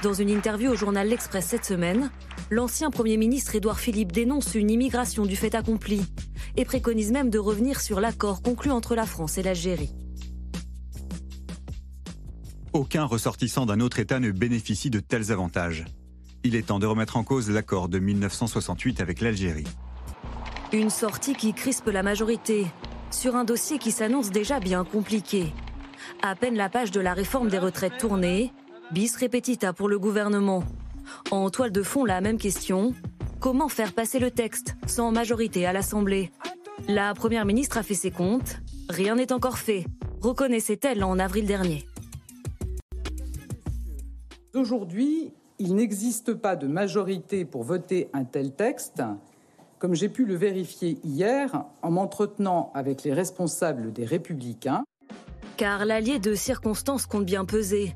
Dans 0.00 0.12
une 0.12 0.30
interview 0.30 0.70
au 0.70 0.76
journal 0.76 1.08
L'Express 1.08 1.46
cette 1.46 1.64
semaine, 1.64 2.12
l'ancien 2.50 2.88
Premier 2.90 3.16
ministre 3.16 3.56
Édouard 3.56 3.80
Philippe 3.80 4.12
dénonce 4.12 4.54
une 4.54 4.70
immigration 4.70 5.26
du 5.26 5.34
fait 5.34 5.56
accompli 5.56 6.02
et 6.56 6.64
préconise 6.64 7.10
même 7.10 7.30
de 7.30 7.40
revenir 7.40 7.80
sur 7.80 8.00
l'accord 8.00 8.42
conclu 8.42 8.70
entre 8.70 8.94
la 8.94 9.06
France 9.06 9.36
et 9.36 9.42
l'Algérie. 9.42 9.90
Aucun 12.72 13.04
ressortissant 13.04 13.66
d'un 13.66 13.80
autre 13.80 13.98
État 13.98 14.20
ne 14.20 14.30
bénéficie 14.30 14.90
de 14.90 15.00
tels 15.00 15.32
avantages. 15.32 15.84
Il 16.44 16.54
est 16.54 16.66
temps 16.68 16.78
de 16.78 16.86
remettre 16.86 17.16
en 17.16 17.24
cause 17.24 17.50
l'accord 17.50 17.88
de 17.88 17.98
1968 17.98 19.00
avec 19.00 19.20
l'Algérie. 19.20 19.66
Une 20.72 20.90
sortie 20.90 21.34
qui 21.34 21.54
crispe 21.54 21.88
la 21.88 22.04
majorité 22.04 22.66
sur 23.14 23.36
un 23.36 23.44
dossier 23.44 23.78
qui 23.78 23.90
s'annonce 23.90 24.30
déjà 24.30 24.60
bien 24.60 24.84
compliqué. 24.84 25.52
À 26.22 26.34
peine 26.34 26.56
la 26.56 26.68
page 26.68 26.90
de 26.90 27.00
la 27.00 27.14
réforme 27.14 27.48
des 27.48 27.58
retraites 27.58 27.96
tournée, 27.98 28.52
bis 28.90 29.16
repetita 29.16 29.72
pour 29.72 29.88
le 29.88 29.98
gouvernement. 29.98 30.64
En 31.30 31.48
toile 31.50 31.72
de 31.72 31.82
fond, 31.82 32.04
la 32.04 32.20
même 32.20 32.38
question 32.38 32.92
comment 33.40 33.68
faire 33.68 33.92
passer 33.92 34.18
le 34.18 34.30
texte 34.30 34.74
sans 34.86 35.12
majorité 35.12 35.66
à 35.66 35.72
l'Assemblée? 35.72 36.32
La 36.88 37.12
première 37.14 37.44
ministre 37.44 37.76
a 37.76 37.82
fait 37.82 37.94
ses 37.94 38.10
comptes. 38.10 38.60
Rien 38.88 39.16
n'est 39.16 39.32
encore 39.32 39.58
fait, 39.58 39.84
reconnaissait-elle 40.20 41.04
en 41.04 41.18
avril 41.18 41.46
dernier? 41.46 41.86
Aujourd'hui, 44.54 45.32
il 45.58 45.74
n'existe 45.74 46.34
pas 46.34 46.56
de 46.56 46.66
majorité 46.66 47.44
pour 47.44 47.64
voter 47.64 48.08
un 48.12 48.24
tel 48.24 48.54
texte, 48.54 49.02
comme 49.84 49.94
j'ai 49.94 50.08
pu 50.08 50.24
le 50.24 50.34
vérifier 50.34 50.98
hier 51.04 51.66
en 51.82 51.90
m'entretenant 51.90 52.72
avec 52.74 53.04
les 53.04 53.12
responsables 53.12 53.92
des 53.92 54.06
Républicains. 54.06 54.82
Car 55.58 55.84
l'allié 55.84 56.18
de 56.18 56.34
circonstances 56.34 57.04
compte 57.04 57.26
bien 57.26 57.44
peser. 57.44 57.94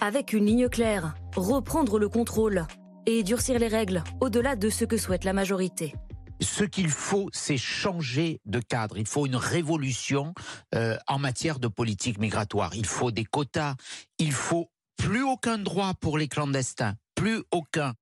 Avec 0.00 0.32
une 0.32 0.46
ligne 0.46 0.68
claire, 0.68 1.14
reprendre 1.36 2.00
le 2.00 2.08
contrôle 2.08 2.66
et 3.06 3.22
durcir 3.22 3.60
les 3.60 3.68
règles 3.68 4.02
au-delà 4.20 4.56
de 4.56 4.70
ce 4.70 4.84
que 4.84 4.96
souhaite 4.96 5.22
la 5.22 5.32
majorité. 5.32 5.94
Ce 6.40 6.64
qu'il 6.64 6.90
faut, 6.90 7.28
c'est 7.32 7.56
changer 7.56 8.40
de 8.44 8.58
cadre. 8.58 8.98
Il 8.98 9.06
faut 9.06 9.24
une 9.24 9.36
révolution 9.36 10.34
euh, 10.74 10.96
en 11.06 11.20
matière 11.20 11.60
de 11.60 11.68
politique 11.68 12.18
migratoire. 12.18 12.74
Il 12.74 12.86
faut 12.86 13.12
des 13.12 13.24
quotas. 13.24 13.76
Il 14.18 14.32
faut 14.32 14.68
plus 14.96 15.22
aucun 15.22 15.58
droit 15.58 15.94
pour 16.00 16.18
les 16.18 16.26
clandestins. 16.26 16.94
Plus 17.14 17.44
aucun. 17.52 17.94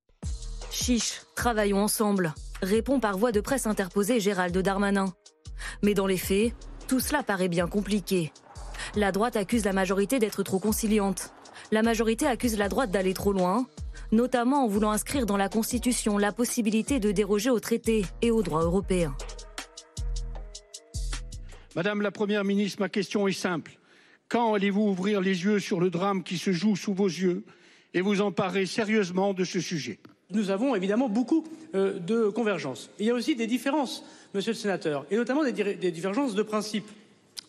Chiche, 0.70 1.22
travaillons 1.34 1.82
ensemble, 1.82 2.34
répond 2.62 3.00
par 3.00 3.18
voie 3.18 3.32
de 3.32 3.40
presse 3.40 3.66
interposée 3.66 4.20
Gérald 4.20 4.56
Darmanin. 4.56 5.12
Mais 5.82 5.94
dans 5.94 6.06
les 6.06 6.16
faits, 6.16 6.52
tout 6.86 7.00
cela 7.00 7.22
paraît 7.22 7.48
bien 7.48 7.66
compliqué. 7.66 8.32
La 8.94 9.12
droite 9.12 9.36
accuse 9.36 9.64
la 9.64 9.72
majorité 9.72 10.18
d'être 10.18 10.42
trop 10.42 10.58
conciliante. 10.58 11.32
La 11.72 11.82
majorité 11.82 12.26
accuse 12.26 12.56
la 12.56 12.68
droite 12.68 12.90
d'aller 12.90 13.14
trop 13.14 13.32
loin, 13.32 13.66
notamment 14.12 14.64
en 14.64 14.68
voulant 14.68 14.90
inscrire 14.90 15.26
dans 15.26 15.36
la 15.36 15.48
Constitution 15.48 16.16
la 16.18 16.32
possibilité 16.32 17.00
de 17.00 17.12
déroger 17.12 17.50
aux 17.50 17.60
traités 17.60 18.04
et 18.22 18.30
aux 18.30 18.42
droits 18.42 18.64
européens. 18.64 19.14
Madame 21.76 22.00
la 22.00 22.10
Première 22.10 22.44
ministre, 22.44 22.80
ma 22.80 22.88
question 22.88 23.28
est 23.28 23.32
simple. 23.32 23.78
Quand 24.28 24.54
allez-vous 24.54 24.82
ouvrir 24.82 25.20
les 25.20 25.44
yeux 25.44 25.58
sur 25.58 25.80
le 25.80 25.90
drame 25.90 26.22
qui 26.22 26.38
se 26.38 26.52
joue 26.52 26.76
sous 26.76 26.94
vos 26.94 27.06
yeux 27.06 27.44
et 27.94 28.00
vous 28.00 28.20
emparer 28.20 28.66
sérieusement 28.66 29.32
de 29.34 29.44
ce 29.44 29.60
sujet? 29.60 30.00
Nous 30.30 30.50
avons 30.50 30.74
évidemment 30.74 31.08
beaucoup 31.08 31.42
euh, 31.74 31.98
de 31.98 32.28
convergences. 32.28 32.90
Il 32.98 33.06
y 33.06 33.10
a 33.10 33.14
aussi 33.14 33.34
des 33.34 33.46
différences, 33.46 34.04
monsieur 34.34 34.52
le 34.52 34.58
sénateur, 34.58 35.06
et 35.10 35.16
notamment 35.16 35.42
des, 35.42 35.90
divergences 35.90 36.34
de 36.34 36.42
principe, 36.42 36.86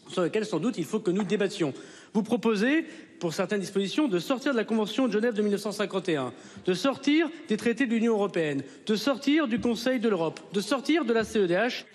sur 0.07 0.21
lesquelles 0.21 0.45
sans 0.45 0.59
doute 0.59 0.77
il 0.77 0.85
faut 0.85 1.01
que 1.01 1.11
nous 1.11 1.23
débattions. 1.23 1.73
Vous 2.13 2.23
proposez, 2.23 2.85
pour 3.19 3.33
certaines 3.33 3.59
dispositions, 3.59 4.07
de 4.07 4.17
sortir 4.17 4.53
de 4.53 4.57
la 4.57 4.63
Convention 4.63 5.07
de 5.07 5.11
Genève 5.11 5.33
de 5.33 5.41
1951, 5.41 6.31
de 6.65 6.73
sortir 6.73 7.29
des 7.49 7.57
traités 7.57 7.85
de 7.85 7.91
l'Union 7.91 8.13
européenne, 8.13 8.63
de 8.85 8.95
sortir 8.95 9.49
du 9.49 9.59
Conseil 9.59 9.99
de 9.99 10.07
l'Europe, 10.07 10.39
de 10.53 10.61
sortir 10.61 11.03
de 11.03 11.11
la 11.11 11.25
CEDH. 11.25 11.85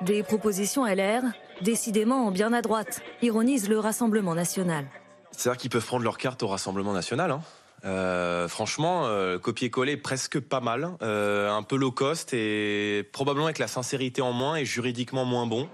Des 0.00 0.22
propositions 0.22 0.86
LR, 0.86 1.24
décidément 1.60 2.30
bien 2.30 2.54
à 2.54 2.62
droite, 2.62 3.02
ironise 3.20 3.68
le 3.68 3.78
Rassemblement 3.78 4.34
national. 4.34 4.86
C'est-à-dire 5.30 5.60
qu'ils 5.60 5.70
peuvent 5.70 5.84
prendre 5.84 6.04
leur 6.04 6.16
carte 6.16 6.42
au 6.42 6.48
Rassemblement 6.48 6.94
national. 6.94 7.30
hein. 7.32 7.42
Euh, 7.86 8.48
franchement, 8.48 9.06
euh, 9.06 9.38
copier-coller 9.38 9.96
presque 9.96 10.40
pas 10.40 10.60
mal, 10.60 10.90
euh, 11.02 11.50
un 11.52 11.62
peu 11.62 11.76
low 11.76 11.92
cost 11.92 12.34
et 12.34 13.08
probablement 13.12 13.46
avec 13.46 13.60
la 13.60 13.68
sincérité 13.68 14.22
en 14.22 14.32
moins 14.32 14.56
et 14.56 14.64
juridiquement 14.64 15.24
moins 15.24 15.46
bon. 15.46 15.68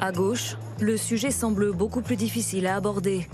À 0.00 0.10
gauche, 0.10 0.56
le 0.80 0.96
sujet 0.96 1.30
semble 1.30 1.72
beaucoup 1.72 2.00
plus 2.00 2.16
difficile 2.16 2.66
à 2.66 2.76
aborder. 2.76 3.26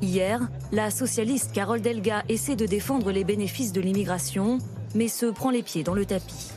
Hier, 0.00 0.40
la 0.72 0.90
socialiste 0.90 1.52
Carole 1.52 1.82
Delga 1.82 2.24
essaie 2.30 2.56
de 2.56 2.64
défendre 2.64 3.12
les 3.12 3.24
bénéfices 3.24 3.72
de 3.72 3.82
l'immigration, 3.82 4.58
mais 4.94 5.08
se 5.08 5.26
prend 5.26 5.50
les 5.50 5.62
pieds 5.62 5.82
dans 5.82 5.94
le 5.94 6.06
tapis. 6.06 6.52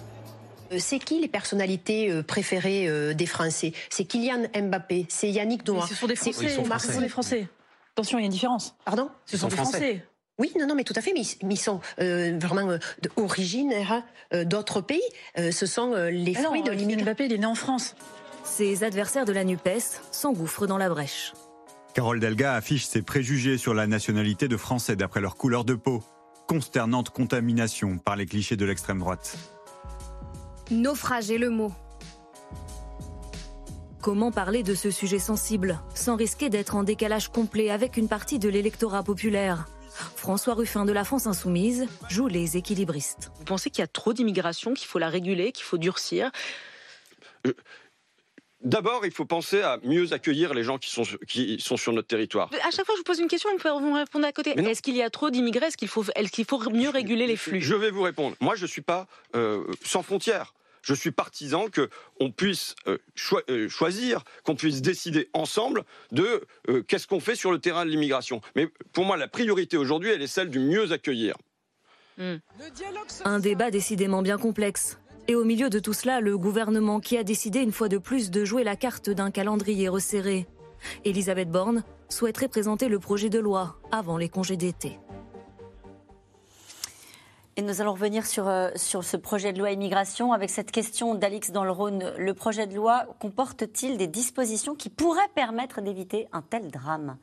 C'est 0.78 1.00
qui 1.00 1.20
les 1.20 1.28
personnalités 1.28 2.22
préférées 2.24 3.14
des 3.16 3.26
Français? 3.26 3.74
C'est 3.90 4.06
Kylian 4.06 4.44
Mbappé, 4.56 5.08
c'est 5.10 5.30
Yannick 5.30 5.68
Noah. 5.68 5.88
ce 5.88 5.96
sont 5.96 6.08
des 6.08 6.16
c'est 6.16 6.32
Français. 6.32 6.60
Omar 6.60 6.80
Ce 6.80 6.94
sont 6.94 7.02
des 7.02 7.10
Français. 7.10 7.48
Attention, 7.94 8.20
il 8.20 8.22
y 8.22 8.24
a 8.24 8.28
une 8.28 8.32
différence. 8.32 8.76
Pardon? 8.86 9.10
Ce 9.26 9.36
sont 9.36 9.48
des 9.48 9.56
Français. 9.56 10.06
Oui, 10.40 10.52
non, 10.58 10.66
non, 10.68 10.74
mais 10.76 10.84
tout 10.86 10.94
à 10.96 11.02
fait, 11.02 11.12
mais, 11.14 11.22
ils- 11.22 11.46
mais 11.46 11.54
ils 11.56 11.58
sont 11.58 11.82
euh, 12.00 12.38
vraiment 12.42 12.70
euh, 12.70 12.78
originaires 13.18 14.04
euh, 14.34 14.46
d'autres 14.46 14.82
pays. 14.82 15.02
Euh, 15.38 15.52
ce 15.52 15.66
sont 15.66 15.94
euh, 15.94 16.10
les 16.10 16.34
Ah 16.38 16.42
non, 16.44 16.48
fruits 16.48 16.64
de 16.64 16.72
l'immigration. 16.72 17.06
Mbappé, 17.06 17.26
il 17.26 17.34
est 17.34 17.38
né 17.38 17.46
en 17.46 17.56
France. 17.56 17.96
Ses 18.46 18.84
adversaires 18.84 19.26
de 19.26 19.34
la 19.34 19.44
NUPES 19.44 20.02
s'engouffrent 20.12 20.66
dans 20.66 20.78
la 20.78 20.90
brèche. 20.90 21.34
Carole 21.94 22.20
Delga 22.20 22.54
affiche 22.56 22.86
ses 22.86 23.02
préjugés 23.02 23.58
sur 23.58 23.74
la 23.74 23.86
nationalité 23.86 24.48
de 24.48 24.58
Français 24.58 24.96
d'après 24.96 25.20
leur 25.22 25.36
couleur 25.36 25.66
de 25.66 25.74
peau. 25.76 26.02
Consternante 26.48 27.10
contamination 27.10 27.98
par 27.98 28.16
les 28.16 28.26
clichés 28.26 28.56
de 28.56 28.66
l'extrême 28.66 29.00
droite. 29.00 29.38
Naufrage 30.72 31.30
est 31.32 31.38
le 31.38 31.50
mot. 31.50 31.72
Comment 34.02 34.32
parler 34.32 34.64
de 34.64 34.74
ce 34.76 34.90
sujet 34.92 35.20
sensible 35.20 35.80
sans 35.94 36.16
risquer 36.16 36.50
d'être 36.50 36.76
en 36.76 36.84
décalage 36.84 37.28
complet 37.30 37.70
avec 37.70 37.98
une 37.98 38.08
partie 38.08 38.40
de 38.40 38.48
l'électorat 38.50 39.04
populaire? 39.04 39.68
François 39.90 40.54
Ruffin 40.54 40.86
de 40.86 40.92
la 40.92 41.04
France 41.04 41.28
Insoumise 41.28 41.88
joue 42.10 42.28
les 42.28 42.58
équilibristes. 42.58 43.32
Vous 43.38 43.46
pensez 43.46 43.70
qu'il 43.70 43.82
y 43.82 43.84
a 43.84 43.88
trop 43.88 44.14
d'immigration, 44.14 44.74
qu'il 44.74 44.88
faut 44.88 45.00
la 45.00 45.10
réguler, 45.10 45.52
qu'il 45.52 45.66
faut 45.66 45.78
durcir? 45.78 46.32
D'abord, 48.62 49.06
il 49.06 49.12
faut 49.12 49.26
penser 49.26 49.62
à 49.62 49.80
mieux 49.84 50.12
accueillir 50.12 50.54
les 50.54 50.64
gens 50.64 50.78
qui 50.78 50.90
sont, 50.90 51.04
qui 51.28 51.60
sont 51.62 51.78
sur 51.78 51.94
notre 51.94 52.10
territoire. 52.10 52.50
À 52.68 52.72
chaque 52.72 52.86
fois 52.86 52.94
que 52.94 52.94
je 52.96 52.98
vous 52.98 53.04
pose 53.04 53.20
une 53.20 53.30
question, 53.30 53.50
vous 53.52 53.58
pouvez 53.58 53.72
vous 53.72 53.94
répondre 53.94 54.26
à 54.26 54.34
côté. 54.34 54.52
Est-ce 54.60 54.82
qu'il 54.82 54.98
y 54.98 55.02
a 55.02 55.10
trop 55.10 55.30
d'immigrés? 55.30 55.68
Est-ce 55.68 55.78
qu'il 55.78 55.88
faut, 55.88 56.04
qu'il 56.04 56.46
faut 56.46 56.70
mieux 56.70 56.90
réguler 56.90 57.26
les 57.26 57.38
flux? 57.38 57.62
Je 57.62 57.76
vais 57.76 57.90
vous 57.90 58.02
répondre. 58.02 58.36
Moi, 58.42 58.56
je 58.56 58.64
ne 58.64 58.68
suis 58.68 58.82
pas 58.82 59.08
euh, 59.36 59.64
sans 59.86 60.04
frontières. 60.04 60.54
Je 60.82 60.94
suis 60.94 61.12
partisan 61.12 61.68
qu'on 61.70 62.32
puisse 62.32 62.76
euh, 62.88 62.98
euh, 63.50 63.70
choisir, 63.70 64.24
qu'on 64.44 64.56
puisse 64.56 64.82
décider 64.82 65.30
ensemble 65.34 65.84
de 66.12 66.42
euh, 66.70 66.84
qu'est-ce 66.84 67.08
qu'on 67.08 67.20
fait 67.20 67.36
sur 67.36 67.52
le 67.52 67.60
terrain 67.60 67.86
de 67.86 67.90
l'immigration. 67.90 68.42
Mais 68.56 68.68
pour 68.94 69.06
moi, 69.06 69.18
la 69.18 69.28
priorité 69.28 69.78
aujourd'hui, 69.78 70.10
elle 70.10 70.22
est 70.22 70.28
celle 70.28 70.50
du 70.50 70.60
mieux 70.60 70.92
accueillir. 70.92 71.36
Un 73.24 73.40
débat 73.40 73.72
décidément 73.72 74.22
bien 74.22 74.38
complexe. 74.38 75.00
Et 75.30 75.36
au 75.36 75.46
milieu 75.46 75.70
de 75.70 75.80
tout 75.80 75.94
cela, 75.94 76.22
le 76.22 76.38
gouvernement 76.38 77.00
qui 77.00 77.18
a 77.18 77.24
décidé 77.24 77.60
une 77.60 77.72
fois 77.72 77.88
de 77.88 77.98
plus 77.98 78.32
de 78.32 78.44
jouer 78.44 78.64
la 78.64 78.76
carte 78.76 79.10
d'un 79.10 79.32
calendrier 79.32 79.88
resserré. 79.88 80.48
Elisabeth 81.06 81.52
Borne 81.52 81.84
souhaiterait 82.10 82.48
présenter 82.48 82.90
le 82.90 83.00
projet 83.00 83.30
de 83.30 83.40
loi 83.40 83.80
avant 83.92 84.18
les 84.18 84.30
congés 84.30 84.58
d'été. 84.58 84.98
Et 87.60 87.62
nous 87.62 87.82
allons 87.82 87.92
revenir 87.92 88.26
sur, 88.26 88.48
euh, 88.48 88.70
sur 88.78 89.04
ce 89.04 89.18
projet 89.18 89.52
de 89.52 89.60
loi 89.60 89.72
immigration 89.72 90.32
avec 90.32 90.50
cette 90.50 90.72
question 90.72 91.14
d'Alix 91.14 91.52
dans 91.52 91.66
le 91.66 91.72
Rhône. 91.72 92.14
Le 92.18 92.34
projet 92.34 92.68
de 92.68 92.74
loi 92.74 93.04
comporte-t-il 93.20 93.98
des 93.98 94.08
dispositions 94.08 94.76
qui 94.76 94.90
pourraient 94.90 95.28
permettre 95.36 95.82
d'éviter 95.82 96.30
un 96.32 96.42
tel 96.42 96.72
drame? 96.72 97.18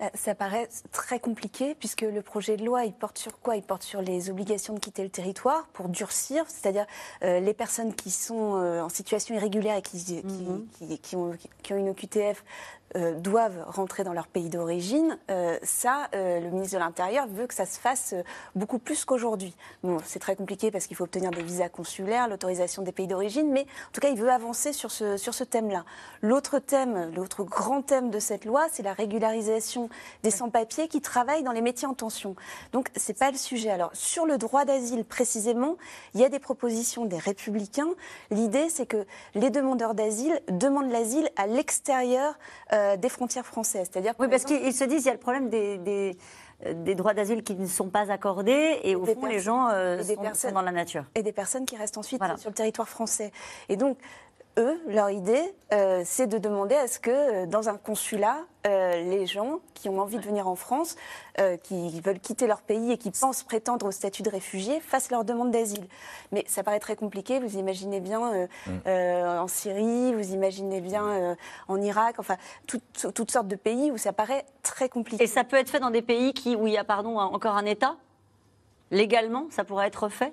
Euh, 0.00 0.06
Ça 0.14 0.36
paraît 0.36 0.68
très 0.92 1.18
compliqué 1.18 1.74
puisque 1.74 2.02
le 2.02 2.22
projet 2.22 2.56
de 2.56 2.64
loi, 2.64 2.84
il 2.84 2.92
porte 2.92 3.18
sur 3.18 3.40
quoi? 3.40 3.56
Il 3.56 3.62
porte 3.64 3.82
sur 3.82 4.00
les 4.00 4.30
obligations 4.30 4.74
de 4.74 4.78
quitter 4.78 5.02
le 5.02 5.10
territoire 5.10 5.66
pour 5.72 5.88
durcir, 5.88 6.44
c'est-à-dire 6.46 6.86
euh, 7.24 7.40
les 7.40 7.52
personnes 7.52 7.92
qui 7.92 8.12
sont 8.12 8.54
euh, 8.62 8.80
en 8.80 8.88
situation 8.88 9.34
irrégulière 9.34 9.76
et 9.78 9.82
qui, 9.82 10.04
qui- 10.04 10.22
qui- 10.78 10.98
qui 11.00 11.16
ont, 11.16 11.32
qui 11.64 11.72
ont 11.72 11.76
une 11.78 11.88
OQTF 11.88 12.44
euh, 12.96 13.14
doivent 13.14 13.64
rentrer 13.68 14.02
dans 14.02 14.12
leur 14.12 14.26
pays 14.26 14.48
d'origine. 14.48 15.16
Euh, 15.30 15.56
ça, 15.62 16.08
euh, 16.12 16.40
le 16.40 16.50
ministre 16.50 16.74
de 16.74 16.80
l'Intérieur 16.80 17.28
veut 17.28 17.46
que 17.46 17.54
ça 17.54 17.64
se 17.64 17.78
fasse 17.78 18.16
beaucoup 18.56 18.80
plus 18.80 19.04
qu'aujourd'hui. 19.04 19.54
Bon, 19.84 19.98
c'est 20.04 20.18
très 20.18 20.34
compliqué 20.34 20.72
parce 20.72 20.88
qu'il 20.88 20.96
faut 20.96 21.04
obtenir 21.04 21.30
des 21.30 21.42
visas 21.42 21.68
consulaires, 21.68 22.26
l'autorisation 22.26 22.82
des 22.82 22.90
pays 22.90 23.06
d'origine, 23.06 23.52
mais 23.52 23.60
en 23.60 23.92
tout 23.92 24.00
cas, 24.00 24.08
il 24.08 24.18
veut 24.18 24.30
avancer 24.30 24.72
sur 24.72 24.90
ce, 24.90 25.16
sur 25.16 25.34
ce 25.34 25.44
thème-là. 25.44 25.84
L'autre 26.20 26.58
thème, 26.58 27.12
l'autre 27.14 27.44
grand 27.44 27.82
thème 27.82 28.10
de 28.10 28.18
cette 28.18 28.44
loi, 28.44 28.66
c'est 28.72 28.82
la 28.82 28.92
régularisation 28.92 29.88
des 30.24 30.32
sans-papiers 30.32 30.88
qui 30.88 31.00
travaillent 31.00 31.44
dans 31.44 31.52
les 31.52 31.62
métiers 31.62 31.86
en 31.86 31.94
tension. 31.94 32.34
Donc, 32.72 32.88
c'est 32.96 33.16
pas 33.16 33.30
le 33.30 33.36
sujet. 33.36 33.70
Alors, 33.70 33.90
sur 33.92 34.26
le 34.26 34.36
droit 34.36 34.64
d'asile 34.64 35.04
précisément, 35.04 35.76
il 36.14 36.20
y 36.20 36.24
a 36.24 36.28
des 36.28 36.40
propositions 36.40 37.04
des 37.04 37.18
républicains. 37.18 37.90
L'idée, 38.32 38.68
c'est 38.68 38.86
que 38.86 39.06
les 39.36 39.50
demandeurs 39.50 39.94
d'asile 39.94 40.40
demandent 40.48 40.90
l'asile 40.90 41.28
à 41.36 41.46
l'extérieur 41.46 42.34
euh, 42.72 42.79
des 42.96 43.08
frontières 43.08 43.46
françaises. 43.46 43.88
C'est-à-dire, 43.92 44.14
Oui, 44.18 44.28
parce 44.28 44.44
qu'ils 44.44 44.72
se 44.72 44.84
disent 44.84 44.98
qu'il 44.98 45.06
y 45.06 45.10
a 45.10 45.14
le 45.14 45.18
problème 45.18 45.48
des, 45.48 45.78
des, 45.78 46.16
euh, 46.66 46.74
des 46.74 46.94
droits 46.94 47.14
d'asile 47.14 47.42
qui 47.42 47.54
ne 47.54 47.66
sont 47.66 47.88
pas 47.88 48.10
accordés 48.10 48.78
et 48.82 48.94
au 48.96 49.04
fond, 49.06 49.26
les 49.26 49.38
gens 49.40 49.68
euh, 49.68 50.02
des 50.02 50.16
sont, 50.34 50.52
dans 50.52 50.62
la 50.62 50.72
nature. 50.72 51.04
et 51.14 51.22
des 51.22 51.32
personnes 51.32 51.64
qui 51.64 51.76
restent 51.76 51.98
ensuite 51.98 52.18
Voilà. 52.20 52.36
sur 52.36 52.50
le 52.50 52.54
territoire 52.54 52.88
français. 52.88 53.32
Et 53.68 53.76
donc, 53.76 53.96
eux, 54.58 54.80
leur 54.88 55.10
idée, 55.10 55.54
euh, 55.72 56.02
c'est 56.04 56.26
de 56.26 56.38
demander 56.38 56.74
à 56.74 56.88
ce 56.88 56.98
que 56.98 57.10
euh, 57.10 57.46
dans 57.46 57.68
un 57.68 57.76
consulat, 57.76 58.38
euh, 58.66 59.02
les 59.02 59.24
gens 59.26 59.60
qui 59.74 59.88
ont 59.88 59.98
envie 60.00 60.18
de 60.18 60.22
venir 60.24 60.48
en 60.48 60.54
France, 60.54 60.96
euh, 61.38 61.56
qui 61.56 62.00
veulent 62.00 62.18
quitter 62.20 62.46
leur 62.46 62.60
pays 62.60 62.92
et 62.92 62.98
qui 62.98 63.10
pensent 63.10 63.42
prétendre 63.42 63.86
au 63.86 63.90
statut 63.90 64.22
de 64.22 64.28
réfugié, 64.28 64.80
fassent 64.80 65.10
leur 65.10 65.24
demande 65.24 65.50
d'asile. 65.50 65.86
Mais 66.32 66.44
ça 66.46 66.62
paraît 66.62 66.80
très 66.80 66.96
compliqué. 66.96 67.38
Vous 67.40 67.56
imaginez 67.56 68.00
bien 68.00 68.32
euh, 68.32 68.46
Mm. 68.66 68.70
euh, 68.86 69.38
en 69.38 69.48
Syrie, 69.48 70.12
vous 70.14 70.32
imaginez 70.32 70.80
bien 70.80 71.06
euh, 71.06 71.34
en 71.68 71.80
Irak, 71.80 72.16
enfin 72.18 72.36
toutes, 72.66 73.12
toutes 73.14 73.30
sortes 73.30 73.48
de 73.48 73.56
pays 73.56 73.90
où 73.90 73.96
ça 73.98 74.12
paraît 74.12 74.44
très 74.62 74.88
compliqué. 74.88 75.22
Et 75.24 75.26
ça 75.26 75.44
peut 75.44 75.56
être 75.56 75.70
fait 75.70 75.80
dans 75.80 75.90
des 75.90 76.02
pays 76.02 76.34
qui, 76.34 76.56
où 76.56 76.66
il 76.66 76.72
y 76.72 76.78
a 76.78 76.84
pardon, 76.84 77.18
encore 77.18 77.56
un 77.56 77.64
État? 77.66 77.96
Légalement, 78.90 79.46
ça 79.50 79.62
pourrait 79.64 79.86
être 79.86 80.08
fait? 80.08 80.32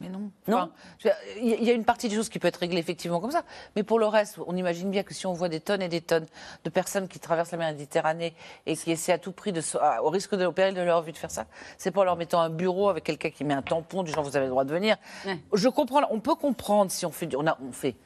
Mais 0.00 0.08
non. 0.10 0.30
Non. 0.46 0.70
Enfin, 0.98 1.14
Il 1.40 1.64
y 1.64 1.70
a- 1.70 1.72
une 1.72 1.84
partie 1.84 2.08
des 2.10 2.14
choses 2.14 2.28
qui 2.28 2.38
peut 2.38 2.48
être 2.48 2.58
réglée 2.58 2.78
effectivement 2.78 3.18
comme 3.18 3.30
ça. 3.30 3.44
Mais 3.76 3.82
pour 3.82 3.98
le 3.98 4.06
reste, 4.06 4.38
on 4.46 4.54
imagine 4.54 4.90
bien 4.90 5.02
que 5.02 5.14
si 5.14 5.26
on 5.26 5.32
voit 5.32 5.48
des 5.48 5.60
tonnes 5.60 5.80
et 5.80 5.88
des 5.88 6.02
tonnes 6.02 6.26
de 6.64 6.70
personnes 6.70 7.08
qui 7.08 7.18
traversent 7.18 7.52
la 7.52 7.58
Méditerranée 7.72 8.34
et 8.66 8.76
qui 8.76 8.90
essaient 8.90 9.12
à 9.12 9.18
tout 9.18 9.32
prix, 9.32 9.52
de, 9.52 9.62
au 10.02 10.10
risque 10.10 10.34
de, 10.34 10.44
au 10.44 10.52
péril 10.52 10.74
de 10.74 10.82
leur 10.82 11.00
vie, 11.00 11.12
de 11.12 11.18
faire 11.18 11.30
ça, 11.30 11.46
c'est 11.78 11.90
pour 11.92 12.04
leur 12.04 12.16
mettant 12.16 12.40
un 12.40 12.50
bureau 12.50 12.90
avec 12.90 13.04
quelqu'un 13.04 13.30
qui 13.30 13.44
met 13.44 13.54
un 13.54 13.62
tampon 13.62 14.02
du 14.02 14.12
genre 14.12 14.22
vous 14.24 14.36
avez 14.36 14.44
le 14.46 14.50
droit 14.50 14.64
de 14.64 14.72
venir. 14.72 14.96
Je 15.54 15.68
comprends. 15.68 16.02
On 16.10 16.20
peut 16.20 16.34
comprendre 16.34 16.90
si 16.90 17.06
on 17.06 17.10
fait, 17.10 17.34
on 17.34 17.46
a, 17.46 17.56
on 17.66 17.72
fait. 17.72 17.96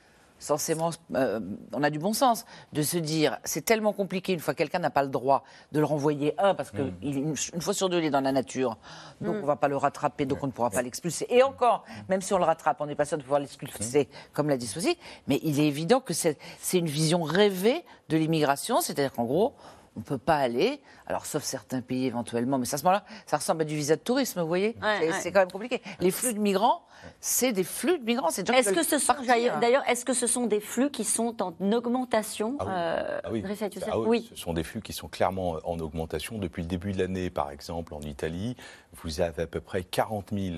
Censément, 0.41 0.91
euh, 1.15 1.39
on 1.73 1.83
a 1.83 1.91
du 1.91 1.99
bon 1.99 2.13
sens 2.15 2.47
de 2.73 2.83
se 2.83 2.97
dire 2.99 3.39
c'est 3.45 3.65
tellement 3.65 3.93
compliqué 3.93 4.33
une 4.33 4.41
fois 4.41 4.55
que 4.55 4.59
quelqu'un 4.59 4.79
n'a 4.81 4.89
pas 4.91 5.03
le 5.03 5.11
droit 5.11 5.45
de 5.71 5.79
le 5.81 5.85
renvoyer 5.85 6.35
un 6.39 6.55
parce 6.55 6.71
que 6.71 6.91
il- 7.03 7.19
une, 7.19 7.35
une 7.55 7.61
fois 7.61 7.75
sur 7.75 7.89
deux 7.91 7.99
il 7.99 8.07
est 8.07 8.11
dans 8.11 8.23
la 8.23 8.33
nature. 8.33 8.79
Donc 9.21 9.37
Mm. 9.37 9.41
on 9.43 9.47
va 9.47 9.57
pas 9.57 9.69
le 9.69 9.77
rattraper 9.77 10.25
donc 10.25 10.43
on 10.43 10.47
ne 10.47 10.53
pourra 10.53 10.71
pas 10.71 10.81
l'expulser. 10.83 11.27
Et 11.29 11.43
encore 11.43 11.85
même 12.09 12.23
si 12.23 12.33
on 12.33 12.39
le 12.39 12.45
rattrape 12.45 12.81
on 12.81 12.87
n'est 12.87 12.95
pas 12.95 13.05
sûr 13.05 13.19
de 13.19 13.23
pouvoir 13.23 13.39
l'expulser 13.41 14.09
comme 14.33 14.49
l'a 14.49 14.57
dit 14.57 14.67
Sophie 14.67 14.97
mais 15.29 15.39
il 15.43 15.61
est 15.61 15.67
évident 15.69 16.01
que 16.01 16.15
c'est 16.15 16.39
c'est 16.59 16.79
une 16.79 16.87
vision 16.89 17.23
rêvée 17.23 17.85
de 18.09 18.17
l'immigration. 18.17 18.81
C'est-à-dire 18.81 19.13
qu'en 19.13 19.25
gros 19.25 19.53
on 19.97 20.01
ne 20.01 20.05
peut 20.05 20.19
pas 20.19 20.37
aller, 20.37 20.81
alors 21.07 21.27
sauf 21.27 21.43
certains 21.43 21.81
pays 21.81 22.07
éventuellement, 22.07 22.59
mais 22.59 22.65
ça, 22.65 22.77
à 22.77 22.79
ce 22.79 22.85
moment-là, 22.85 23.05
ça 23.27 23.39
ressemble 23.39 23.63
à 23.63 23.65
du 23.65 23.75
visa 23.75 23.97
de 23.97 24.01
tourisme, 24.01 24.41
vous 24.41 24.47
voyez 24.47 24.77
Ouais, 24.83 25.11
C'est- 25.13 25.25
ouais. 25.27 25.33
Quand 25.33 25.41
même 25.41 25.51
compliqué. 25.51 25.83
Les 26.01 26.11
flux 26.11 26.33
de 26.33 26.39
migrants, 26.39 26.83
c'est 27.21 27.53
des 27.53 27.65
flux 27.65 27.99
de 27.99 28.05
migrants. 28.05 28.29
c'est 28.31 28.49
Est-ce 28.51 28.73
que 28.73 28.85
ce 28.85 28.99
sont 28.99 29.15
d'ailleurs, 29.61 29.83
est-ce 29.89 30.05
que 30.05 30.13
ce 30.13 30.27
sont 30.27 30.47
des 30.47 30.61
flux 30.61 30.91
qui 30.91 31.05
sont 31.05 31.43
en 31.43 31.55
augmentation 31.73 32.57
euh, 32.61 33.21
Ah 33.25 33.29
oui. 33.33 33.43
Driss 33.43 33.61
Youssef 33.61 33.89
Ah 33.91 33.99
oui, 33.99 34.07
Oui. 34.09 34.31
Ce 34.35 34.41
sont 34.43 34.53
des 34.53 34.63
flux 34.63 34.81
qui 34.81 34.93
sont 34.93 35.09
clairement 35.09 35.57
en 35.65 35.79
augmentation. 35.81 36.39
Depuis 36.39 36.63
le 36.63 36.69
début 36.69 36.93
de 36.93 36.99
l'année, 36.99 37.31
par 37.31 37.51
exemple, 37.51 37.95
en 37.95 38.01
Italie, 38.01 38.57
vous 39.03 39.21
avez 39.21 39.43
à 39.43 39.47
peu 39.47 39.61
près 39.61 39.83
40 39.83 40.31
000, 40.33 40.57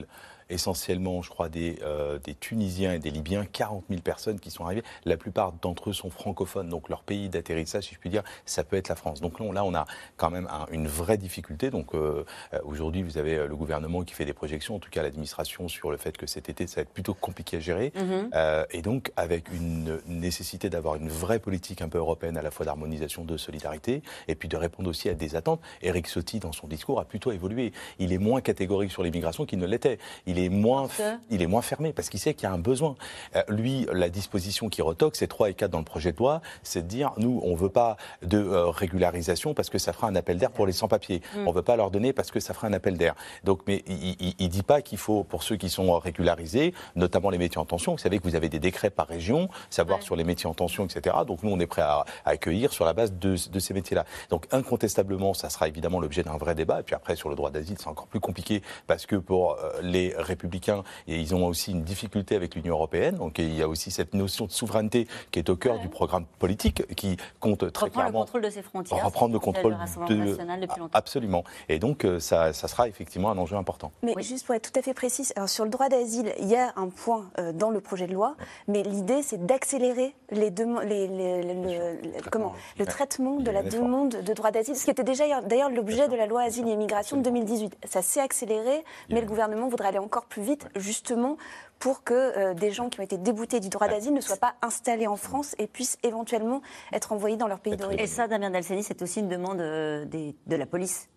essentiellement, 0.52 1.22
je 1.22 1.30
crois, 1.30 1.48
des, 1.48 1.78
euh, 1.82 2.18
des 2.18 2.34
Tunisiens 2.34 2.92
et 2.92 2.98
des 2.98 3.10
Libyens, 3.10 3.44
40 3.50 3.84
000 3.88 4.00
personnes 4.02 4.38
qui 4.38 4.50
sont 4.50 4.64
arrivées. 4.64 4.82
La 5.04 5.16
plupart 5.16 5.52
d'entre 5.52 5.90
eux 5.90 5.92
sont 5.92 6.10
francophones, 6.10 6.68
donc 6.68 6.88
leur 6.88 7.02
pays 7.02 7.28
d'atterrissage, 7.28 7.84
si 7.84 7.94
je 7.94 7.98
puis 7.98 8.10
dire, 8.10 8.22
ça 8.46 8.62
peut 8.64 8.76
être 8.76 8.88
la 8.88 8.96
France. 8.96 9.20
Donc 9.20 9.40
là, 9.40 9.64
on 9.64 9.74
a 9.74 9.86
quand 10.16 10.30
même 10.30 10.46
un- 10.50 10.66
une 10.70 10.86
vraie 10.86 11.16
difficulté. 11.18 11.70
Donc 11.70 11.94
euh, 11.94 12.24
euh, 12.54 12.58
aujourd'hui, 12.64 13.02
vous 13.02 13.18
avez 13.18 13.46
le 13.46 13.56
gouvernement 13.56 14.02
qui 14.02 14.14
fait 14.14 14.24
des 14.24 14.32
projections, 14.32 14.76
en 14.76 14.78
tout 14.78 14.90
cas 14.90 15.02
l'administration, 15.02 15.68
sur 15.68 15.90
le 15.90 15.96
fait 15.96 16.16
que 16.16 16.26
cet 16.26 16.48
été, 16.48 16.66
ça 16.66 16.76
va 16.76 16.82
être 16.82 16.90
plutôt 16.92 17.14
compliqué 17.14 17.56
à 17.56 17.60
gérer. 17.60 17.92
Mhm. 17.96 18.30
Euh, 18.34 18.64
et 18.70 18.82
donc, 18.82 19.10
avec 19.16 19.50
une 19.52 20.00
nécessité 20.06 20.70
d'avoir 20.70 20.96
une 20.96 21.08
vraie 21.08 21.38
politique 21.38 21.82
un 21.82 21.88
peu 21.88 21.98
européenne, 21.98 22.36
à 22.36 22.42
la 22.42 22.50
fois 22.50 22.66
d'harmonisation, 22.66 23.24
de 23.24 23.36
solidarité, 23.36 24.02
et 24.28 24.34
puis 24.34 24.48
de 24.48 24.56
répondre 24.56 24.88
aussi 24.90 25.08
à 25.08 25.14
des 25.14 25.36
attentes. 25.36 25.60
Eric 25.82 26.06
Ciotti, 26.08 26.38
dans 26.40 26.52
son 26.52 26.66
discours, 26.66 27.00
a 27.00 27.04
plutôt 27.04 27.32
évolué. 27.32 27.72
Il 27.98 28.12
est 28.12 28.18
moins 28.18 28.40
catégorique 28.40 28.90
sur 28.92 29.02
l'immigration 29.02 29.46
qu'il 29.46 29.58
ne 29.58 29.66
l'était. 29.66 29.98
Il 30.26 30.38
est 30.38 30.41
moins, 30.48 30.88
il 31.30 31.42
est 31.42 31.46
moins 31.46 31.62
fermé 31.62 31.92
parce 31.92 32.08
qu'il 32.08 32.20
sait 32.20 32.34
qu'il 32.34 32.48
y 32.48 32.50
a 32.50 32.52
un 32.52 32.58
besoin. 32.58 32.96
Euh, 33.36 33.42
lui, 33.48 33.86
la 33.92 34.08
disposition 34.08 34.68
qui 34.68 34.82
retoque, 34.82 35.16
c'est 35.16 35.26
3 35.26 35.50
et 35.50 35.54
4 35.54 35.70
dans 35.70 35.78
le 35.78 35.84
projet 35.84 36.12
de 36.12 36.18
loi, 36.18 36.40
c'est 36.62 36.82
de 36.82 36.88
dire, 36.88 37.12
nous, 37.16 37.40
on 37.44 37.54
veut 37.54 37.68
pas 37.68 37.96
de 38.22 38.38
euh, 38.38 38.66
régularisation 38.68 39.54
parce 39.54 39.70
que 39.70 39.78
ça 39.78 39.92
fera 39.92 40.06
un 40.08 40.16
appel 40.16 40.38
d'air 40.38 40.50
pour 40.50 40.66
les 40.66 40.72
sans-papiers. 40.72 41.22
Mm. 41.36 41.48
On 41.48 41.52
veut 41.52 41.62
pas 41.62 41.76
leur 41.76 41.90
donner 41.90 42.12
parce 42.12 42.30
que 42.30 42.40
ça 42.40 42.54
fera 42.54 42.66
un 42.68 42.72
appel 42.72 42.96
d'air. 42.96 43.14
Donc, 43.44 43.60
mais 43.66 43.82
il, 43.86 44.34
il 44.38 44.48
dit 44.48 44.62
pas 44.62 44.82
qu'il 44.82 44.98
faut, 44.98 45.24
pour 45.24 45.42
ceux 45.42 45.56
qui 45.56 45.70
sont 45.70 45.98
régularisés, 45.98 46.74
notamment 46.96 47.30
les 47.30 47.38
métiers 47.38 47.58
en 47.58 47.64
tension, 47.64 47.92
vous 47.92 47.98
savez 47.98 48.18
que 48.18 48.24
vous 48.24 48.36
avez 48.36 48.48
des 48.48 48.58
décrets 48.58 48.90
par 48.90 49.06
région, 49.06 49.48
savoir 49.70 50.02
sur 50.02 50.16
les 50.16 50.24
métiers 50.24 50.48
en 50.48 50.54
tension, 50.54 50.84
etc. 50.84 51.16
Donc, 51.26 51.42
nous, 51.42 51.50
on 51.50 51.60
est 51.60 51.66
prêt 51.66 51.82
à, 51.82 52.04
à 52.24 52.30
accueillir 52.30 52.72
sur 52.72 52.84
la 52.84 52.92
base 52.92 53.12
de, 53.12 53.36
de 53.50 53.58
ces 53.58 53.74
métiers-là. 53.74 54.04
Donc, 54.30 54.46
incontestablement, 54.50 55.34
ça 55.34 55.50
sera 55.50 55.68
évidemment 55.68 56.00
l'objet 56.00 56.22
d'un 56.22 56.36
vrai 56.36 56.54
débat. 56.54 56.80
Et 56.80 56.82
puis 56.82 56.94
après, 56.94 57.16
sur 57.16 57.28
le 57.28 57.34
droit 57.34 57.50
d'asile, 57.50 57.76
c'est 57.78 57.88
encore 57.88 58.06
plus 58.06 58.20
compliqué 58.20 58.62
parce 58.86 59.06
que 59.06 59.16
pour 59.16 59.52
euh, 59.52 59.72
les 59.82 60.14
républicains, 60.32 60.82
et 61.06 61.16
ils 61.20 61.34
ont 61.34 61.46
aussi 61.46 61.70
une 61.72 61.82
difficulté 61.84 62.34
avec 62.36 62.54
l'Union 62.54 62.74
européenne. 62.74 63.16
Donc, 63.16 63.38
il 63.38 63.54
y 63.54 63.62
a 63.62 63.68
aussi 63.68 63.90
cette 63.90 64.14
notion 64.14 64.46
de 64.46 64.50
souveraineté 64.52 65.06
qui 65.30 65.38
est 65.38 65.48
au 65.48 65.56
cœur 65.56 65.78
du 65.78 65.88
programme 65.88 66.24
politique, 66.38 66.82
qui 66.94 67.16
compte 67.40 67.70
très 67.72 67.86
Reprendre 67.86 67.86
le 67.86 67.90
clairement 68.10 68.20
contrôle 68.20 68.42
de 68.42 68.50
ses 68.50 68.62
frontières. 68.62 69.04
reprendre 69.04 69.32
le 69.32 69.38
contrôle 69.38 69.72
le 69.72 70.06
de 70.08 70.14
national 70.24 70.60
depuis 70.60 70.80
longtemps. 70.80 70.98
absolument. 70.98 71.44
Et 71.68 71.78
donc, 71.78 72.04
euh, 72.04 72.18
ça, 72.20 72.52
ça 72.52 72.68
sera 72.68 72.88
effectivement 72.88 73.30
un 73.30 73.38
enjeu 73.38 73.56
important. 73.56 73.92
Mais 74.02 74.14
juste 74.22 74.46
pour 74.46 74.54
être 74.54 74.70
tout 74.72 74.78
à 74.78 74.82
fait 74.82 74.94
précise, 74.94 75.32
alors 75.36 75.48
sur 75.48 75.64
le 75.64 75.70
droit 75.70 75.88
d'asile, 75.88 76.32
il 76.40 76.48
y 76.48 76.56
a 76.56 76.72
un 76.76 76.88
point 76.88 77.26
euh, 77.38 77.52
dans 77.52 77.70
le 77.70 77.80
projet 77.80 78.06
de 78.06 78.12
loi, 78.14 78.36
mais 78.68 78.82
l'idée 78.82 79.22
c'est 79.22 79.44
d'accélérer 79.46 80.14
les 80.30 80.50
demandes- 80.50 80.84
les- 80.84 81.08
les- 81.08 81.42
le, 81.42 81.52
le- 81.62 82.30
comment, 82.30 82.52
le 82.78 82.86
traitement 82.86 83.36
de 83.36 83.50
la 83.50 83.62
demande 83.62 84.10
de 84.10 84.32
droit 84.32 84.50
d'asile, 84.50 84.76
ce 84.76 84.84
qui 84.84 84.90
était 84.90 85.04
déjà 85.04 85.24
d'ailleurs 85.42 85.70
l'objet 85.70 86.08
de 86.08 86.14
la 86.16 86.26
loi 86.26 86.42
Asile 86.42 86.68
et 86.68 86.72
Immigration 86.72 87.16
de 87.16 87.22
2018. 87.22 87.76
Ça 87.84 88.02
s'est 88.02 88.20
accéléré, 88.20 88.84
mais 89.10 89.20
le 89.20 89.26
gouvernement 89.26 89.68
voudrait 89.68 89.88
aller 89.88 89.98
encore 90.12 90.26
plus 90.26 90.42
vite, 90.42 90.68
justement 90.76 91.38
pour 91.78 92.04
que 92.04 92.12
euh, 92.14 92.52
des 92.54 92.70
gens 92.70 92.90
qui 92.90 93.00
ont 93.00 93.02
été 93.02 93.16
déboutés 93.16 93.60
du 93.60 93.70
droit 93.70 93.88
d'asile 93.88 94.12
ne 94.12 94.20
soient 94.20 94.36
pas 94.36 94.54
installés 94.60 95.06
en 95.06 95.16
France 95.16 95.54
et 95.58 95.66
puissent 95.66 95.96
éventuellement 96.02 96.60
être 96.92 97.12
envoyés 97.12 97.38
dans 97.38 97.48
leur 97.48 97.60
pays 97.60 97.76
d'origine. 97.78 97.98
Et 97.98 98.06
ça, 98.06 98.28
Damien 98.28 98.50
Dalceni, 98.50 98.82
c'est 98.82 99.00
aussi 99.00 99.20
une 99.20 99.28
demande 99.28 99.60
euh, 99.62 100.04
des- 100.04 100.36
de 100.46 100.56
la 100.56 100.66
police, 100.66 101.08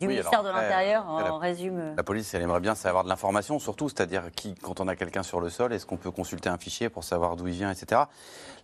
du 0.00 0.06
Oui, 0.06 0.14
ministère 0.14 0.40
alors, 0.40 0.54
de 0.54 0.58
l'Intérieur, 0.58 1.06
en 1.10 1.38
résume. 1.38 1.78
euh, 1.80 1.94
La 1.96 2.04
police, 2.04 2.32
elle 2.32 2.42
aimerait 2.42 2.60
bien 2.60 2.76
savoir 2.76 3.02
de 3.04 3.08
l'information, 3.08 3.58
surtout, 3.58 3.88
c'est-à-dire 3.88 4.30
qui, 4.30 4.54
quand 4.54 4.78
on 4.80 4.86
a 4.86 4.94
quelqu'un 4.94 5.24
sur 5.24 5.40
le 5.40 5.50
sol, 5.50 5.72
est-ce 5.74 5.84
qu'on 5.84 5.96
peut 5.98 6.12
consulter 6.12 6.48
un 6.48 6.56
fichier 6.56 6.88
pour 6.88 7.02
savoir 7.02 7.34
d'où 7.36 7.48
il 7.48 7.54
vient, 7.54 7.70
etc. 7.72 8.02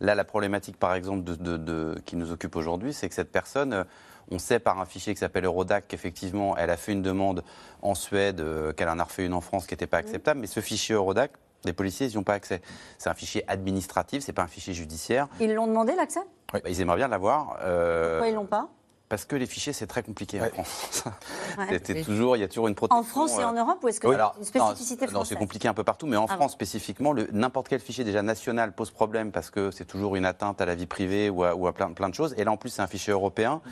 Là, 0.00 0.14
la 0.14 0.24
problématique, 0.24 0.78
par 0.78 0.94
exemple, 0.94 1.24
de, 1.24 1.34
de- 1.34 1.56
de- 1.56 1.98
qui 2.06 2.14
nous 2.16 2.30
occupe 2.30 2.54
aujourd'hui, 2.54 2.94
c'est 2.94 3.08
que 3.08 3.14
cette 3.16 3.32
personne, 3.32 3.72
euh, 3.74 3.84
on 4.30 4.38
sait 4.38 4.58
par 4.58 4.80
un 4.80 4.86
fichier 4.86 5.14
qui 5.14 5.20
s'appelle 5.20 5.44
Eurodac 5.44 5.84
qu'effectivement, 5.88 6.56
elle 6.56 6.70
a 6.70 6.76
fait 6.76 6.92
une 6.92 7.02
demande 7.02 7.44
en 7.82 7.94
Suède, 7.94 8.40
euh, 8.40 8.72
qu'elle 8.72 8.88
en 8.88 8.98
a 8.98 9.04
refait 9.04 9.24
une 9.26 9.34
en 9.34 9.40
France 9.40 9.66
qui 9.66 9.74
n'était 9.74 9.86
pas 9.86 9.98
acceptable, 9.98 10.40
mais 10.40 10.46
ce 10.46 10.60
fichier 10.60 10.94
Eurodac, 10.94 11.30
les 11.64 11.72
policiers, 11.72 12.06
ils 12.06 12.10
n'y 12.10 12.16
ont 12.18 12.22
pas 12.24 12.34
accès. 12.34 12.60
C'est 12.98 13.08
un 13.08 13.14
fichier 13.14 13.44
administratif, 13.48 14.22
c'est 14.22 14.32
pas 14.32 14.42
un 14.42 14.46
fichier 14.48 14.74
judiciaire. 14.74 15.28
Ils 15.40 15.52
l'ont 15.54 15.66
demandé, 15.66 15.94
l'accès? 15.96 16.20
Bah, 16.52 16.60
ils 16.68 16.80
aimeraient 16.80 16.96
bien 16.98 17.08
l'avoir. 17.08 17.58
euh, 17.62 18.18
Pourquoi 18.18 18.28
ils 18.28 18.34
l'ont 18.34 18.46
pas? 18.46 18.68
Parce 19.08 19.24
que 19.24 19.36
les 19.36 19.46
fichiers, 19.46 19.72
c'est 19.72 19.86
très 19.86 20.02
compliqué 20.02 20.40
en 20.40 20.48
France. 20.48 21.04
Ouais. 21.58 21.64
C'était 21.70 22.02
toujours, 22.02 22.36
il 22.36 22.40
y 22.40 22.42
a 22.42 22.48
toujours 22.48 22.68
une 22.68 22.74
protection. 22.74 23.00
En 23.00 23.02
France 23.02 23.38
et 23.38 23.44
en 23.44 23.56
euh, 23.56 23.60
Europe, 23.60 23.78
ou 23.82 23.88
est-ce 23.88 23.98
que 23.98 24.08
oui. 24.08 24.14
Alors, 24.14 24.34
une 24.38 24.44
spécificité 24.44 25.06
non, 25.06 25.24
c'est 25.24 25.36
compliqué 25.36 25.68
un 25.68 25.72
peu 25.72 25.84
partout, 25.84 26.06
mais 26.06 26.18
en 26.18 26.26
Ah 26.28 26.34
France 26.34 26.52
spécifiquement, 26.52 27.14
n'importe 27.32 27.68
quel 27.68 27.80
fichier 27.80 28.04
déjà 28.04 28.20
national 28.20 28.74
pose 28.74 28.90
problème 28.90 29.32
parce 29.32 29.48
que 29.48 29.70
c'est 29.70 29.86
toujours 29.86 30.16
une 30.16 30.26
atteinte 30.26 30.60
à 30.60 30.66
la 30.66 30.74
vie 30.74 30.84
privée 30.84 31.30
ou 31.30 31.44
à, 31.44 31.54
ou 31.54 31.66
à 31.66 31.72
plein, 31.72 31.92
plein 31.92 32.10
de 32.10 32.14
choses. 32.14 32.34
Et 32.36 32.44
là, 32.44 32.52
en 32.52 32.58
plus, 32.58 32.68
c'est 32.68 32.82
un 32.82 32.86
fichier 32.86 33.14
européen. 33.14 33.62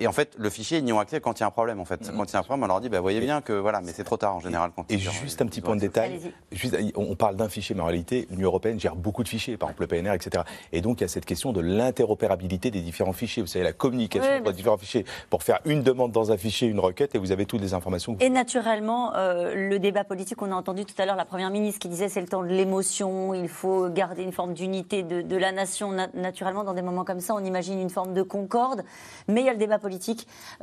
Et 0.00 0.06
en 0.06 0.12
fait, 0.12 0.34
le 0.38 0.48
fichier, 0.50 0.78
ils 0.78 0.84
n'y 0.84 0.92
ont 0.92 0.98
accès 0.98 1.20
quand 1.20 1.38
il 1.38 1.42
y 1.42 1.44
a 1.44 1.46
un 1.46 1.50
problème. 1.50 1.78
En 1.78 1.84
fait, 1.84 2.10
quand 2.16 2.24
il 2.24 2.32
y 2.32 2.36
a 2.36 2.38
un 2.38 2.42
problème, 2.42 2.64
on 2.64 2.68
leur 2.68 2.80
dit, 2.80 2.88
bah, 2.88 3.00
voyez 3.00 3.20
bien 3.20 3.40
que 3.42 3.52
voilà, 3.52 3.80
mais 3.82 3.92
c'est 3.92 4.02
trop 4.04 4.16
tard 4.16 4.34
en 4.34 4.40
général. 4.40 4.70
Quand 4.74 4.90
Et 4.90 4.98
juste 4.98 5.42
un 5.42 5.46
petit 5.46 5.60
point 5.60 5.76
de 5.76 5.80
détail. 5.80 6.32
Juste, 6.52 6.74
on 6.96 7.14
parle 7.16 7.36
d'un 7.36 7.48
fichier, 7.50 7.74
mais 7.74 7.82
en 7.82 7.86
réalité, 7.86 8.26
l'Union 8.30 8.46
européenne 8.48 8.80
gère 8.80 8.96
beaucoup 8.96 9.22
de 9.22 9.28
fichiers, 9.28 9.56
par 9.58 9.68
exemple 9.68 9.82
le 9.82 9.88
PNR, 9.88 10.14
etc. 10.14 10.44
Et 10.72 10.80
donc, 10.80 11.00
il 11.00 11.02
y 11.02 11.04
a 11.04 11.08
cette 11.08 11.26
question 11.26 11.52
de 11.52 11.60
l'interopérabilité 11.60 12.70
des 12.70 12.80
différents 12.80 13.12
fichiers. 13.12 13.42
Vous 13.42 13.46
savez, 13.48 13.64
la 13.64 13.72
communication 13.74 14.30
Oui, 14.30 14.38
entre 14.40 14.50
les 14.50 14.56
différents 14.56 14.78
fichiers. 14.78 15.04
Pour 15.28 15.42
faire 15.42 15.60
une 15.66 15.82
demande 15.82 16.12
dans 16.12 16.32
un 16.32 16.36
fichier, 16.38 16.66
une 16.68 16.80
requête, 16.80 17.14
et 17.14 17.18
vous 17.18 17.30
avez 17.32 17.44
toutes 17.44 17.60
les 17.60 17.74
informations. 17.74 18.16
Et 18.20 18.30
naturellement, 18.30 19.14
euh, 19.16 19.54
le 19.54 19.78
débat 19.78 20.04
politique, 20.04 20.40
on 20.40 20.50
a 20.50 20.54
entendu 20.54 20.86
tout 20.86 20.94
à 20.96 21.04
l'heure 21.04 21.16
la 21.16 21.26
Première 21.26 21.50
ministre 21.50 21.78
qui 21.78 21.88
disait 21.88 22.08
c'est 22.08 22.22
le 22.22 22.26
temps 22.28 22.42
de 22.42 22.48
l'émotion, 22.48 23.34
il 23.34 23.48
faut 23.48 23.88
garder 23.90 24.22
une 24.22 24.32
forme 24.32 24.54
d'unité 24.54 25.02
de, 25.02 25.20
de 25.20 25.36
la 25.36 25.52
nation. 25.52 25.92
Na- 25.92 26.08
naturellement, 26.14 26.64
dans 26.64 26.74
des 26.74 26.82
moments 26.82 27.04
comme 27.04 27.20
ça, 27.20 27.34
on 27.34 27.44
imagine 27.44 27.78
une 27.78 27.90
forme 27.90 28.14
de 28.14 28.22
concorde. 28.22 28.82
Mais 29.28 29.42
il 29.42 29.46
y 29.46 29.50
a 29.50 29.52
le 29.52 29.58
débat 29.58 29.78
politique 29.78 29.89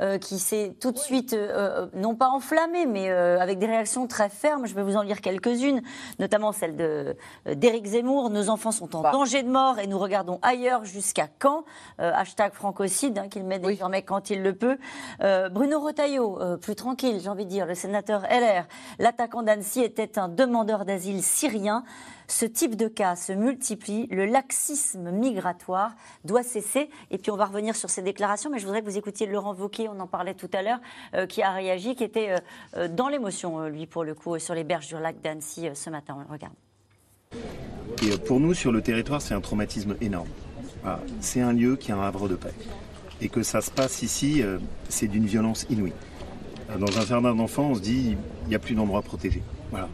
euh, 0.00 0.18
qui 0.18 0.38
s'est 0.38 0.74
tout 0.80 0.92
de 0.92 0.98
suite, 0.98 1.32
euh, 1.32 1.84
euh, 1.84 1.86
non 1.94 2.14
pas 2.14 2.28
enflammé, 2.28 2.86
mais 2.86 3.10
euh, 3.10 3.40
avec 3.40 3.58
des 3.58 3.66
réactions 3.66 4.06
très 4.06 4.28
fermes. 4.28 4.66
Je 4.66 4.74
vais 4.74 4.82
vous 4.82 4.96
en 4.96 5.02
lire 5.02 5.20
quelques-unes, 5.20 5.82
notamment 6.18 6.52
celle 6.52 6.76
de, 6.76 7.16
d'Éric 7.46 7.86
Zemmour. 7.86 8.30
Nos 8.30 8.50
enfants 8.50 8.72
sont 8.72 8.94
en 8.96 9.02
danger 9.02 9.42
de 9.42 9.48
mort 9.48 9.78
et 9.78 9.86
nous 9.86 9.98
regardons 9.98 10.38
ailleurs 10.42 10.84
jusqu'à 10.84 11.28
quand 11.38 11.64
Hashtag 11.98 12.52
francocide, 12.52 13.18
hein, 13.18 13.28
qu'il 13.28 13.44
met 13.44 13.58
désormais 13.58 14.02
quand 14.02 14.30
il 14.30 14.42
le 14.42 14.54
peut. 14.54 14.78
Bruno 15.50 15.80
Retailleau, 15.80 16.38
plus 16.60 16.74
tranquille, 16.74 17.20
j'ai 17.20 17.28
envie 17.28 17.44
de 17.44 17.50
dire, 17.50 17.66
le 17.66 17.74
sénateur 17.74 18.22
LR. 18.22 18.66
L'attaquant 18.98 19.42
d'Annecy 19.42 19.82
était 19.82 20.18
un 20.18 20.28
demandeur 20.28 20.84
d'asile 20.84 21.22
syrien. 21.22 21.84
Ce 22.30 22.44
type 22.44 22.76
de 22.76 22.88
cas 22.88 23.16
se 23.16 23.32
multiplie. 23.32 24.06
Le 24.10 24.26
laxisme 24.26 25.10
migratoire 25.10 25.92
doit 26.24 26.42
cesser. 26.42 26.90
Et 27.10 27.16
puis 27.16 27.30
on 27.30 27.36
va 27.36 27.46
revenir 27.46 27.74
sur 27.74 27.88
ces 27.88 28.02
déclarations, 28.02 28.50
mais 28.50 28.58
je 28.58 28.66
voudrais 28.66 28.82
que 28.82 28.86
vous 28.86 28.98
écoutiez 28.98 29.26
Laurent 29.26 29.54
Wauquiez, 29.54 29.88
on 29.88 29.98
en 29.98 30.06
parlait 30.06 30.34
tout 30.34 30.50
à 30.52 30.62
l'heure, 30.62 30.78
euh, 31.14 31.26
qui 31.26 31.42
a 31.42 31.50
réagi, 31.50 31.94
qui 31.96 32.04
était 32.04 32.30
euh, 32.30 32.36
euh, 32.76 32.88
dans 32.88 33.08
l'émotion, 33.08 33.66
lui, 33.68 33.86
pour 33.86 34.04
le 34.04 34.14
coup, 34.14 34.38
sur 34.38 34.54
les 34.54 34.62
berges 34.62 34.88
du 34.88 34.94
lac 34.94 35.22
d'Annecy 35.22 35.68
ce 35.72 35.88
matin. 35.88 36.18
On 36.28 36.30
regarde. 36.30 36.52
Pour 38.26 38.40
nous, 38.40 38.52
sur 38.52 38.72
le 38.72 38.82
territoire, 38.82 39.22
c'est 39.22 39.34
un 39.34 39.40
traumatisme 39.40 39.96
énorme. 40.02 40.28
Voilà. 40.82 41.00
C'est 41.20 41.40
un 41.40 41.54
lieu 41.54 41.76
qui 41.76 41.90
est 41.90 41.94
un 41.94 42.02
havre 42.02 42.28
de 42.28 42.36
paix. 42.36 42.52
Et 43.22 43.30
que 43.30 43.42
ça 43.42 43.62
se 43.62 43.70
passe 43.70 44.02
ici, 44.02 44.44
c'est 44.88 45.08
d'une 45.08 45.26
violence 45.26 45.66
inouïe. 45.70 45.92
Dans 46.78 46.98
un 46.98 47.04
jardin 47.04 47.34
d'enfants, 47.34 47.70
on 47.70 47.74
se 47.74 47.80
dit, 47.80 48.16
il 48.42 48.48
n'y 48.48 48.54
a 48.54 48.60
plus 48.60 48.74
d'endroit 48.74 49.02
protégé. 49.02 49.42
Voilà. 49.70 49.88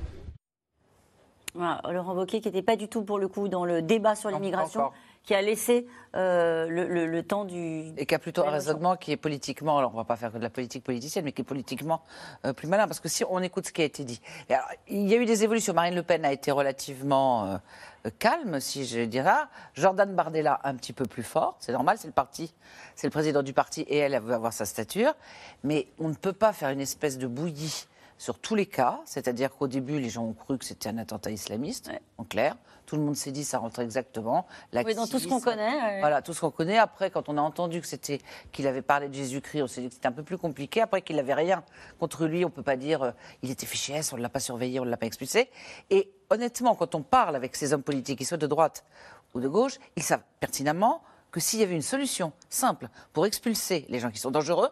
Voilà, 1.54 1.80
Laurent 1.90 2.14
Wauquiez 2.14 2.40
qui 2.40 2.48
n'était 2.48 2.62
pas 2.62 2.76
du 2.76 2.88
tout 2.88 3.02
pour 3.02 3.18
le 3.18 3.28
coup 3.28 3.46
dans 3.48 3.64
le 3.64 3.80
débat 3.80 4.16
sur 4.16 4.28
l'immigration, 4.30 4.90
qui 5.22 5.34
a 5.34 5.40
laissé 5.40 5.86
euh, 6.16 6.66
le, 6.68 6.86
le- 6.86 7.06
le 7.06 7.22
temps 7.22 7.44
du... 7.44 7.92
Et 7.96 8.06
qui 8.06 8.14
a 8.14 8.18
plutôt 8.18 8.42
un 8.44 8.50
raisonnement 8.50 8.96
qui 8.96 9.12
est 9.12 9.16
politiquement, 9.16 9.78
alors 9.78 9.92
on 9.94 9.96
va 9.96 10.04
pas 10.04 10.16
faire 10.16 10.32
que 10.32 10.36
de 10.38 10.42
la 10.42 10.50
politique 10.50 10.82
politicienne, 10.84 11.24
mais 11.24 11.32
qui 11.32 11.42
est 11.42 11.44
politiquement 11.44 12.02
euh, 12.44 12.52
plus 12.52 12.66
malin. 12.66 12.86
Parce 12.88 12.98
que 13.00 13.08
si 13.08 13.24
on 13.30 13.40
écoute 13.40 13.66
ce 13.68 13.72
qui 13.72 13.82
a 13.82 13.84
été 13.84 14.04
dit, 14.04 14.20
alors, 14.50 14.66
il 14.88 15.08
y 15.08 15.14
a 15.14 15.16
eu 15.16 15.24
des 15.26 15.44
évolutions. 15.44 15.72
Marine 15.74 15.94
Le 15.94 16.02
Pen 16.02 16.24
a 16.24 16.32
été 16.32 16.50
relativement 16.50 17.46
euh, 17.46 18.10
calme, 18.18 18.58
si 18.60 18.84
je 18.84 19.00
dirais. 19.00 19.30
Jordan 19.74 20.12
Bardella 20.14 20.60
un 20.64 20.74
petit 20.74 20.92
peu 20.92 21.04
plus 21.06 21.22
fort. 21.22 21.56
C'est 21.60 21.72
normal, 21.72 21.96
c'est 21.98 22.08
le 22.08 22.12
parti, 22.12 22.52
c'est 22.96 23.06
le 23.06 23.12
président 23.12 23.42
du 23.42 23.52
parti 23.52 23.82
et 23.82 23.96
elle, 23.98 24.12
elle 24.12 24.22
veut 24.22 24.34
avoir 24.34 24.52
sa 24.52 24.66
stature. 24.66 25.14
Mais 25.62 25.86
on 26.00 26.08
ne 26.08 26.14
peut 26.14 26.32
pas 26.34 26.52
faire 26.52 26.68
une 26.70 26.80
espèce 26.80 27.16
de 27.16 27.26
bouillie 27.28 27.86
sur 28.24 28.38
tous 28.38 28.54
les 28.54 28.64
cas, 28.64 29.00
c'est-à-dire 29.04 29.54
qu'au 29.54 29.68
début, 29.68 30.00
les 30.00 30.08
gens 30.08 30.24
ont 30.24 30.32
cru 30.32 30.56
que 30.56 30.64
c'était 30.64 30.88
un 30.88 30.96
attentat 30.96 31.30
islamiste, 31.30 31.90
en 32.16 32.24
clair. 32.24 32.56
Tout 32.86 32.96
le 32.96 33.02
monde 33.02 33.16
s'est 33.16 33.32
dit 33.32 33.44
ça 33.44 33.58
rentre 33.58 33.80
exactement. 33.80 34.46
Oui, 34.72 34.94
dans 34.94 35.06
tout 35.06 35.18
ce 35.18 35.28
qu'on 35.28 35.42
connaît. 35.42 35.76
ouais. 35.76 36.00
Voilà, 36.00 36.22
tout 36.22 36.32
ce 36.32 36.40
qu'on 36.40 36.50
connaît. 36.50 36.78
Après, 36.78 37.10
quand 37.10 37.28
on 37.28 37.36
a 37.36 37.42
entendu 37.42 37.82
que 37.82 37.86
c'était 37.86 38.22
qu'il 38.50 38.66
avait 38.66 38.80
parlé 38.80 39.10
de 39.10 39.14
Jésus-Christ, 39.14 39.60
on 39.60 39.66
s'est 39.66 39.82
dit 39.82 39.88
que 39.88 39.94
c'était 39.96 40.08
un 40.08 40.12
peu 40.12 40.22
plus 40.22 40.38
compliqué. 40.38 40.80
Après, 40.80 41.02
qu'il 41.02 41.16
n'avait 41.16 41.34
rien 41.34 41.64
contre 41.98 42.24
lui, 42.24 42.46
on 42.46 42.50
peut 42.50 42.62
pas 42.62 42.76
dire 42.76 43.02
euh, 43.02 43.10
il 43.42 43.50
était 43.50 43.66
fiché 43.66 43.92
S, 43.92 44.14
on 44.14 44.16
ne 44.16 44.22
l'a 44.22 44.30
pas 44.30 44.40
surveillé, 44.40 44.80
on 44.80 44.86
ne 44.86 44.90
l'a 44.90 44.96
pas 44.96 45.04
expulsé. 45.04 45.50
Et 45.90 46.10
honnêtement, 46.30 46.74
quand 46.74 46.94
on 46.94 47.02
parle 47.02 47.36
avec 47.36 47.54
ces 47.56 47.74
hommes 47.74 47.82
politiques, 47.82 48.16
qu'ils 48.16 48.26
soient 48.26 48.38
de 48.38 48.46
droite 48.46 48.86
ou 49.34 49.40
de 49.40 49.48
gauche, 49.48 49.78
ils 49.96 50.02
savent 50.02 50.24
pertinemment 50.40 51.02
que 51.30 51.40
s'il 51.40 51.60
y 51.60 51.62
avait 51.62 51.74
une 51.74 51.82
solution 51.82 52.32
simple 52.48 52.88
pour 53.12 53.26
expulser 53.26 53.84
les 53.90 53.98
gens 53.98 54.10
qui 54.10 54.20
sont 54.20 54.30
dangereux, 54.30 54.70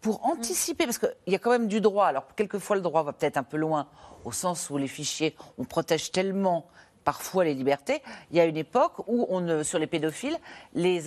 pour 0.00 0.24
anticiper, 0.26 0.84
parce 0.84 0.98
qu'il 0.98 1.10
y 1.26 1.34
a 1.34 1.38
quand 1.38 1.50
même 1.50 1.68
du 1.68 1.80
droit. 1.80 2.06
Alors, 2.06 2.24
quelquefois, 2.36 2.76
le 2.76 2.82
droit 2.82 3.02
va 3.02 3.12
peut-être 3.12 3.36
un 3.36 3.42
peu 3.42 3.56
loin, 3.56 3.88
au 4.24 4.32
sens 4.32 4.70
où 4.70 4.76
les 4.78 4.88
fichiers, 4.88 5.34
on 5.58 5.64
protège 5.64 6.12
tellement 6.12 6.66
parfois 7.04 7.44
les 7.44 7.54
libertés. 7.54 8.02
Il 8.30 8.36
y 8.36 8.40
a 8.40 8.44
une 8.44 8.56
époque 8.58 8.98
où, 9.06 9.26
on, 9.30 9.64
sur 9.64 9.78
les 9.78 9.86
pédophiles, 9.86 10.36
les, 10.74 11.00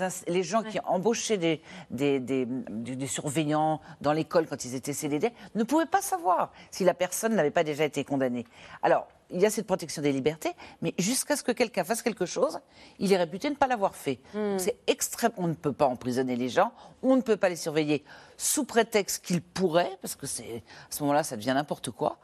gens 0.43 0.63
qui 0.63 0.79
embauchaient 0.85 1.37
des, 1.37 1.61
des, 1.91 2.19
des- 2.19 2.45
des- 2.47 2.95
des 2.95 3.07
surveillants 3.07 3.79
dans 4.01 4.11
l'école 4.11 4.47
quand 4.47 4.65
ils 4.65 4.73
étaient 4.73 4.93
CDD 4.93 5.31
ne 5.53 5.63
pouvaient 5.63 5.85
pas 5.85 6.01
savoir 6.01 6.51
si 6.71 6.83
la 6.85 6.95
personne 6.95 7.35
n'avait 7.35 7.51
pas 7.51 7.63
déjà 7.63 7.85
été 7.85 8.03
condamnée. 8.03 8.45
Alors, 8.81 9.07
il 9.33 9.39
y 9.41 9.45
a 9.45 9.49
cette 9.49 9.65
protection 9.67 10.01
des 10.01 10.11
libertés, 10.11 10.51
mais 10.81 10.93
jusqu'à 10.99 11.35
ce 11.35 11.43
que 11.43 11.51
quelqu'un 11.51 11.83
fasse 11.83 12.01
quelque 12.01 12.25
chose, 12.25 12.59
il 12.99 13.11
est 13.13 13.17
réputé 13.17 13.49
ne 13.49 13.55
pas 13.55 13.67
l'avoir 13.67 13.95
fait. 13.95 14.19
C'est 14.57 14.77
extrême. 14.87 15.31
On 15.37 15.47
ne 15.47 15.53
peut 15.53 15.73
pas 15.73 15.85
emprisonner 15.87 16.35
les 16.35 16.49
gens, 16.49 16.71
on 17.03 17.15
ne 17.15 17.21
peut 17.21 17.37
pas 17.37 17.49
les 17.49 17.55
surveiller 17.55 18.03
sous 18.37 18.65
prétexte 18.65 19.23
qu'ils 19.25 19.41
pourraient, 19.41 19.97
parce 20.01 20.15
que 20.15 20.27
c'est 20.27 20.63
à 20.89 20.91
ce 20.93 21.01
moment-là, 21.03 21.23
ça 21.23 21.35
devient 21.37 21.53
n'importe 21.55 21.91
quoi. 21.91 22.17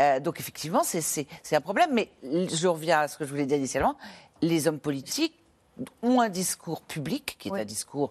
Euh, 0.00 0.20
donc 0.20 0.40
effectivement, 0.40 0.82
c'est- 0.84 1.26
un 1.52 1.60
problème. 1.60 1.90
Mais 1.92 2.10
je 2.22 2.66
reviens 2.68 3.00
à 3.00 3.08
ce 3.08 3.16
que 3.18 3.24
je 3.24 3.30
voulais 3.30 3.46
dire 3.46 3.58
initialement. 3.58 3.96
Les 4.40 4.66
hommes 4.68 4.78
politiques 4.80 5.38
ont 6.02 6.20
un 6.20 6.28
discours 6.28 6.82
public, 6.82 7.36
qui 7.38 7.48
est 7.48 7.52
un 7.52 7.64
discours 7.64 8.10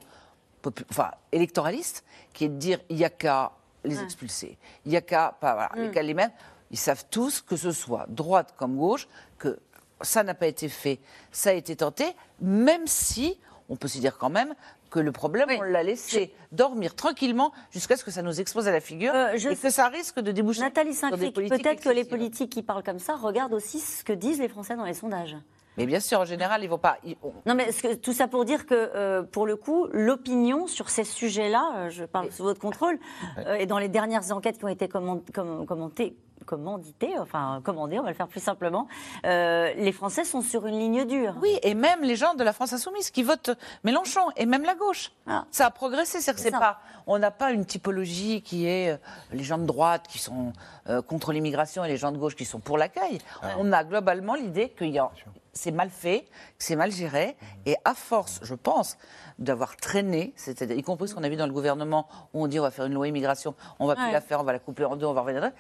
enfin, 0.92 1.12
électoraliste, 1.32 2.04
qui 2.34 2.46
est 2.46 2.50
de 2.50 2.56
dire 2.58 2.80
il 2.90 2.96
n'y 2.98 3.06
a 3.06 3.10
qu'à 3.10 3.52
les 3.84 4.00
expulser, 4.04 4.58
il 4.86 4.92
n'y 4.92 4.98
a 4.98 5.02
qu'à 5.02 5.36
pas, 5.42 5.54
voilà, 5.54 5.72
il 5.76 5.82
y 5.82 5.86
a 5.86 5.88
Mm. 5.88 5.92
qu'à 5.92 6.02
les 6.04 6.14
mettre. 6.14 6.36
Ils 6.72 6.78
savent 6.78 7.06
tous 7.12 7.42
que 7.42 7.56
ce 7.56 7.72
soit 7.72 8.06
droite 8.10 8.56
comme 8.58 8.78
gauche, 8.78 9.08
que 9.38 9.60
ça 10.02 10.24
n'a 10.24 10.34
pas 10.34 10.48
été 10.48 10.68
fait, 10.68 11.00
ça 11.32 11.52
a 11.52 11.54
été 11.54 11.76
tenté, 11.76 12.06
même 12.40 12.88
si 12.88 13.38
on 13.70 13.76
peut 13.76 13.88
se 13.88 14.00
dire 14.00 14.18
quand 14.18 14.30
même 14.30 14.56
que 14.90 15.00
le 15.00 15.12
problème, 15.12 15.48
on 15.58 15.62
l'a 15.62 15.84
laissé 15.84 16.34
dormir 16.52 16.96
tranquillement 16.96 17.54
jusqu'à 17.72 17.96
ce 17.96 18.04
que 18.04 18.12
ça 18.12 18.22
nous 18.22 18.42
expose 18.42 18.68
à 18.68 18.72
la 18.72 18.82
figure 18.82 19.14
Euh, 19.16 19.34
et 19.36 19.56
que 19.56 19.70
ça 19.70 19.88
risque 19.88 20.20
de 20.20 20.32
déboucher 20.32 20.62
Nathalie 20.62 20.94
sur 20.94 21.18
des 21.18 21.32
politiques 21.32 21.64
peut-être 21.64 21.82
que 21.82 21.90
les 21.90 22.04
politiques 22.04 22.52
qui 22.52 22.62
parlent 22.62 22.84
comme 22.84 23.00
ça 23.00 23.16
regardent 23.16 23.54
aussi 23.54 23.80
ce 23.80 24.04
que 24.04 24.12
disent 24.14 24.40
les 24.40 24.50
Français 24.50 24.76
dans 24.76 24.84
les 24.86 24.94
sondages. 24.94 25.38
Mais 25.78 25.86
bien 25.86 26.00
sûr, 26.00 26.20
en 26.20 26.26
général, 26.26 26.64
ils 26.64 26.70
vont 26.70 26.78
pas. 26.78 26.98
ils- 27.06 27.16
Non, 27.46 27.56
mais 27.56 27.68
que- 27.68 27.96
tout 27.96 28.14
ça 28.14 28.28
pour 28.28 28.44
dire 28.46 28.66
que, 28.66 28.74
euh, 28.76 29.24
pour 29.24 29.46
le 29.46 29.56
coup, 29.56 29.88
l'opinion 29.94 30.68
sur 30.68 30.90
ces 30.90 31.04
sujets-là, 31.06 31.72
euh, 31.76 31.90
je 31.90 32.04
parle 32.04 32.32
sous 32.32 32.44
votre 32.44 32.60
contrôle, 32.60 33.00
euh, 33.38 33.56
et 33.56 33.66
dans 33.66 33.80
les 33.80 33.88
dernières 33.90 34.32
enquêtes 34.32 34.58
qui 34.58 34.66
ont 34.66 34.70
été 34.70 34.88
commen- 34.88 35.22
com- 35.34 35.66
commentées, 35.66 36.16
commanditées, 36.46 37.18
enfin 37.20 37.62
commandées, 37.64 38.00
on 38.00 38.04
va 38.04 38.10
le 38.10 38.16
faire 38.16 38.28
plus 38.28 38.42
simplement, 38.42 38.88
euh, 39.26 39.72
les 39.76 39.92
Français 39.92 40.24
sont 40.26 40.42
sur 40.42 40.66
une 40.66 40.78
ligne 40.78 41.06
dure. 41.06 41.36
Oui, 41.42 41.58
et 41.64 41.74
même 41.76 42.02
les 42.02 42.16
gens 42.16 42.34
de 42.34 42.44
la 42.44 42.52
France 42.52 42.74
insoumise 42.74 43.12
qui 43.12 43.24
votent 43.24 43.52
Mélenchon 43.84 44.22
et 44.36 44.46
même 44.46 44.64
la 44.64 44.76
gauche. 44.76 45.12
Ça 45.52 45.68
a 45.68 45.72
progressé, 45.72 46.20
c'est 46.20 46.34
que 46.34 46.40
C'est 46.40 46.52
pas. 46.60 46.80
On 47.08 47.18
n'a 47.20 47.32
pas 47.32 47.52
une 47.52 47.66
typologie 47.66 48.42
qui 48.42 48.68
est 48.68 48.92
euh, 48.92 48.98
les 49.32 49.44
gens 49.44 49.58
de 49.58 49.66
droite 49.66 50.06
qui 50.10 50.18
sont 50.18 50.52
euh, 50.90 51.02
contre 51.02 51.32
l'immigration 51.32 51.86
et 51.86 51.88
les 51.88 51.98
gens 51.98 52.12
de 52.12 52.18
gauche 52.18 52.36
qui 52.36 52.46
sont 52.46 52.60
pour 52.60 52.78
l'accueil. 52.78 53.20
On 53.60 53.72
a 53.72 53.84
globalement 53.84 54.34
l'idée 54.36 54.70
que 54.70 54.84
y 54.84 54.98
a- 55.00 55.12
c'est 55.54 55.72
mal 55.72 55.90
fait, 55.90 56.22
que 56.58 56.64
c'est 56.64 56.76
mal 56.76 56.92
géré, 56.92 57.36
et 57.66 57.76
à 57.84 57.94
force, 57.94 58.40
je 58.44 58.56
pense, 58.56 58.98
d'avoir 59.40 59.76
traîné, 59.78 60.34
c'est-à-dire 60.36 60.78
y 60.78 60.84
compris 60.84 61.08
ce 61.08 61.16
qu'on 61.16 61.24
a 61.24 61.30
vu 61.30 61.36
dans 61.36 61.48
le 61.48 61.54
gouvernement 61.54 62.08
où 62.34 62.44
on 62.44 62.48
dit 62.48 62.60
on 62.60 62.64
va 62.64 62.72
faire 62.72 62.86
une 62.86 62.94
loi 62.94 63.08
immigration, 63.08 63.56
on 63.80 63.88
va 63.88 63.96
plus 63.96 64.12
la 64.12 64.22
faire, 64.22 64.40
on 64.40 64.44
va 64.44 64.54
la 64.54 64.60
couper 64.60 64.86
en 64.86 64.96
deux, 64.96 65.06
on 65.06 65.14
va 65.14 65.22
revenir. 65.22 65.52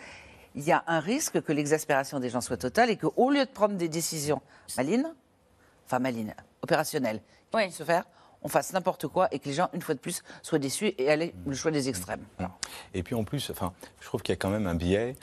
Il 0.55 0.63
y 0.63 0.71
a 0.71 0.83
un 0.87 0.99
risque 0.99 1.41
que 1.41 1.53
l'exaspération 1.53 2.19
des 2.19 2.29
gens 2.29 2.41
soit 2.41 2.57
totale 2.57 2.89
et 2.89 2.97
qu'au 2.97 3.31
lieu 3.31 3.45
de 3.45 3.49
prendre 3.49 3.75
des 3.75 3.89
décisions 3.89 4.41
malines, 4.77 5.13
enfin 5.85 5.99
malines, 5.99 6.33
opérationnelles, 6.61 7.21
qui 7.51 7.57
puissent 7.57 7.75
se 7.75 7.83
faire, 7.83 8.03
on 8.43 8.47
fasse 8.47 8.73
n'importe 8.73 9.07
quoi 9.07 9.27
et 9.31 9.39
que 9.39 9.47
les 9.47 9.53
gens, 9.53 9.69
une 9.73 9.81
fois 9.81 9.95
de 9.95 9.99
plus, 9.99 10.23
soient 10.41 10.59
déçus 10.59 10.93
et 10.97 11.09
aller 11.09 11.33
le 11.45 11.55
choix 11.55 11.71
des 11.71 11.89
extrêmes. 11.89 12.25
Et 12.93 13.03
puis 13.03 13.15
en 13.15 13.23
plus, 13.23 13.49
enfin, 13.51 13.73
je 13.99 14.05
trouve 14.05 14.21
qu'il 14.21 14.33
y 14.33 14.37
a 14.37 14.37
quand 14.37 14.49
même 14.49 14.67
un 14.67 14.75
biais, 14.75 15.15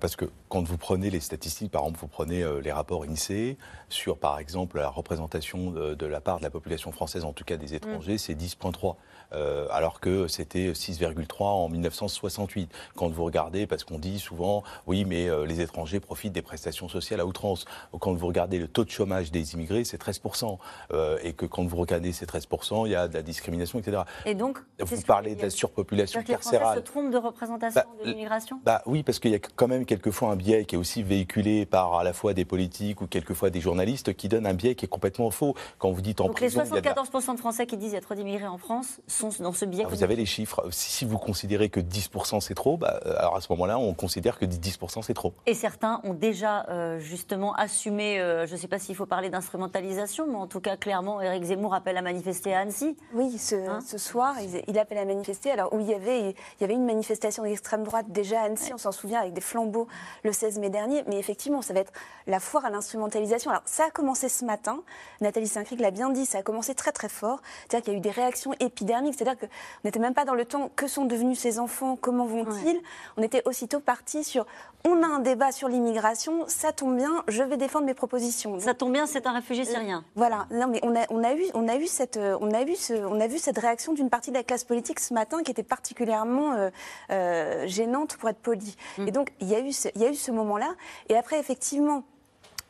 parce 0.00 0.16
que 0.16 0.24
quand 0.48 0.62
vous 0.66 0.78
prenez 0.78 1.10
les 1.10 1.20
statistiques, 1.20 1.70
par 1.70 1.82
exemple, 1.82 2.00
vous 2.00 2.08
prenez 2.08 2.42
euh, 2.42 2.60
les 2.60 2.72
rapports 2.72 3.04
INSEE 3.04 3.56
sur, 3.88 4.18
par 4.18 4.38
exemple, 4.38 4.78
la 4.78 4.88
représentation 4.88 5.70
de, 5.70 5.94
de 5.94 6.06
la 6.06 6.20
part 6.20 6.38
de 6.38 6.42
la 6.42 6.50
population 6.50 6.90
française, 6.92 7.24
en 7.24 7.32
tout 7.32 7.44
cas 7.44 7.56
des 7.56 7.74
étrangers, 7.74 8.18
c'est 8.18 8.34
10,3, 8.34 8.96
euh, 9.34 9.66
alors 9.70 10.00
que 10.00 10.26
c'était 10.26 10.72
6,3 10.72 11.42
en 11.44 11.68
1968. 11.68 12.70
Quand 12.96 13.08
vous 13.08 13.24
regardez, 13.24 13.66
parce 13.66 13.84
qu'on 13.84 13.98
dit 13.98 14.18
souvent, 14.18 14.62
oui, 14.86 15.04
mais 15.04 15.28
euh, 15.28 15.44
les 15.46 15.60
étrangers 15.60 16.00
profitent 16.00 16.32
des 16.32 16.42
prestations 16.42 16.88
sociales 16.88 17.20
à 17.20 17.26
outrance. 17.26 17.64
Quand 18.00 18.14
vous 18.14 18.26
regardez 18.26 18.58
le 18.58 18.68
taux 18.68 18.84
de 18.84 18.90
chômage 18.90 19.30
des 19.30 19.54
immigrés, 19.54 19.84
c'est 19.84 20.00
13%, 20.02 20.58
euh, 20.92 21.18
et 21.22 21.34
que 21.34 21.46
quand 21.46 21.64
vous 21.66 21.76
regardez 21.76 22.12
ces 22.12 22.26
13%, 22.26 22.86
il 22.86 22.92
y 22.92 22.96
a 22.96 23.06
de 23.06 23.14
la 23.14 23.22
discrimination, 23.22 23.78
etc. 23.78 24.02
Et 24.24 24.34
donc, 24.34 24.58
Vous 24.80 25.00
parlez 25.02 25.34
de 25.34 25.42
la 25.42 25.50
surpopulation 25.50 26.22
que 26.22 26.28
les 26.28 26.34
Français 26.34 26.48
se 26.48 26.52
carcérale. 26.56 26.84
trompent 26.84 27.10
de 27.12 27.18
représentation 27.18 27.82
Bah, 27.82 28.04
de 28.04 28.10
l'immigration? 28.10 28.60
Bah 28.64 28.82
oui, 28.86 29.02
parce 29.02 29.18
qu'il 29.18 29.30
y 29.30 29.34
a 29.34 29.38
quand 29.68 29.74
même 29.74 29.84
quelquefois 29.84 30.30
un 30.30 30.36
biais 30.36 30.64
qui 30.64 30.74
est 30.74 30.78
aussi 30.78 31.02
véhiculé 31.02 31.66
par 31.66 31.94
à 31.98 32.02
la 32.04 32.12
fois 32.14 32.32
des 32.32 32.44
politiques 32.46 33.02
ou 33.02 33.06
quelquefois 33.06 33.50
des 33.50 33.60
journalistes 33.60 34.14
qui 34.14 34.28
donne 34.28 34.46
un 34.46 34.54
biais 34.54 34.74
qui 34.74 34.86
est 34.86 34.88
complètement 34.88 35.30
faux. 35.30 35.54
Quand 35.78 35.90
vous 35.90 36.00
dites 36.00 36.20
en 36.22 36.26
Donc 36.26 36.40
les 36.40 36.46
prison, 36.46 36.62
il 36.64 36.74
y 36.74 36.78
a 36.78 36.80
de 36.80 36.86
la- 36.86 36.94
74% 36.94 37.34
de 37.34 37.38
Français 37.38 37.66
qui 37.66 37.76
disent 37.76 37.90
il 37.92 37.94
y 37.94 37.98
a 37.98 38.00
trop 38.00 38.14
d'immigrés 38.14 38.46
en 38.46 38.56
France 38.58 39.00
sont 39.06 39.28
dans 39.40 39.52
ce 39.52 39.66
biais. 39.66 39.84
Ah, 39.86 39.90
vous 39.90 40.02
avez 40.02 40.16
les 40.16 40.24
chiffres. 40.26 40.64
Si, 40.70 40.90
si 40.90 41.04
vous 41.04 41.18
considérez 41.18 41.68
que 41.68 41.80
10% 41.80 42.40
c'est 42.40 42.54
trop, 42.54 42.76
bah, 42.78 43.00
euh, 43.04 43.14
alors 43.18 43.36
à 43.36 43.40
ce 43.42 43.52
moment-là, 43.52 43.78
on 43.78 43.92
considère 43.92 44.38
que 44.38 44.46
10% 44.46 45.02
c'est 45.02 45.14
trop. 45.14 45.34
Et 45.46 45.54
certains 45.54 46.00
ont 46.04 46.14
déjà 46.14 46.64
euh, 46.70 46.98
justement 46.98 47.54
assumé, 47.54 48.20
euh, 48.20 48.46
je 48.46 48.54
ne 48.54 48.58
sais 48.58 48.68
pas 48.68 48.78
s'il 48.78 48.94
faut 48.94 49.06
parler 49.06 49.28
d'instrumentalisation, 49.28 50.26
mais 50.26 50.36
en 50.36 50.46
tout 50.46 50.60
cas 50.60 50.76
clairement, 50.76 51.20
Éric 51.20 51.44
Zemmour 51.44 51.74
appelle 51.74 51.96
à 51.98 52.02
manifester 52.02 52.54
à 52.54 52.60
Annecy. 52.60 52.96
Oui, 53.12 53.36
ce, 53.38 53.54
Hein 53.68 53.80
ce 53.86 53.98
soir, 53.98 54.34
il, 54.40 54.62
il 54.66 54.78
appelle 54.78 54.98
à 54.98 55.04
manifester. 55.04 55.50
Alors, 55.50 55.72
où 55.74 55.80
il 55.80 55.86
y 55.86 55.94
avait, 55.94 56.30
il 56.30 56.60
y 56.62 56.64
avait 56.64 56.74
une 56.74 56.86
manifestation 56.86 57.42
d'extrême 57.42 57.84
droite 57.84 58.06
déjà 58.08 58.40
à 58.40 58.44
Annecy, 58.44 58.72
on 58.72 58.78
s'en 58.78 58.92
souvient, 58.92 59.20
avec 59.20 59.32
des 59.34 59.40
le 59.66 60.32
16 60.32 60.58
mai 60.58 60.70
dernier. 60.70 61.04
Mais 61.06 61.18
effectivement, 61.18 61.62
ça 61.62 61.74
va 61.74 61.80
être 61.80 61.92
la 62.26 62.40
foire 62.40 62.64
à 62.64 62.70
l'instrumentalisation. 62.70 63.50
Alors, 63.50 63.62
ça 63.64 63.86
a 63.86 63.90
commencé 63.90 64.28
ce 64.28 64.44
matin. 64.44 64.82
Nathalie 65.20 65.48
Saint-Cric 65.48 65.80
l'a 65.80 65.90
bien 65.90 66.10
dit, 66.10 66.26
ça 66.26 66.38
a 66.38 66.42
commencé 66.42 66.74
très 66.74 66.92
très 66.92 67.08
fort. 67.08 67.40
C'est-à-dire 67.68 67.84
qu'il 67.84 67.92
y 67.92 67.96
a 67.96 67.98
eu 67.98 68.02
des 68.02 68.10
réactions 68.10 68.52
épidermiques. 68.60 69.14
C'est-à-dire 69.16 69.38
qu'on 69.38 69.48
n'était 69.84 70.00
même 70.00 70.14
pas 70.14 70.24
dans 70.24 70.34
le 70.34 70.44
temps 70.44 70.70
que 70.76 70.86
sont 70.86 71.04
devenus 71.04 71.38
ces 71.38 71.58
enfants, 71.58 71.96
comment 71.96 72.26
vont-ils 72.26 72.80
On 73.16 73.22
était 73.22 73.42
aussitôt 73.46 73.80
parti 73.80 74.24
sur 74.24 74.46
on 74.84 75.02
a 75.02 75.06
un 75.06 75.18
débat 75.18 75.50
sur 75.50 75.68
l'immigration, 75.68 76.44
ça 76.46 76.72
tombe 76.72 76.96
bien, 76.96 77.24
je 77.26 77.42
vais 77.42 77.56
défendre 77.56 77.86
mes 77.86 77.94
propositions. 77.94 78.60
Ça 78.60 78.74
tombe 78.74 78.92
bien, 78.92 79.06
c'est 79.06 79.26
un 79.26 79.32
réfugié 79.32 79.64
syrien. 79.64 80.04
Voilà, 80.14 80.46
non 80.50 80.68
mais 80.68 80.78
on 80.82 80.94
a, 80.94 81.04
on 81.10 81.24
a 81.24 81.34
eu, 81.34 81.44
on 81.54 81.68
a 81.68 81.76
eu 81.76 81.86
cette, 81.86 82.16
euh, 82.16 82.38
on 82.40 82.52
a 82.52 82.62
eu 82.62 82.76
ce, 82.76 82.94
on 82.94 83.20
a 83.20 83.26
vu 83.26 83.38
cette 83.38 83.58
réaction 83.58 83.92
d'une 83.92 84.08
partie 84.08 84.30
de 84.30 84.36
la 84.36 84.44
classe 84.44 84.64
politique 84.64 85.00
ce 85.00 85.12
matin 85.14 85.42
qui 85.42 85.50
était 85.50 85.64
particulièrement 85.64 86.52
euh, 86.52 86.70
euh, 87.10 87.66
gênante 87.66 88.16
pour 88.16 88.28
être 88.28 88.38
poli. 88.38 88.76
Et 88.98 89.10
donc 89.10 89.32
il 89.40 89.47
il 89.48 90.00
y 90.00 90.04
a 90.04 90.10
eu 90.10 90.14
ce 90.14 90.30
moment-là. 90.30 90.74
Et 91.08 91.16
après 91.16 91.38
effectivement, 91.38 92.04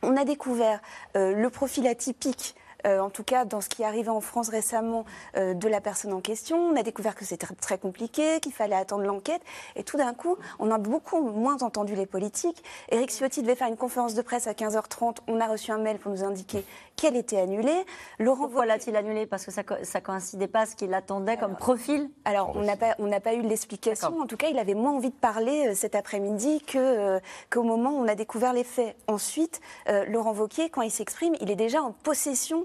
on 0.03 0.17
a 0.17 0.25
découvert 0.25 0.81
euh, 1.17 1.35
le 1.35 1.51
profil 1.51 1.87
atypique. 1.87 2.55
Euh, 2.87 3.01
en 3.01 3.11
tout 3.11 3.25
cas, 3.25 3.45
dans 3.45 3.61
ce 3.61 3.69
qui 3.69 3.83
est 3.83 3.87
arrivé 3.87 4.09
en 4.09 4.21
France 4.21 4.49
récemment 4.49 5.05
euh, 5.37 5.55
de 5.55 5.69
la 5.69 5.81
personne 5.81 6.13
en 6.13 6.21
question, 6.21 6.59
on 6.59 6.77
a 6.77 6.83
découvert 6.83 7.15
que 7.15 7.25
c'était 7.25 7.47
très, 7.61 7.79
compliqué, 7.79 8.41
qu'il 8.41 8.53
fallait 8.53 8.77
attendre 8.77 9.05
l'enquête. 9.05 9.43
Et 9.77 9.85
tout 9.85 9.97
d'un 9.97 10.15
coup, 10.15 10.37
on 10.59 10.71
a 10.71 10.79
beaucoup 10.79 11.21
moins 11.21 11.63
entendu 11.63 11.95
les 11.95 12.07
politiques. 12.07 12.63
Éric 12.91 13.11
Ciotti 13.11 13.43
devait 13.43 13.55
faire 13.55 13.69
une 13.69 13.77
conférence 13.77 14.15
de 14.15 14.23
presse 14.23 14.47
à 14.47 14.53
15h30. 14.53 15.19
On 15.29 15.41
a 15.41 15.47
reçu 15.47 15.71
un 15.73 15.79
mail 15.79 15.99
pour 15.99 16.13
nous 16.13 16.25
indiquer 16.25 16.65
qu'elle 16.97 17.17
était 17.17 17.39
annulée. 17.39 17.85
Laurent 18.19 18.45
Pourquoi 18.47 18.67
l'a-t-il 18.67 18.97
annulé 18.97 19.27
Parce 19.27 19.45
que 19.45 19.51
ça, 19.53 19.63
co- 19.63 19.75
ça 19.85 20.01
coïncidait 20.01 20.49
pas 20.49 20.61
à 20.61 20.67
ce 20.67 20.75
qu'il 20.75 20.93
attendait 20.95 21.37
comme 21.37 21.55
profil? 21.57 22.11
Alors, 22.25 22.53
on 22.57 22.63
n'a 22.63 22.77
pas, 22.77 22.95
on 22.99 23.09
pas 23.21 23.35
eu 23.35 23.43
l'explication. 23.43 24.19
En 24.21 24.27
tout 24.27 24.37
cas, 24.37 24.49
il 24.49 24.59
avait 24.59 24.75
moins 24.75 24.93
envie 24.93 25.11
de 25.11 25.15
parler 25.15 25.69
euh, 25.69 25.75
cet 25.75 25.95
après-midi 25.95 26.61
que, 26.67 26.79
euh, 26.79 27.21
qu'au 27.51 27.63
moment 27.63 27.91
où 27.91 27.99
on 28.05 28.09
a 28.09 28.15
découvert 28.15 28.53
les 28.53 28.65
faits. 28.65 28.97
Ensuite, 29.07 29.61
euh, 29.89 30.05
Laurent 30.07 30.33
Wauquiez, 30.33 30.71
quand 30.71 30.83
il 30.83 30.91
s'exprime, 30.91 31.35
il 31.41 31.51
est 31.51 31.57
déjà 31.57 31.83
en 31.83 31.93
possession 31.93 32.65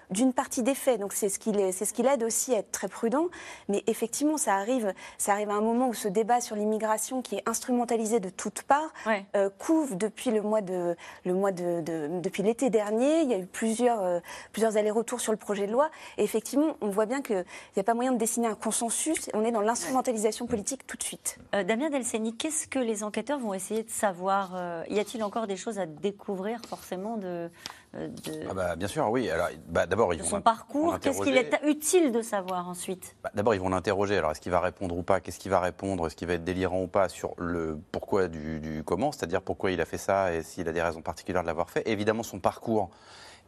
d'une 0.11 0.33
partie 0.33 0.63
des 0.63 0.75
faits. 0.75 0.99
Donc, 0.99 1.13
c'est 1.13 1.29
ce 1.29 1.39
qui 1.39 1.51
c'est 1.71 1.85
ce 1.85 1.93
qui 1.93 2.03
l'aide 2.03 2.23
aussi 2.23 2.53
à 2.53 2.59
être 2.59 2.71
très 2.71 2.87
prudent. 2.87 3.27
Mais 3.69 3.83
effectivement, 3.87 4.37
ça 4.37 4.55
arrive, 4.55 4.93
ça 5.17 5.33
arrive 5.33 5.49
à 5.49 5.53
un 5.53 5.61
moment 5.61 5.87
où 5.87 5.93
ce 5.93 6.07
débat 6.07 6.41
sur 6.41 6.55
l'immigration, 6.55 7.21
qui 7.21 7.35
est 7.35 7.43
instrumentalisé 7.49 8.19
de 8.19 8.29
toutes 8.29 8.63
parts, 8.63 8.91
euh, 9.35 9.49
couvre 9.57 9.95
depuis 9.95 10.31
le 10.31 10.41
mois 10.41 10.61
de, 10.61 10.95
le 11.25 11.33
mois 11.33 11.51
de, 11.51 11.81
de- 11.81 12.19
depuis 12.21 12.43
l'été 12.43 12.69
dernier. 12.69 13.21
Il 13.21 13.29
y 13.29 13.33
a 13.33 13.37
eu 13.37 13.45
plusieurs, 13.45 14.01
euh, 14.03 14.19
plusieurs 14.51 14.77
allers-retours 14.77 15.21
sur 15.21 15.31
le 15.31 15.37
projet 15.37 15.67
de 15.67 15.71
loi. 15.71 15.89
Et 16.17 16.23
effectivement, 16.23 16.75
on 16.81 16.89
voit 16.89 17.05
bien 17.05 17.21
qu'il 17.21 17.43
n'y 17.75 17.79
a 17.79 17.83
pas 17.83 17.93
moyen 17.93 18.11
de 18.11 18.17
dessiner 18.17 18.47
un 18.47 18.55
consensus. 18.55 19.29
On 19.33 19.43
est 19.45 19.51
dans 19.51 19.61
l'instrumentalisation 19.61 20.45
politique 20.47 20.85
tout 20.87 20.97
de 20.97 21.03
suite. 21.03 21.37
Euh, 21.55 21.63
Damien 21.63 21.89
Delceni, 21.89 22.35
qu'est-ce 22.35 22.67
que 22.67 22.79
les 22.79 23.03
enquêteurs 23.03 23.39
vont 23.39 23.53
essayer 23.53 23.83
de 23.83 23.89
savoir 23.89 24.51
euh, 24.55 24.83
Y 24.89 24.99
a-t-il 24.99 25.23
encore 25.23 25.47
des 25.47 25.57
choses 25.57 25.79
à 25.79 25.85
découvrir 25.85 26.59
forcément 26.67 27.17
de, 27.17 27.49
euh, 27.95 28.07
de, 28.07 28.47
Ah 28.49 28.53
bah, 28.53 28.75
bien 28.75 28.87
sûr, 28.87 29.09
oui. 29.09 29.29
Alors, 29.29 29.47
bah, 29.67 29.85
d'abord, 29.85 30.00
de 30.09 30.23
son 30.23 30.41
parcours 30.41 30.99
Qu'est-ce 30.99 31.21
qu'il 31.21 31.37
est 31.37 31.59
utile 31.63 32.11
de 32.11 32.21
savoir 32.21 32.67
ensuite? 32.67 33.15
Bah, 33.23 33.31
D'abord, 33.33 33.55
ils 33.55 33.61
vont 33.61 33.69
l'interroger. 33.69 34.17
Alors, 34.17 34.31
est-ce 34.31 34.41
qu'il 34.41 34.51
va 34.51 34.59
répondre 34.59 34.97
ou 34.97 35.03
pas? 35.03 35.19
Qu'est-ce 35.19 35.39
qu'il 35.39 35.51
va 35.51 35.59
répondre? 35.59 36.07
Est-ce 36.07 36.15
qu'il 36.15 36.27
va 36.27 36.33
être 36.33 36.43
délirant 36.43 36.81
ou 36.83 36.87
pas 36.87 37.09
sur 37.09 37.33
le 37.37 37.79
pourquoi 37.91 38.27
du, 38.27 38.59
du 38.59 38.83
comment? 38.83 39.11
C'est-à-dire 39.11 39.41
pourquoi 39.41 39.71
il 39.71 39.81
a 39.81 39.85
fait 39.85 39.97
ça 39.97 40.33
et 40.33 40.43
s'il 40.43 40.67
a 40.67 40.71
des 40.71 40.81
raisons 40.81 41.01
particulières 41.01 41.41
de 41.43 41.47
l'avoir 41.47 41.69
fait. 41.69 41.87
Évidemment, 41.87 42.23
son 42.23 42.39
parcours 42.39 42.89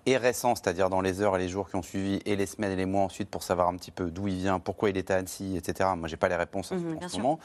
est 0.06 0.18
récent, 0.18 0.56
c'est-à-dire 0.56 0.90
dans 0.90 1.02
les 1.02 1.22
heures 1.22 1.36
et 1.38 1.40
les 1.40 1.48
jours 1.50 1.70
qui 1.70 1.76
ont 1.76 1.82
suivi 1.82 2.20
et 2.26 2.36
les 2.36 2.46
semaines 2.46 2.72
et 2.72 2.76
les 2.76 2.86
mois 2.86 3.04
ensuite 3.04 3.30
pour 3.30 3.44
savoir 3.44 3.68
un 3.70 3.76
petit 3.78 3.92
peu 3.92 4.12
d'où 4.12 4.28
il 4.28 4.36
vient, 4.36 4.60
pourquoi 4.60 4.90
il 4.90 4.98
était 4.98 5.14
à 5.14 5.18
Annecy, 5.18 5.56
etc. 5.58 5.90
Moi, 5.96 6.08
j'ai 6.08 6.18
pas 6.18 6.28
les 6.28 6.36
réponses 6.36 6.72
en, 6.72 6.76
Mhm, 6.76 7.00
en 7.04 7.08
ce 7.08 7.18
moment. 7.18 7.40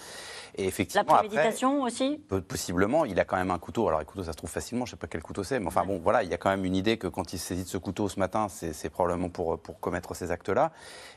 Et 0.57 0.63
La 0.63 0.69
effectivement, 0.69 1.03
après, 1.03 1.29
préméditation 1.29 1.83
aussi? 1.83 2.21
Peu- 2.29 2.41
Possiblement, 2.43 3.05
il 3.05 3.19
a 3.21 3.25
quand 3.25 3.37
même 3.37 3.51
un 3.51 3.59
couteau. 3.59 3.87
Alors, 3.89 4.01
le 4.01 4.05
couteau, 4.07 4.25
ça 4.25 4.33
se 4.33 4.37
trouve 4.37 4.51
facilement, 4.51 4.87
je 4.87 4.91
ne 4.93 4.97
sais 4.97 5.01
pas 5.01 5.07
quel 5.07 5.23
couteau 5.23 5.45
c'est, 5.45 5.61
mais 5.61 5.67
enfin 5.67 5.85
bon, 5.85 5.99
voilà, 6.03 6.23
il 6.23 6.31
y 6.31 6.35
a 6.35 6.39
quand 6.39 6.51
même 6.51 6.65
une 6.65 6.75
idée 6.77 6.97
que 6.99 7.07
quand 7.07 7.33
il 7.33 7.39
saisit 7.39 7.65
de 7.65 7.69
ce 7.69 7.79
couteau 7.79 8.09
ce 8.09 8.19
matin, 8.19 8.49
c'est 8.49 8.73
c'est 8.73 8.91
probablement 8.91 9.29
pour, 9.29 9.59
pour 9.59 9.79
commettre 9.81 10.15
ces 10.17 10.31
actes-là. 10.33 10.73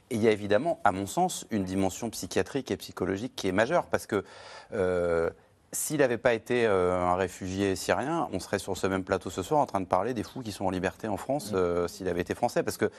Et 0.10 0.16
il 0.16 0.22
y 0.22 0.28
a 0.28 0.32
évidemment, 0.32 0.80
à 0.84 0.92
mon 0.92 1.08
sens, 1.08 1.46
une 1.52 1.64
dimension 1.64 2.10
psychiatrique 2.10 2.70
et 2.72 2.78
psychologique 2.78 3.34
qui 3.36 3.48
est 3.48 3.52
majeure, 3.54 3.86
parce 3.88 4.06
que 4.06 4.24
euh, 4.74 5.30
s'il 5.74 5.98
n'avait 6.00 6.18
pas 6.18 6.34
été 6.34 6.66
euh, 6.66 6.94
un 7.00 7.16
réfugié 7.16 7.76
syrien, 7.78 8.28
on 8.34 8.40
serait 8.42 8.60
sur 8.60 8.76
ce 8.76 8.88
même 8.88 9.04
plateau 9.06 9.30
ce 9.30 9.42
soir 9.42 9.62
en 9.62 9.66
train 9.66 9.80
de 9.80 9.86
parler 9.86 10.14
des 10.14 10.24
fous 10.24 10.42
qui 10.42 10.52
sont 10.52 10.66
en 10.66 10.70
liberté 10.70 11.08
en 11.08 11.16
France 11.16 11.52
euh, 11.54 11.88
s'il 11.88 12.10
avait 12.10 12.20
été 12.22 12.36
français, 12.36 12.62
parce 12.62 12.76
que 12.78 12.92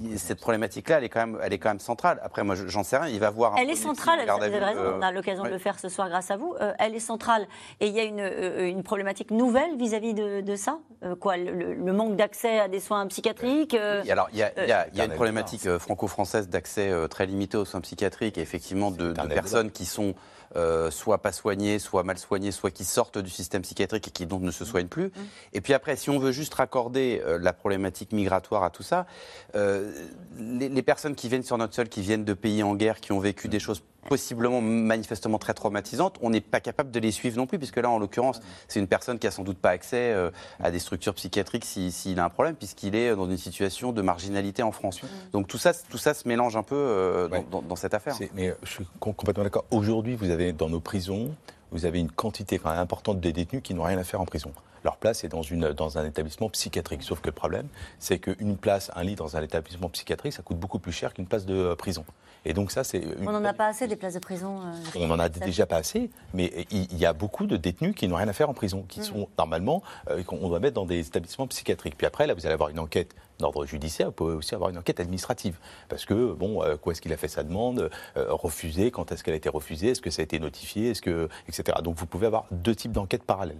il- 0.00 0.18
cette 0.18 0.40
problématique-là, 0.40 0.98
elle 0.98 1.04
est 1.04 1.08
quand 1.10 1.26
même, 1.26 1.38
elle 1.42 1.52
est 1.52 1.58
quand 1.58 1.68
même 1.68 1.80
centrale. 1.80 2.18
Après, 2.22 2.42
moi, 2.42 2.54
je- 2.54 2.66
j'en 2.66 2.82
sais 2.82 2.96
rien. 2.96 3.08
Il 3.12 3.20
va 3.20 3.28
voir. 3.30 3.52
un 3.54 3.56
Elle 3.56 3.68
est 3.68 3.74
centrale, 3.74 4.20
vous 4.24 4.42
avez 4.42 4.58
vue, 4.58 4.64
raison, 4.64 4.80
euh, 4.80 4.98
on 4.98 5.02
a 5.02 5.12
l'occasion 5.12 5.42
de 5.44 5.48
le 5.50 5.58
faire 5.58 5.78
ce 5.78 5.88
soir 5.90 6.08
grâce 6.08 6.30
à 6.30 6.36
vous. 6.38 6.54
Euh, 6.60 6.72
elle 6.78 6.94
est 6.94 7.00
centrale 7.00 7.46
et 7.80 7.88
il 7.88 7.94
y 7.94 8.00
a 8.00 8.04
une, 8.04 8.20
euh, 8.20 8.68
une 8.68 8.82
problématique 8.82 9.30
nouvelle 9.30 9.76
vis-à-vis 9.76 10.14
de, 10.14 10.40
de 10.40 10.56
ça 10.56 10.78
Euh, 11.02 11.14
Quoi, 11.16 11.36
le, 11.36 11.92
manque 11.92 12.16
d'accès 12.16 12.58
à 12.58 12.68
des 12.68 12.80
soins 12.80 13.06
psychiatriques 13.08 13.74
euh, 13.74 14.02
alors, 14.08 14.28
il 14.32 14.36
y 14.36 14.40
y 14.40 14.42
a- 14.44 14.86
il 14.90 14.96
y 14.96 15.00
a 15.02 15.04
une 15.04 15.12
problématique 15.12 15.68
franco-française 15.78 16.48
d'accès 16.48 16.88
euh, 16.90 17.06
très 17.08 17.26
limité 17.26 17.58
aux 17.58 17.66
soins 17.66 17.82
psychiatriques 17.82 18.38
et 18.38 18.40
effectivement 18.40 18.90
de, 18.90 19.12
de 19.12 19.26
personnes 19.28 19.70
qui 19.70 19.84
sont 19.84 20.14
euh, 20.56 20.90
soit 20.90 21.18
pas 21.18 21.32
soignés, 21.32 21.78
soit 21.78 22.02
mal 22.02 22.18
soignés, 22.18 22.52
soit 22.52 22.70
qui 22.70 22.84
sortent 22.84 23.18
du 23.18 23.30
système 23.30 23.62
psychiatrique 23.62 24.08
et 24.08 24.10
qui 24.10 24.26
donc 24.26 24.42
ne 24.42 24.50
se 24.50 24.64
soignent 24.64 24.88
plus. 24.88 25.10
Et 25.52 25.60
puis 25.60 25.74
après, 25.74 25.96
si 25.96 26.10
on 26.10 26.18
veut 26.18 26.32
juste 26.32 26.54
raccorder 26.54 27.22
euh, 27.24 27.38
la 27.38 27.52
problématique 27.52 28.12
migratoire 28.12 28.62
à 28.62 28.70
tout 28.70 28.82
ça, 28.82 29.06
euh, 29.54 29.92
les, 30.38 30.68
les 30.68 30.82
personnes 30.82 31.14
qui 31.14 31.28
viennent 31.28 31.42
sur 31.42 31.58
notre 31.58 31.74
sol, 31.74 31.88
qui 31.88 32.02
viennent 32.02 32.24
de 32.24 32.34
pays 32.34 32.62
en 32.62 32.74
guerre, 32.74 33.00
qui 33.00 33.12
ont 33.12 33.20
vécu 33.20 33.48
des 33.48 33.60
choses 33.60 33.82
possiblement, 34.08 34.60
manifestement 34.60 35.38
très 35.38 35.54
traumatisantes, 35.54 36.16
on 36.22 36.30
n'est 36.30 36.40
pas 36.40 36.60
capable 36.60 36.90
de 36.90 37.00
les 37.00 37.10
suivre 37.10 37.36
non 37.36 37.46
plus, 37.46 37.58
puisque 37.58 37.76
là, 37.78 37.90
en 37.90 37.98
l'occurrence, 37.98 38.40
c'est 38.68 38.80
une 38.80 38.86
personne 38.86 39.18
qui 39.18 39.26
a 39.26 39.30
sans 39.30 39.42
doute 39.44 39.58
pas 39.58 39.70
accès 39.70 40.12
euh, 40.12 40.30
à 40.62 40.70
des 40.70 40.78
structures 40.78 41.14
psychiatriques 41.14 41.64
s'il 41.64 41.92
si, 41.92 42.18
a 42.18 42.24
un 42.24 42.28
problème, 42.28 42.54
puisqu'il 42.54 42.94
est 42.94 43.14
dans 43.16 43.28
une 43.28 43.36
situation 43.38 43.92
de 43.92 44.02
marginalité 44.02 44.62
en 44.62 44.72
France. 44.72 45.00
Donc 45.32 45.48
tout 45.48 45.58
ça, 45.58 45.72
tout 45.88 45.98
ça 45.98 46.14
se 46.14 46.28
mélange 46.28 46.56
un 46.56 46.62
peu 46.62 46.74
euh, 46.76 47.28
dans, 47.28 47.42
dans- 47.60 47.62
dans 47.62 47.76
cette 47.76 47.94
affaire. 47.94 48.14
Mais 48.34 48.48
euh, 48.50 48.54
je 48.62 48.70
suis 48.70 48.86
com- 49.00 49.14
complètement 49.14 49.44
d'accord. 49.44 49.64
Aujourd'hui, 49.70 50.14
vous 50.14 50.30
avez 50.30 50.52
dans 50.52 50.68
nos 50.68 50.80
prisons, 50.80 51.34
vous 51.72 51.86
avez 51.86 51.98
une 52.00 52.10
quantité 52.10 52.58
quand 52.58 52.70
même 52.70 52.78
importante 52.78 53.20
de 53.20 53.30
détenus 53.30 53.62
qui 53.62 53.74
n'ont 53.74 53.82
rien 53.84 53.98
à 53.98 54.04
faire 54.04 54.20
en 54.20 54.26
prison. 54.26 54.52
Leur 54.84 54.98
place 54.98 55.24
est 55.24 55.28
dans, 55.28 55.42
une, 55.42 55.72
dans 55.72 55.96
un 55.98 56.04
établissement 56.04 56.50
psychiatrique. 56.50 57.02
Sauf 57.02 57.20
que 57.20 57.26
le 57.28 57.32
problème, 57.32 57.66
c'est 57.98 58.18
qu'une 58.18 58.56
place, 58.58 58.90
un 58.94 59.02
lit 59.02 59.14
dans 59.14 59.36
un 59.36 59.42
établissement 59.42 59.88
psychiatrique, 59.88 60.34
ça 60.34 60.42
coûte 60.42 60.58
beaucoup 60.58 60.78
plus 60.78 60.92
cher 60.92 61.14
qu'une 61.14 61.26
place 61.26 61.46
de 61.46 61.54
euh, 61.54 61.74
prison. 61.74 62.04
Et 62.44 62.52
donc 62.52 62.70
ça, 62.70 62.84
c'est 62.84 62.98
une- 62.98 63.26
On 63.26 63.32
n'en 63.32 63.42
a 63.46 63.54
pas 63.54 63.68
assez 63.68 63.88
des 63.88 63.96
places 63.96 64.12
de 64.12 64.18
prison. 64.18 64.60
euh, 64.60 64.72
on 64.96 65.06
n'en 65.06 65.18
a 65.18 65.30
déjà 65.30 65.64
pas 65.64 65.76
assez, 65.76 66.10
mais 66.34 66.66
il 66.70 66.98
y 66.98 67.06
a 67.06 67.14
beaucoup 67.14 67.46
de 67.46 67.56
détenus 67.56 67.94
qui 67.94 68.06
n'ont 68.06 68.16
rien 68.16 68.28
à 68.28 68.34
faire 68.34 68.50
en 68.50 68.54
prison, 68.54 68.84
qui 68.86 69.02
sont 69.02 69.28
normalement, 69.38 69.82
euh, 70.10 70.22
qu'on 70.22 70.46
doit 70.48 70.60
mettre 70.60 70.74
dans 70.74 70.84
des 70.84 70.98
établissements 71.06 71.46
psychiatriques. 71.46 71.96
Puis 71.96 72.06
après, 72.06 72.26
là, 72.26 72.34
vous 72.34 72.44
allez 72.44 72.52
avoir 72.52 72.68
une 72.68 72.78
enquête 72.78 73.14
d'ordre 73.38 73.64
judiciaire, 73.64 74.08
vous 74.08 74.12
pouvez 74.12 74.34
aussi 74.34 74.54
avoir 74.54 74.68
une 74.68 74.76
enquête 74.78 75.00
administrative. 75.00 75.56
Parce 75.88 76.04
que, 76.04 76.34
bon, 76.34 76.62
euh, 76.62 76.76
quoi 76.76 76.92
est-ce 76.92 77.00
qu'il 77.00 77.12
a 77.14 77.16
fait 77.16 77.28
sa 77.28 77.42
demande, 77.42 77.90
euh, 78.18 78.26
refusée, 78.28 78.90
quand 78.90 79.10
est-ce 79.10 79.24
qu'elle 79.24 79.34
a 79.34 79.38
été 79.38 79.48
refusée, 79.48 79.88
est-ce 79.92 80.02
que 80.02 80.10
ça 80.10 80.20
a 80.20 80.24
été 80.24 80.38
notifié, 80.38 80.90
est-ce 80.90 81.00
que, 81.00 81.30
etc. 81.48 81.78
Donc 81.82 81.96
vous 81.96 82.06
pouvez 82.06 82.26
avoir 82.26 82.44
deux 82.50 82.74
types 82.76 82.92
d'enquêtes 82.92 83.24
parallèles. 83.24 83.58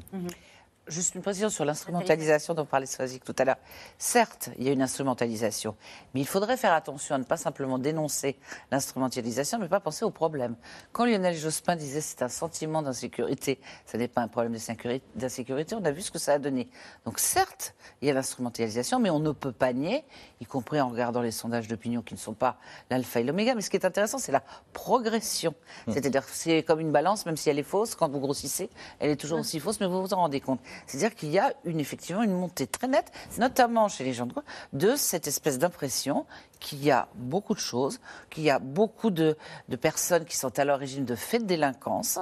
Juste 0.86 1.14
une 1.14 1.22
précision 1.22 1.48
sur 1.48 1.64
l'instrumentalisation 1.64 2.52
dont 2.52 2.66
parlait 2.66 2.84
Swazik 2.84 3.24
tout 3.24 3.34
à 3.38 3.44
l'heure. 3.46 3.56
Certes, 3.96 4.50
il 4.58 4.66
y 4.66 4.68
a 4.68 4.72
une 4.72 4.82
instrumentalisation, 4.82 5.76
mais 6.12 6.20
il 6.20 6.26
faudrait 6.26 6.58
faire 6.58 6.74
attention 6.74 7.14
à 7.14 7.18
ne 7.18 7.24
pas 7.24 7.38
simplement 7.38 7.78
dénoncer 7.78 8.36
l'instrumentalisation, 8.70 9.58
mais 9.58 9.68
pas 9.68 9.80
penser 9.80 10.04
au 10.04 10.10
problème. 10.10 10.56
Quand 10.92 11.06
Lionel 11.06 11.34
Jospin 11.36 11.76
disait 11.76 12.02
c'est 12.02 12.20
un 12.20 12.28
sentiment 12.28 12.82
d'insécurité, 12.82 13.60
ce 13.86 13.96
n'est 13.96 14.08
pas 14.08 14.20
un 14.20 14.28
problème 14.28 14.52
d'insécurité, 14.52 15.74
on 15.74 15.84
a 15.86 15.90
vu 15.90 16.02
ce 16.02 16.10
que 16.10 16.18
ça 16.18 16.34
a 16.34 16.38
donné. 16.38 16.68
Donc 17.06 17.18
certes, 17.18 17.74
il 18.02 18.08
y 18.08 18.10
a 18.10 18.14
l'instrumentalisation, 18.14 19.00
mais 19.00 19.08
on 19.08 19.20
ne 19.20 19.32
peut 19.32 19.52
pas 19.52 19.72
nier, 19.72 20.04
y 20.42 20.44
compris 20.44 20.82
en 20.82 20.90
regardant 20.90 21.22
les 21.22 21.30
sondages 21.30 21.66
d'opinion 21.66 22.02
qui 22.02 22.12
ne 22.12 22.18
sont 22.18 22.34
pas 22.34 22.58
l'alpha 22.90 23.20
et 23.20 23.24
l'oméga, 23.24 23.54
mais 23.54 23.62
ce 23.62 23.70
qui 23.70 23.78
est 23.78 23.86
intéressant, 23.86 24.18
c'est 24.18 24.32
la 24.32 24.42
progression. 24.74 25.54
C'est-à-dire 25.88 26.26
que 26.26 26.32
c'est 26.32 26.62
comme 26.62 26.80
une 26.80 26.92
balance, 26.92 27.24
même 27.24 27.38
si 27.38 27.48
elle 27.48 27.58
est 27.58 27.62
fausse, 27.62 27.94
quand 27.94 28.10
vous 28.10 28.20
grossissez, 28.20 28.68
elle 28.98 29.08
est 29.08 29.16
toujours 29.16 29.38
aussi 29.38 29.60
fausse, 29.60 29.80
mais 29.80 29.86
vous 29.86 30.02
vous 30.02 30.12
en 30.12 30.18
rendez 30.18 30.40
compte. 30.40 30.60
C'est-à-dire 30.86 31.14
qu'il 31.14 31.30
y 31.30 31.38
a 31.38 31.52
une, 31.64 31.80
effectivement 31.80 32.22
une 32.22 32.32
montée 32.32 32.66
très 32.66 32.88
nette, 32.88 33.10
notamment 33.38 33.88
chez 33.88 34.04
les 34.04 34.12
gens 34.12 34.26
de 34.26 34.32
gauche, 34.32 34.44
de 34.72 34.96
cette 34.96 35.26
espèce 35.26 35.58
d'impression 35.58 36.26
qu'il 36.60 36.82
y 36.84 36.90
a 36.90 37.08
beaucoup 37.14 37.54
de 37.54 37.60
choses, 37.60 38.00
qu'il 38.30 38.44
y 38.44 38.50
a 38.50 38.58
beaucoup 38.58 39.10
de, 39.10 39.36
de 39.68 39.76
personnes 39.76 40.24
qui 40.24 40.36
sont 40.36 40.58
à 40.58 40.64
l'origine 40.64 41.04
de 41.04 41.14
faits 41.14 41.42
de 41.42 41.46
délinquance 41.46 42.18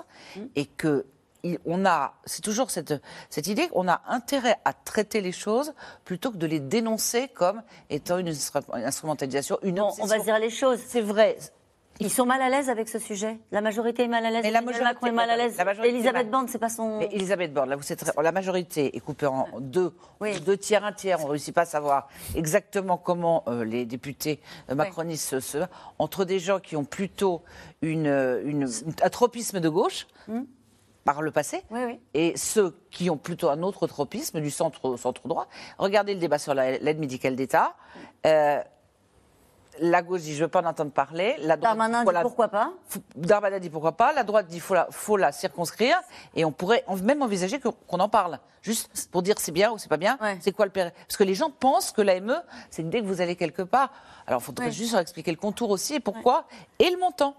et 0.56 0.66
que 0.66 1.06
on 1.66 1.84
a, 1.84 2.14
c'est 2.24 2.40
toujours 2.40 2.70
cette, 2.70 2.94
cette 3.28 3.48
idée 3.48 3.66
qu'on 3.66 3.88
a 3.88 4.00
intérêt 4.06 4.58
à 4.64 4.72
traiter 4.72 5.20
les 5.20 5.32
choses 5.32 5.74
plutôt 6.04 6.30
que 6.30 6.36
de 6.36 6.46
les 6.46 6.60
dénoncer 6.60 7.26
comme 7.26 7.62
étant 7.90 8.18
une 8.18 8.28
instru- 8.30 8.62
instrumentalisation, 8.72 9.58
une 9.62 9.74
Bon, 9.74 9.92
on 9.98 10.06
va 10.06 10.18
dire 10.20 10.38
les 10.38 10.50
choses. 10.50 10.78
C'est 10.86 11.00
vrai. 11.00 11.36
Ils 12.00 12.10
sont 12.10 12.26
mal 12.26 12.42
à 12.42 12.48
l'aise 12.48 12.68
avec 12.70 12.88
ce 12.88 12.98
sujet. 12.98 13.38
La 13.52 13.60
majorité 13.60 14.04
est 14.04 14.08
mal 14.08 14.24
à 14.26 14.30
l'aise. 14.30 14.44
La 14.52 14.60
Macron 14.60 15.06
est 15.06 15.12
mal 15.12 15.30
à 15.30 15.36
l'aise. 15.36 15.56
Elisabeth 15.84 16.30
Borne, 16.30 16.48
c'est 16.48 16.58
pas 16.58 16.68
son. 16.68 16.98
Mais 16.98 17.08
Elisabeth 17.12 17.52
Borne, 17.52 17.68
là, 17.70 17.76
vous 17.76 17.82
très- 17.82 18.22
la 18.22 18.32
majorité 18.32 18.96
est 18.96 19.00
coupée 19.00 19.26
en 19.26 19.46
deux, 19.60 19.92
deux 20.44 20.56
tiers, 20.56 20.84
un 20.84 20.92
tiers. 20.92 21.20
On 21.20 21.26
ne 21.26 21.30
réussit 21.30 21.54
pas 21.54 21.62
à 21.62 21.66
savoir 21.66 22.08
exactement 22.34 22.96
comment 22.96 23.44
euh, 23.46 23.64
les 23.64 23.84
députés 23.84 24.40
euh, 24.70 24.74
macronistes 24.74 25.28
se, 25.28 25.40
se- 25.40 25.58
entre 25.98 26.24
des 26.24 26.38
gens 26.38 26.58
qui 26.60 26.76
ont 26.76 26.84
plutôt 26.84 27.42
une, 27.82 28.06
euh, 28.08 28.42
une- 28.44 28.68
un 29.02 29.10
tropisme 29.10 29.60
de 29.60 29.68
gauche. 29.68 30.06
Par 31.04 31.20
le 31.20 31.32
passé, 31.32 31.62
et 32.14 32.36
ceux 32.36 32.78
qui 32.92 33.10
ont 33.10 33.16
plutôt 33.16 33.48
un 33.48 33.64
autre 33.64 33.88
tropisme 33.88 34.40
du 34.40 34.52
centre, 34.52 34.96
centre 34.96 35.26
droit. 35.26 35.48
Regardez 35.78 36.14
le 36.14 36.20
débat 36.20 36.38
sur 36.38 36.54
la- 36.54 36.78
l'aide 36.78 37.00
médicale 37.00 37.34
d'État. 37.34 37.74
Euh, 38.24 38.62
la 39.80 40.02
gauche 40.02 40.22
dit 40.22 40.34
je 40.34 40.44
veux 40.44 40.48
pas 40.48 40.62
en 40.62 40.66
entendre 40.66 40.92
parler. 40.92 41.36
La 41.38 41.56
droite 41.56 41.76
Darmanin 41.76 42.04
dit 42.04 42.12
pourquoi 42.22 42.48
pas? 42.48 42.72
Darmanin 43.16 43.58
dit 43.58 43.70
pourquoi 43.70 43.92
pas. 43.92 44.12
La 44.12 44.24
droite 44.24 44.46
dit 44.46 44.60
faut 44.60 44.74
la, 44.74 44.88
faut 44.90 45.16
la 45.16 45.32
circonscrire. 45.32 45.98
Et 46.34 46.44
on 46.44 46.52
pourrait 46.52 46.84
même 47.02 47.22
envisager 47.22 47.60
qu'on 47.60 47.98
en 47.98 48.08
parle. 48.08 48.38
Juste 48.62 49.10
pour 49.10 49.22
dire 49.22 49.36
c'est 49.38 49.52
bien 49.52 49.72
ou 49.72 49.78
c'est 49.78 49.88
pas 49.88 49.96
bien. 49.96 50.18
C'est 50.40 50.52
quoi 50.52 50.66
le 50.66 50.70
Parce 50.70 51.16
que 51.16 51.24
les 51.24 51.34
gens 51.34 51.50
pensent 51.50 51.90
que 51.90 52.02
l'AME, 52.02 52.42
c'est 52.70 52.88
dès 52.88 53.00
que 53.00 53.06
vous 53.06 53.20
allez 53.20 53.36
quelque 53.36 53.62
part. 53.62 53.90
Alors 54.26 54.40
il 54.40 54.44
faudrait 54.44 54.66
Ouais. 54.66 54.70
juste 54.72 54.92
leur 54.92 55.00
expliquer 55.00 55.30
le 55.32 55.36
contour 55.36 55.70
aussi 55.70 55.94
et 55.94 56.00
pourquoi. 56.00 56.44
Et 56.78 56.90
le 56.90 56.98
montant. 56.98 57.34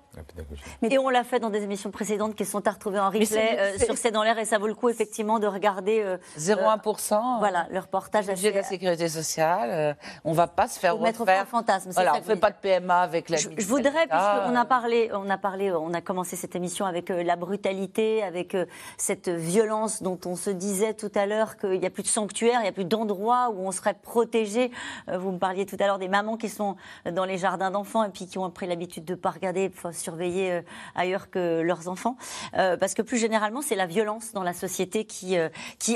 Et 0.83 0.99
on 0.99 1.09
l'a 1.09 1.23
fait 1.23 1.39
dans 1.39 1.49
des 1.49 1.63
émissions 1.63 1.89
précédentes 1.89 2.35
qui 2.35 2.45
sont 2.45 2.67
à 2.67 2.71
retrouver 2.71 2.99
en 2.99 3.07
replay 3.09 3.23
euh, 3.57 3.73
c'est- 3.77 3.85
sur 3.85 3.97
C'est 3.97 4.11
dans 4.11 4.21
l'air 4.21 4.37
et 4.37 4.45
ça 4.45 4.57
vaut 4.59 4.67
le 4.67 4.75
coup 4.75 4.89
effectivement 4.89 5.39
de 5.39 5.47
regarder. 5.47 6.01
euh, 6.03 6.17
0,1%. 6.37 7.15
euh, 7.15 7.39
voilà, 7.39 7.65
le 7.71 7.79
reportage 7.79 8.27
Budget 8.27 8.51
de 8.51 8.57
la 8.57 8.63
sécurité 8.63 9.09
sociale. 9.09 9.69
euh, 9.71 9.93
on 10.23 10.33
va 10.33 10.45
pas 10.47 10.67
se 10.67 10.77
faire 10.79 10.95
Faut 10.97 11.01
mettre 11.01 11.25
fantasme, 11.47 11.89
Voilà, 11.91 12.11
ça 12.11 12.17
on 12.17 12.21
que 12.21 12.25
fait 12.27 12.35
pas 12.35 12.51
de 12.51 12.57
PMA 12.61 12.99
avec 13.01 13.29
la. 13.29 13.37
Je, 13.37 13.49
je 13.57 13.65
voudrais, 13.65 14.07
puisqu'on 14.07 14.55
a 14.55 14.65
parlé, 14.65 15.09
on 15.13 15.29
a 15.29 15.37
parlé, 15.37 15.71
on 15.71 15.93
a 15.93 16.01
commencé 16.01 16.35
cette 16.35 16.55
émission 16.55 16.85
avec 16.85 17.09
euh, 17.09 17.23
la 17.23 17.35
brutalité, 17.35 18.21
avec 18.23 18.53
euh, 18.55 18.65
cette 18.97 19.29
violence 19.29 20.03
dont 20.03 20.19
on 20.25 20.35
se 20.35 20.49
disait 20.51 20.93
tout 20.93 21.11
à 21.15 21.25
l'heure 21.25 21.57
qu'il 21.57 21.79
n'y 21.79 21.85
a 21.87 21.89
plus 21.89 22.03
de 22.03 22.07
sanctuaire, 22.07 22.59
il 22.59 22.63
n'y 22.63 22.69
a 22.69 22.73
plus 22.73 22.85
d'endroit 22.85 23.49
où 23.53 23.65
on 23.65 23.71
serait 23.71 23.93
protégé. 23.95 24.69
Euh, 25.09 25.17
vous 25.17 25.31
me 25.31 25.39
parliez 25.39 25.65
tout 25.65 25.77
à 25.79 25.87
l'heure 25.87 25.97
des 25.99 26.07
mamans 26.07 26.37
qui 26.37 26.49
sont 26.49 26.72
dans 27.09 27.25
les 27.25 27.37
jardins 27.37 27.71
d'enfants 27.71 28.03
et 28.03 28.09
puis 28.09 28.27
qui 28.27 28.37
ont 28.37 28.49
pris 28.49 28.67
l'habitude 28.67 29.05
de 29.05 29.15
pas 29.15 29.31
regarder, 29.31 29.71
enfin, 29.73 29.91
surveiller 29.91 30.51
euh, 30.51 30.61
ailleurs 30.95 31.29
que 31.29 31.61
leurs 31.61 31.87
enfants. 31.87 32.17
Euh, 32.57 32.77
parce 32.77 32.93
que 32.93 33.01
plus 33.01 33.17
généralement, 33.17 33.61
c'est 33.61 33.75
la 33.75 33.85
violence 33.85 34.33
dans 34.33 34.43
la 34.43 34.53
société 34.53 35.05
qui, 35.05 35.37
euh, 35.37 35.49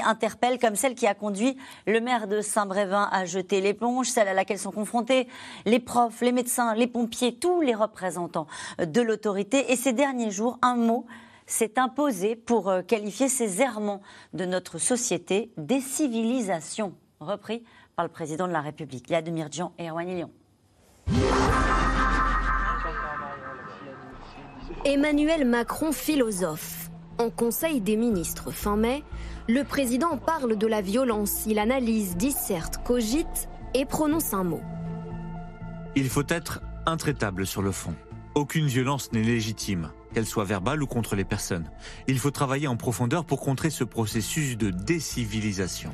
interpelle, 0.06 0.60
comme 0.60 0.76
celle 0.76 0.96
qui 0.96 1.08
a 1.08 1.14
conduit 1.14 1.58
le 1.86 2.00
maire 2.00 2.28
de 2.28 2.42
Saint-Brévin 2.42 3.10
à 3.12 3.26
jeter 3.26 3.62
l'éponge, 3.62 4.08
celle 4.08 4.28
à 4.28 4.34
laquelle 4.34 4.60
sont 4.60 4.72
confrontés 4.72 5.28
les 5.66 5.80
profs, 5.80 6.22
les 6.22 6.32
médecins, 6.32 6.76
les 6.76 6.88
pompiers, 6.88 7.36
tous 7.36 7.62
les 7.62 7.76
représentants 7.76 8.48
de 8.80 9.02
l'autorité. 9.02 9.72
Et 9.72 9.76
ces 9.76 9.94
derniers 9.94 10.32
jours, 10.32 10.58
un 10.62 10.76
mot 10.76 11.06
s'est 11.48 11.80
imposé 11.80 12.36
pour 12.36 12.70
euh, 12.70 12.82
qualifier 12.82 13.30
ces 13.30 13.62
errements 13.62 14.02
de 14.34 14.46
notre 14.46 14.78
société 14.78 15.52
des 15.58 15.80
civilisations, 15.80 16.94
repris 17.20 17.64
par 17.96 18.06
le 18.06 18.12
président 18.12 18.48
de 18.48 18.54
la 18.54 18.62
République, 18.62 19.08
Vladimir 19.08 19.48
Jean 19.52 19.72
et 19.80 19.90
Erwan 19.90 20.08
Lyon. 20.08 20.30
Emmanuel 24.90 25.44
Macron 25.44 25.92
philosophe. 25.92 26.90
En 27.18 27.30
Conseil 27.30 27.82
des 27.82 27.98
ministres 27.98 28.52
fin 28.52 28.78
mai, 28.78 29.04
le 29.50 29.66
président 29.66 30.18
parle 30.18 30.58
de 30.58 30.66
la 30.66 30.80
violence, 30.80 31.44
il 31.46 31.60
analyse, 31.60 32.16
disserte, 32.16 32.78
cogite 32.86 33.50
et 33.74 33.84
prononce 33.84 34.34
un 34.34 34.46
mot. 34.46 34.62
Il 35.98 36.08
faut 36.08 36.24
être 36.30 36.62
intraitable 36.86 37.46
sur 37.46 37.62
le 37.62 37.74
fond. 37.74 37.96
Aucune 38.34 38.68
violence 38.68 39.12
n'est 39.12 39.24
légitime, 39.24 39.92
qu'elle 40.14 40.26
soit 40.26 40.46
verbale 40.46 40.82
ou 40.82 40.88
contre 40.88 41.18
les 41.18 41.26
personnes. 41.26 41.70
Il 42.08 42.18
faut 42.18 42.32
travailler 42.32 42.70
en 42.70 42.78
profondeur 42.78 43.26
pour 43.26 43.42
contrer 43.42 43.72
ce 43.72 43.84
processus 43.84 44.56
de 44.56 44.70
décivilisation. 44.70 45.94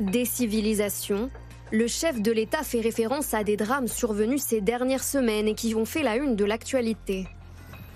Décivilisation. 0.00 1.30
Le 1.70 1.86
chef 1.86 2.20
de 2.20 2.32
l'État 2.32 2.64
fait 2.64 2.80
référence 2.80 3.32
à 3.32 3.44
des 3.44 3.56
drames 3.56 3.86
survenus 3.86 4.42
ces 4.42 4.60
dernières 4.60 5.04
semaines 5.04 5.46
et 5.46 5.54
qui 5.54 5.76
ont 5.76 5.84
fait 5.84 6.02
la 6.02 6.16
une 6.16 6.34
de 6.34 6.44
l'actualité. 6.44 7.28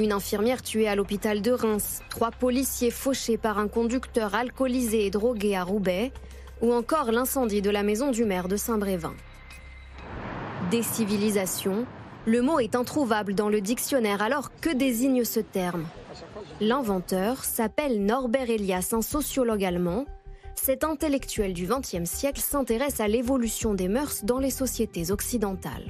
Une 0.01 0.13
infirmière 0.13 0.63
tuée 0.63 0.87
à 0.87 0.95
l'hôpital 0.95 1.43
de 1.43 1.51
Reims, 1.51 2.03
trois 2.09 2.31
policiers 2.31 2.93
fauchés 2.93 3.37
par 3.37 3.59
un 3.59 3.67
conducteur 3.67 4.35
alcoolisé 4.35 5.07
et 5.07 5.11
drogué 5.11 5.57
à 5.57 5.65
Roubaix, 5.65 6.13
ou 6.63 6.73
encore 6.73 7.11
l'incendie 7.11 7.63
de 7.63 7.71
la 7.71 7.83
maison 7.83 8.13
du 8.13 8.25
maire 8.25 8.47
de 8.47 8.57
Saint-Brévin. 8.57 9.15
Décivilisation, 10.71 11.85
le 12.27 12.43
mot 12.43 12.61
est 12.61 12.77
introuvable 12.77 13.35
dans 13.35 13.49
le 13.49 13.61
dictionnaire 13.61 14.23
alors 14.23 14.53
que 14.61 14.71
désigne 14.71 15.25
ce 15.25 15.41
terme? 15.41 15.87
L'inventeur 16.61 17.45
s'appelle 17.45 18.05
Norbert 18.05 18.51
Elias, 18.51 18.91
un 18.93 19.03
sociologue 19.03 19.65
allemand. 19.65 20.05
Cet 20.55 20.85
intellectuel 20.85 21.55
du 21.55 21.67
XXe 21.67 22.09
siècle 22.09 22.41
s'intéresse 22.41 23.01
à 23.01 23.09
l'évolution 23.09 23.75
des 23.75 23.89
mœurs 23.89 24.25
dans 24.25 24.39
les 24.39 24.51
sociétés 24.51 25.11
occidentales. 25.11 25.87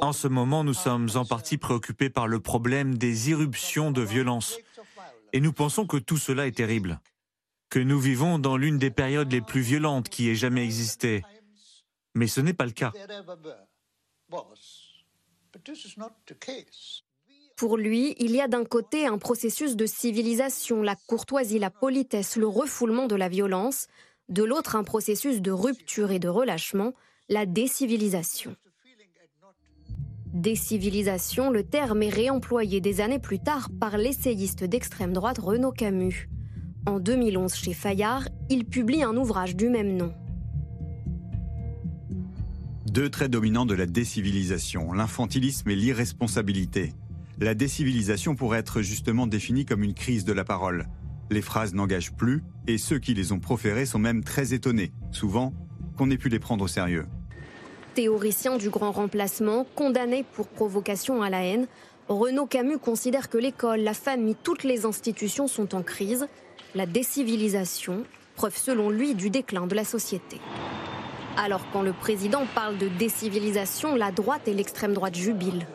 En 0.00 0.12
ce 0.12 0.28
moment, 0.28 0.64
nous 0.64 0.74
sommes 0.74 1.08
en 1.14 1.24
partie 1.24 1.56
préoccupés 1.56 2.10
par 2.10 2.28
le 2.28 2.40
problème 2.40 2.98
des 2.98 3.30
irruptions 3.30 3.90
de 3.90 4.02
violence. 4.02 4.58
Et 5.32 5.40
nous 5.40 5.52
pensons 5.52 5.86
que 5.86 5.96
tout 5.96 6.18
cela 6.18 6.46
est 6.46 6.56
terrible. 6.56 7.00
Que 7.70 7.78
nous 7.78 7.98
vivons 7.98 8.38
dans 8.38 8.56
l'une 8.56 8.78
des 8.78 8.90
périodes 8.90 9.32
les 9.32 9.40
plus 9.40 9.60
violentes 9.60 10.08
qui 10.08 10.28
ait 10.28 10.34
jamais 10.34 10.64
existé. 10.64 11.22
Mais 12.14 12.26
ce 12.26 12.40
n'est 12.40 12.54
pas 12.54 12.66
le 12.66 12.72
cas. 12.72 12.92
Pour 17.56 17.76
lui, 17.76 18.14
il 18.18 18.30
y 18.30 18.40
a 18.40 18.48
d'un 18.48 18.64
côté 18.64 19.06
un 19.06 19.18
processus 19.18 19.76
de 19.76 19.86
civilisation, 19.86 20.82
la 20.82 20.94
courtoisie, 20.94 21.58
la 21.58 21.70
politesse, 21.70 22.36
le 22.36 22.46
refoulement 22.46 23.06
de 23.06 23.16
la 23.16 23.28
violence, 23.28 23.88
de 24.28 24.44
l'autre 24.44 24.76
un 24.76 24.84
processus 24.84 25.40
de 25.40 25.50
rupture 25.50 26.10
et 26.12 26.18
de 26.18 26.28
relâchement, 26.28 26.92
la 27.28 27.46
décivilisation. 27.46 28.56
Décivilisation, 30.34 31.50
le 31.50 31.62
terme 31.62 32.02
est 32.02 32.10
réemployé 32.10 32.80
des 32.80 33.00
années 33.00 33.18
plus 33.18 33.38
tard 33.38 33.70
par 33.80 33.96
l'essayiste 33.96 34.62
d'extrême 34.62 35.14
droite 35.14 35.38
Renaud 35.38 35.72
Camus. 35.72 36.28
En 36.86 37.00
2011, 37.00 37.54
chez 37.54 37.72
Fayard, 37.72 38.28
il 38.50 38.66
publie 38.66 39.02
un 39.02 39.16
ouvrage 39.16 39.56
du 39.56 39.70
même 39.70 39.96
nom. 39.96 40.12
Deux 42.90 43.08
traits 43.08 43.30
dominants 43.30 43.66
de 43.66 43.74
la 43.74 43.86
décivilisation, 43.86 44.92
l'infantilisme 44.92 45.70
et 45.70 45.76
l'irresponsabilité. 45.76 46.92
La 47.38 47.54
décivilisation 47.54 48.34
pourrait 48.34 48.58
être 48.58 48.82
justement 48.82 49.26
définie 49.26 49.64
comme 49.64 49.82
une 49.82 49.94
crise 49.94 50.24
de 50.24 50.32
la 50.32 50.44
parole. 50.44 50.88
Les 51.30 51.42
phrases 51.42 51.74
n'engagent 51.74 52.12
plus 52.12 52.42
et 52.66 52.76
ceux 52.76 52.98
qui 52.98 53.14
les 53.14 53.32
ont 53.32 53.40
proférées 53.40 53.86
sont 53.86 53.98
même 53.98 54.24
très 54.24 54.52
étonnés, 54.52 54.92
souvent, 55.10 55.54
qu'on 55.96 56.10
ait 56.10 56.18
pu 56.18 56.28
les 56.28 56.38
prendre 56.38 56.64
au 56.64 56.68
sérieux. 56.68 57.06
Théoricien 57.94 58.56
du 58.56 58.70
grand 58.70 58.92
remplacement, 58.92 59.66
condamné 59.74 60.24
pour 60.34 60.48
provocation 60.48 61.22
à 61.22 61.30
la 61.30 61.44
haine, 61.44 61.66
Renaud 62.08 62.46
Camus 62.46 62.78
considère 62.78 63.28
que 63.28 63.36
l'école, 63.36 63.80
la 63.80 63.94
famille, 63.94 64.36
toutes 64.42 64.64
les 64.64 64.86
institutions 64.86 65.46
sont 65.46 65.74
en 65.74 65.82
crise. 65.82 66.26
La 66.74 66.86
décivilisation, 66.86 68.04
preuve 68.34 68.56
selon 68.56 68.88
lui 68.88 69.14
du 69.14 69.30
déclin 69.30 69.66
de 69.66 69.74
la 69.74 69.84
société. 69.84 70.40
Alors 71.36 71.60
quand 71.72 71.82
le 71.82 71.92
président 71.92 72.46
parle 72.54 72.78
de 72.78 72.88
décivilisation, 72.88 73.94
la 73.94 74.10
droite 74.10 74.48
et 74.48 74.54
l'extrême 74.54 74.94
droite 74.94 75.14
jubilent. 75.14 75.66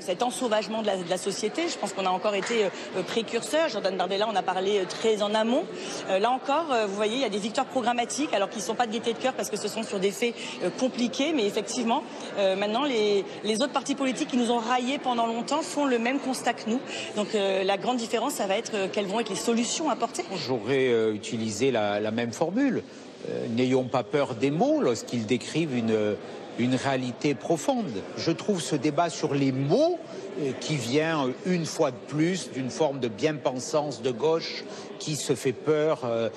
Cet 0.00 0.22
ensauvagement 0.22 0.82
de 0.82 0.88
la, 1.08 1.18
société, 1.18 1.62
je 1.68 1.78
pense 1.78 1.92
qu'on 1.92 2.06
a 2.06 2.10
encore 2.10 2.34
été 2.34 2.64
euh, 2.64 3.02
précurseur. 3.02 3.68
Jordan 3.68 3.96
Bardella 3.96 4.26
en 4.26 4.34
a 4.34 4.42
parlé 4.42 4.80
euh, 4.80 4.84
très 4.88 5.22
en 5.22 5.34
amont. 5.34 5.64
Euh, 6.08 6.18
là 6.18 6.30
encore, 6.30 6.72
euh, 6.72 6.86
vous 6.86 6.94
voyez, 6.94 7.14
il 7.16 7.20
y 7.20 7.24
a 7.24 7.28
des 7.28 7.38
victoires 7.38 7.66
programmatiques, 7.66 8.32
alors 8.32 8.48
qu'ils 8.48 8.60
ne 8.60 8.66
sont 8.66 8.74
pas 8.74 8.86
de 8.86 8.92
gaieté 8.92 9.12
de 9.12 9.18
cœur 9.18 9.34
parce 9.34 9.50
que 9.50 9.56
ce 9.56 9.68
sont 9.68 9.82
sur 9.82 10.00
des 10.00 10.10
faits 10.10 10.34
euh, 10.62 10.70
compliqués. 10.78 11.32
Mais 11.34 11.46
effectivement, 11.46 12.02
euh, 12.38 12.56
maintenant, 12.56 12.84
les, 12.84 13.24
autres 13.62 13.72
partis 13.72 13.94
politiques 13.94 14.28
qui 14.28 14.36
nous 14.36 14.50
ont 14.50 14.58
raillés 14.58 14.98
pendant 14.98 15.26
longtemps 15.26 15.62
font 15.62 15.84
le 15.84 15.98
même 15.98 16.18
constat 16.18 16.54
que 16.54 16.70
nous. 16.70 16.80
Donc 17.16 17.34
euh, 17.34 17.62
la 17.64 17.76
grande 17.76 17.98
différence, 17.98 18.34
ça 18.34 18.46
va 18.46 18.56
être 18.56 18.72
euh, 18.74 18.86
quelles 18.90 19.06
vont 19.06 19.20
être 19.20 19.28
les 19.28 19.36
solutions 19.36 19.90
apportées. 19.90 20.24
J'aurais 20.46 20.88
euh, 20.88 21.12
utilisé 21.12 21.70
la, 21.70 22.10
même 22.10 22.32
formule. 22.32 22.82
Euh, 23.28 23.46
N'ayons 23.54 23.84
pas 23.84 24.02
peur 24.02 24.34
des 24.34 24.50
mots 24.50 24.80
lorsqu'ils 24.80 25.26
décrivent 25.26 25.76
une, 25.76 26.16
une 26.60 26.74
réalité 26.74 27.34
profonde. 27.34 28.02
Je 28.16 28.30
trouve 28.30 28.60
ce 28.60 28.76
débat 28.76 29.08
sur 29.08 29.34
les 29.34 29.50
mots 29.50 29.98
euh, 30.40 30.52
qui 30.60 30.76
vient 30.76 31.26
euh, 31.26 31.32
une 31.46 31.64
fois 31.64 31.90
de 31.90 31.96
plus 32.08 32.50
d'une 32.52 32.70
forme 32.70 33.00
de 33.00 33.08
bien-pensance 33.08 34.02
de 34.02 34.10
gauche 34.10 34.64
qui 34.98 35.16
se 35.16 35.34
fait 35.34 35.52
peur 35.52 36.02
euh, 36.04 36.28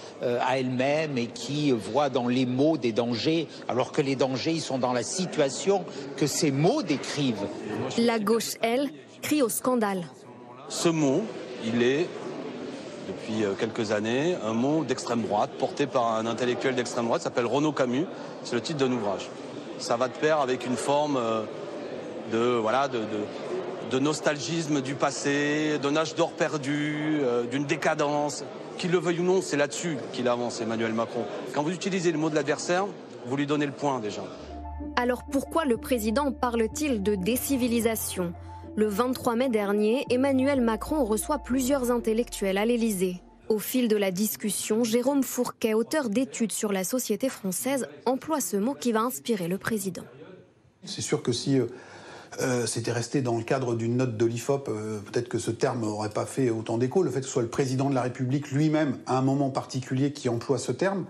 à 0.41 0.57
elle-même 0.57 1.17
et 1.17 1.27
qui 1.27 1.71
voit 1.71 2.09
dans 2.09 2.27
les 2.27 2.45
mots 2.45 2.77
des 2.77 2.93
dangers, 2.93 3.47
alors 3.67 3.91
que 3.91 4.01
les 4.01 4.15
dangers, 4.15 4.53
ils 4.53 4.61
sont 4.61 4.77
dans 4.77 4.93
la 4.93 5.03
situation 5.03 5.83
que 6.15 6.27
ces 6.27 6.51
mots 6.51 6.81
décrivent. 6.81 7.45
La 7.97 8.19
gauche, 8.19 8.53
elle, 8.61 8.89
crie 9.21 9.41
au 9.41 9.49
scandale. 9.49 10.05
Ce 10.69 10.87
mot, 10.87 11.23
il 11.65 11.83
est, 11.83 12.07
depuis 13.07 13.43
quelques 13.59 13.91
années, 13.91 14.37
un 14.41 14.53
mot 14.53 14.85
d'extrême 14.85 15.23
droite, 15.23 15.51
porté 15.59 15.85
par 15.85 16.13
un 16.15 16.25
intellectuel 16.25 16.75
d'extrême 16.75 17.05
droite, 17.05 17.21
s'appelle 17.21 17.45
Renaud 17.45 17.73
Camus. 17.73 18.05
C'est 18.45 18.55
le 18.55 18.61
titre 18.61 18.79
d'un 18.79 18.93
ouvrage. 18.93 19.29
Ça 19.83 19.97
va 19.97 20.07
de 20.07 20.13
pair 20.13 20.39
avec 20.39 20.65
une 20.65 20.77
forme 20.77 21.17
euh, 21.17 21.43
de, 22.31 22.55
voilà, 22.55 22.87
de, 22.87 23.99
nostalgisme 23.99 24.79
du 24.79 24.95
passé, 24.95 25.77
d'un 25.83 25.97
âge 25.97 26.15
d'or 26.15 26.31
perdu, 26.31 27.19
euh, 27.21 27.43
d'une 27.43 27.65
décadence. 27.65 28.45
Qu'il 28.77 28.91
le 28.91 28.97
veuille 28.97 29.19
ou 29.19 29.23
non, 29.23 29.41
c'est 29.41 29.57
là-dessus 29.57 29.97
qu'il 30.13 30.29
avance, 30.29 30.61
Emmanuel 30.61 30.93
Macron. 30.93 31.25
Quand 31.53 31.63
vous 31.63 31.71
utilisez 31.71 32.13
le 32.13 32.17
mot 32.17 32.29
de 32.29 32.35
l'adversaire, 32.35 32.85
vous 33.25 33.35
lui 33.35 33.45
donnez 33.45 33.65
le 33.65 33.73
point 33.73 33.99
déjà. 33.99 34.21
Alors 34.95 35.23
pourquoi 35.29 35.65
le 35.65 35.75
président 35.75 36.31
parle-t-il 36.31 37.03
de 37.03 37.15
décivilisation? 37.15 38.31
Le 38.77 38.87
23 38.87 39.35
mai 39.35 39.49
dernier, 39.49 40.05
Emmanuel 40.09 40.61
Macron 40.61 41.03
reçoit 41.03 41.39
plusieurs 41.39 41.91
intellectuels 41.91 42.57
à 42.57 42.63
l'Élysée. 42.63 43.21
Au 43.49 43.59
fil 43.59 43.89
de 43.89 43.97
la 43.97 44.11
discussion, 44.11 44.83
Jérôme 44.83 45.21
Fourquet, 45.21 45.73
auteur 45.73 46.09
d'études 46.09 46.53
sur 46.53 46.71
la 46.71 46.83
société 46.83 47.27
française, 47.27 47.87
emploie 48.05 48.39
ce 48.39 48.55
mot 48.55 48.73
qui 48.73 48.93
va 48.93 49.01
inspirer 49.01 49.47
le 49.49 49.57
président. 49.57 50.03
C'est 50.85 51.01
sûr 51.01 51.21
que 51.21 51.33
si 51.33 51.59
euh, 51.59 51.65
euh, 52.41 52.65
c'était 52.65 52.93
resté 52.93 53.21
dans 53.21 53.37
le 53.37 53.43
cadre 53.43 53.75
d'une 53.75 53.97
note 53.97 54.15
de 54.15 54.25
l'IFOP, 54.25 54.69
euh, 54.69 54.99
peut-être 54.99 55.27
que 55.27 55.39
ce 55.39 55.51
terme 55.51 55.81
n'aurait 55.81 56.09
pas 56.09 56.25
fait 56.25 56.49
autant 56.49 56.77
d'écho. 56.77 57.03
Le 57.03 57.11
fait 57.11 57.19
que 57.19 57.25
ce 57.25 57.31
soit 57.31 57.41
le 57.41 57.49
président 57.49 57.89
de 57.89 57.95
la 57.95 58.01
République 58.01 58.49
lui-même, 58.51 58.97
à 59.07 59.17
un 59.17 59.21
moment 59.21 59.49
particulier, 59.49 60.13
qui 60.13 60.29
emploie 60.29 60.57
ce 60.57 60.71
terme, 60.71 61.05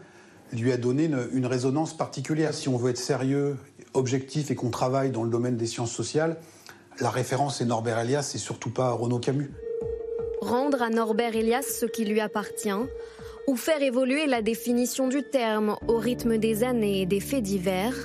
lui 0.51 0.71
a 0.71 0.77
donné 0.77 1.05
une, 1.05 1.27
une 1.33 1.45
résonance 1.45 1.95
particulière. 1.95 2.53
Si 2.53 2.67
on 2.67 2.77
veut 2.77 2.89
être 2.89 2.97
sérieux, 2.97 3.57
objectif 3.93 4.49
et 4.49 4.55
qu'on 4.55 4.71
travaille 4.71 5.11
dans 5.11 5.23
le 5.23 5.29
domaine 5.29 5.55
des 5.55 5.67
sciences 5.67 5.91
sociales, 5.91 6.37
la 6.99 7.11
référence 7.11 7.61
est 7.61 7.65
Norbert 7.65 7.99
Elias 7.99 8.31
et 8.33 8.39
surtout 8.39 8.71
pas 8.71 8.91
Renaud 8.91 9.19
Camus. 9.19 9.51
Rendre 10.43 10.81
à 10.81 10.89
Norbert 10.89 11.37
Elias 11.37 11.61
ce 11.61 11.85
qui 11.85 12.03
lui 12.03 12.19
appartient, 12.19 12.69
ou 13.47 13.55
faire 13.55 13.81
évoluer 13.81 14.27
la 14.27 14.41
définition 14.41 15.07
du 15.07 15.23
terme 15.23 15.77
au 15.87 15.95
rythme 15.95 16.37
des 16.37 16.65
années 16.65 16.99
et 16.99 17.05
des 17.05 17.21
faits 17.21 17.43
divers, 17.43 17.95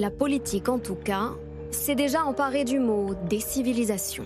la 0.00 0.10
politique 0.10 0.68
en 0.68 0.80
tout 0.80 0.96
cas 0.96 1.30
s'est 1.70 1.94
déjà 1.94 2.24
emparée 2.24 2.64
du 2.64 2.80
mot 2.80 3.14
décivilisation. 3.28 4.24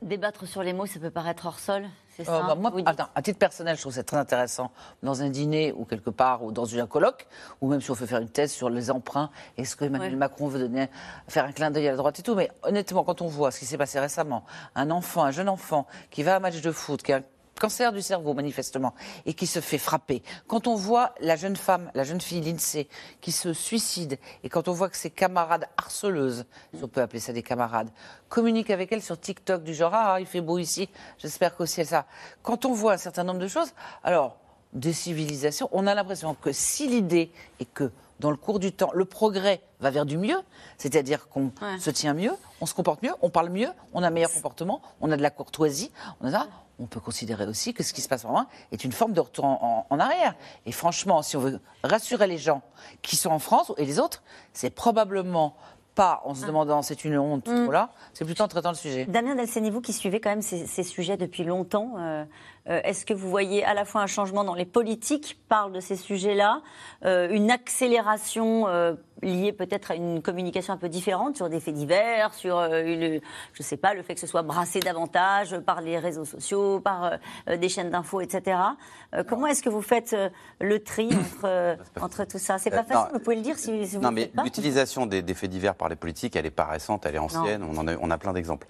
Débattre 0.00 0.46
sur 0.46 0.62
les 0.62 0.72
mots, 0.72 0.86
ça 0.86 1.00
peut 1.00 1.10
paraître 1.10 1.46
hors 1.46 1.58
sol, 1.58 1.82
c'est 2.24 2.30
Oh, 2.30 2.42
bah, 2.46 2.54
moi, 2.54 2.72
attends, 2.86 3.08
à 3.14 3.22
titre 3.22 3.38
personnel, 3.38 3.76
je 3.76 3.80
trouve 3.80 3.92
ça 3.92 4.02
très 4.02 4.16
intéressant. 4.16 4.70
Dans 5.02 5.22
un 5.22 5.28
dîner 5.28 5.72
ou 5.72 5.84
quelque 5.84 6.10
part 6.10 6.42
ou 6.42 6.52
dans 6.52 6.76
un 6.76 6.86
colloque, 6.86 7.26
ou 7.60 7.68
même 7.68 7.80
si 7.80 7.90
on 7.90 7.94
veut 7.94 8.06
faire 8.06 8.20
une 8.20 8.28
thèse 8.28 8.52
sur 8.52 8.70
les 8.70 8.90
emprunts, 8.90 9.30
est-ce 9.56 9.76
que 9.76 9.84
Emmanuel 9.84 10.16
Macron 10.16 10.48
veut 10.48 10.58
donner, 10.58 10.88
faire 11.28 11.44
un 11.44 11.52
clin 11.52 11.70
d'œil 11.70 11.88
à 11.88 11.92
la 11.92 11.96
droite 11.96 12.18
et 12.18 12.22
tout? 12.22 12.34
Mais 12.34 12.50
honnêtement, 12.62 13.04
quand 13.04 13.22
on 13.22 13.26
voit 13.28 13.50
ce 13.50 13.60
qui 13.60 13.66
s'est 13.66 13.78
passé 13.78 14.00
récemment, 14.00 14.44
un 14.74 14.90
enfant, 14.90 15.24
un 15.24 15.30
jeune 15.30 15.48
enfant 15.48 15.86
qui 16.10 16.22
va 16.22 16.34
à 16.34 16.36
un 16.36 16.40
match 16.40 16.60
de 16.60 16.72
foot, 16.72 17.02
qui 17.02 17.12
a 17.12 17.22
cancer 17.58 17.92
du 17.92 18.02
cerveau 18.02 18.34
manifestement, 18.34 18.94
et 19.26 19.34
qui 19.34 19.46
se 19.46 19.60
fait 19.60 19.78
frapper, 19.78 20.22
quand 20.46 20.66
on 20.66 20.74
voit 20.74 21.14
la 21.20 21.36
jeune 21.36 21.56
femme, 21.56 21.90
la 21.94 22.04
jeune 22.04 22.20
fille 22.20 22.40
Lindsay, 22.40 22.88
qui 23.20 23.32
se 23.32 23.52
suicide, 23.52 24.18
et 24.44 24.48
quand 24.48 24.68
on 24.68 24.72
voit 24.72 24.88
que 24.88 24.96
ses 24.96 25.10
camarades 25.10 25.68
harceleuses, 25.76 26.44
si 26.74 26.82
on 26.82 26.88
peut 26.88 27.00
appeler 27.00 27.20
ça 27.20 27.32
des 27.32 27.42
camarades, 27.42 27.90
communiquent 28.28 28.70
avec 28.70 28.92
elle 28.92 29.02
sur 29.02 29.18
TikTok 29.18 29.62
du 29.64 29.74
genre 29.74 29.94
ah 29.94 30.20
il 30.20 30.26
fait 30.26 30.40
beau 30.40 30.58
ici, 30.58 30.88
j'espère 31.18 31.56
qu'aussi 31.56 31.80
elle 31.80 31.86
ça. 31.86 32.06
Quand 32.42 32.64
on 32.64 32.72
voit 32.72 32.94
un 32.94 32.98
certain 32.98 33.24
nombre 33.24 33.40
de 33.40 33.48
choses, 33.48 33.72
alors 34.02 34.36
des 34.72 34.92
civilisations, 34.92 35.68
on 35.72 35.86
a 35.86 35.94
l'impression 35.94 36.34
que 36.34 36.52
si 36.52 36.88
l'idée 36.88 37.32
est 37.58 37.72
que 37.72 37.90
dans 38.20 38.30
le 38.30 38.36
cours 38.36 38.58
du 38.58 38.72
temps, 38.72 38.90
le 38.94 39.04
progrès 39.04 39.62
va 39.80 39.90
vers 39.90 40.04
du 40.06 40.18
mieux, 40.18 40.38
c'est-à-dire 40.76 41.28
qu'on 41.28 41.52
se 41.78 41.90
tient 41.90 42.14
mieux, 42.14 42.32
on 42.60 42.66
se 42.66 42.74
comporte 42.74 43.02
mieux, 43.02 43.12
on 43.22 43.30
parle 43.30 43.48
mieux, 43.50 43.68
on 43.92 44.02
a 44.02 44.08
un 44.08 44.10
meilleur 44.10 44.32
comportement, 44.32 44.82
on 45.00 45.10
a 45.12 45.16
de 45.16 45.22
la 45.22 45.30
courtoisie, 45.30 45.90
on 46.20 46.26
a 46.28 46.30
ça. 46.32 46.48
On 46.80 46.86
peut 46.86 47.00
considérer 47.00 47.44
aussi 47.44 47.74
que 47.74 47.82
ce 47.82 47.92
qui 47.92 48.00
se 48.00 48.08
passe 48.08 48.24
en 48.24 48.28
loin 48.30 48.46
est 48.70 48.84
une 48.84 48.92
forme 48.92 49.12
de 49.12 49.18
retour 49.20 49.44
en, 49.44 49.86
en- 49.90 49.94
en 49.94 49.98
arrière. 49.98 50.36
Et 50.64 50.70
franchement, 50.70 51.22
si 51.22 51.36
on 51.36 51.40
veut 51.40 51.60
rassurer 51.82 52.28
les 52.28 52.38
gens 52.38 52.62
qui 53.02 53.16
sont 53.16 53.30
en 53.30 53.40
France 53.40 53.72
et 53.78 53.84
les 53.84 53.98
autres, 53.98 54.22
c'est 54.52 54.70
probablement 54.70 55.56
pas 55.98 56.22
en 56.24 56.32
se 56.32 56.46
demandant 56.46 56.80
c'est 56.82 57.04
une 57.04 57.18
honte, 57.18 57.48
voilà, 57.48 57.90
c'est 58.12 58.24
plutôt 58.24 58.44
en 58.44 58.48
traitant 58.48 58.68
le 58.68 58.76
sujet. 58.76 59.04
Damien 59.06 59.34
Delceni, 59.34 59.68
vous 59.68 59.80
qui 59.80 59.92
suivez 59.92 60.20
quand 60.20 60.30
même 60.30 60.42
ces, 60.42 60.64
ces 60.68 60.84
sujets 60.84 61.16
depuis 61.16 61.42
longtemps, 61.42 61.94
euh, 61.98 62.24
euh, 62.68 62.80
est-ce 62.84 63.04
que 63.04 63.14
vous 63.14 63.28
voyez 63.28 63.64
à 63.64 63.74
la 63.74 63.84
fois 63.84 64.02
un 64.02 64.06
changement 64.06 64.44
dans 64.44 64.54
les 64.54 64.64
politiques 64.64 65.24
qui 65.24 65.34
parlent 65.34 65.72
de 65.72 65.80
ces 65.80 65.96
sujets-là, 65.96 66.62
euh, 67.04 67.28
une 67.30 67.50
accélération 67.50 68.66
euh, 69.22 69.26
liée 69.26 69.52
peut-être 69.52 69.90
à 69.90 69.94
une 69.94 70.22
communication 70.22 70.72
un 70.74 70.76
peu 70.76 70.88
différente 70.88 71.36
sur 71.36 71.48
des 71.48 71.60
faits 71.60 71.74
divers, 71.74 72.34
sur 72.34 72.58
euh, 72.58 72.82
une, 72.84 73.20
je 73.52 73.62
sais 73.62 73.76
pas, 73.76 73.94
le 73.94 74.02
fait 74.02 74.14
que 74.14 74.20
ce 74.20 74.26
soit 74.26 74.42
brassé 74.42 74.80
davantage 74.80 75.58
par 75.60 75.80
les 75.80 75.98
réseaux 75.98 76.24
sociaux, 76.24 76.80
par 76.80 77.12
euh, 77.48 77.56
des 77.56 77.68
chaînes 77.68 77.90
d'infos, 77.90 78.20
etc. 78.20 78.58
Euh, 79.14 79.24
comment 79.24 79.46
est-ce 79.46 79.62
que 79.62 79.68
vous 79.70 79.82
faites 79.82 80.12
euh, 80.12 80.28
le 80.60 80.82
tri 80.82 81.06
entre, 81.12 81.44
euh, 81.44 81.76
entre 82.00 82.24
tout 82.24 82.38
ça? 82.38 82.58
C'est 82.58 82.70
pas 82.70 82.78
Euh, 82.80 82.82
facile, 82.84 83.06
non. 83.12 83.18
vous 83.18 83.20
pouvez 83.24 83.36
le 83.36 83.42
dire 83.42 83.58
si, 83.58 83.86
si 83.86 83.96
vous 83.96 84.02
Non, 84.02 84.10
le 84.10 84.14
mais 84.14 84.30
l'utilisation 84.44 85.06
des, 85.06 85.22
des 85.22 85.34
faits 85.34 85.50
divers 85.50 85.74
par 85.74 85.88
les 85.88 85.96
politiques, 85.96 86.36
elle 86.36 86.44
n'est 86.44 86.50
pas 86.50 86.64
récente, 86.66 87.06
elle 87.06 87.14
est 87.14 87.18
ancienne, 87.18 87.62
on, 87.64 87.76
en 87.78 87.86
a, 87.88 87.96
on 88.00 88.10
a 88.10 88.18
plein 88.18 88.32
d'exemples. 88.32 88.66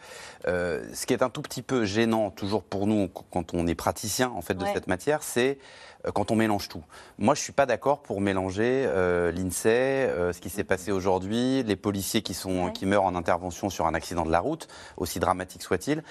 Euh, 0.46 0.84
ce 0.94 1.06
qui 1.06 1.12
est 1.12 1.22
un 1.22 1.30
tout 1.30 1.42
petit 1.42 1.62
peu 1.62 1.84
gênant, 1.84 2.30
toujours 2.30 2.62
pour 2.62 2.86
nous, 2.86 3.08
qu- 3.08 3.22
quand 3.30 3.54
on 3.54 3.66
est 3.66 3.74
praticien 3.74 4.30
en 4.30 4.40
fait 4.40 4.54
de 4.54 4.64
Ouais. 4.64 4.72
cette 4.72 4.86
matière, 4.86 5.22
c'est 5.22 5.58
euh, 5.58 5.97
quand 6.12 6.30
on 6.30 6.36
mélange 6.36 6.68
tout. 6.68 6.82
Moi, 7.18 7.34
je 7.34 7.40
suis 7.40 7.52
pas 7.52 7.66
d'accord 7.66 8.02
pour 8.02 8.20
mélanger 8.20 8.84
euh, 8.86 9.32
l'INSEE, 9.32 9.68
euh, 9.68 10.32
ce 10.32 10.40
qui 10.40 10.50
s'est 10.50 10.64
passé 10.64 10.92
aujourd'hui, 10.92 11.62
les 11.62 11.76
policiers 11.76 12.22
qui 12.22 12.34
sont 12.34 12.70
qui 12.70 12.86
meurent 12.86 13.04
en 13.04 13.14
intervention 13.14 13.70
sur 13.70 13.86
un 13.86 13.94
accident 13.94 14.24
de 14.24 14.30
la 14.30 14.40
route, 14.40 14.68
aussi 14.96 15.18
dramatique 15.20 15.62
soit-il. 15.62 16.02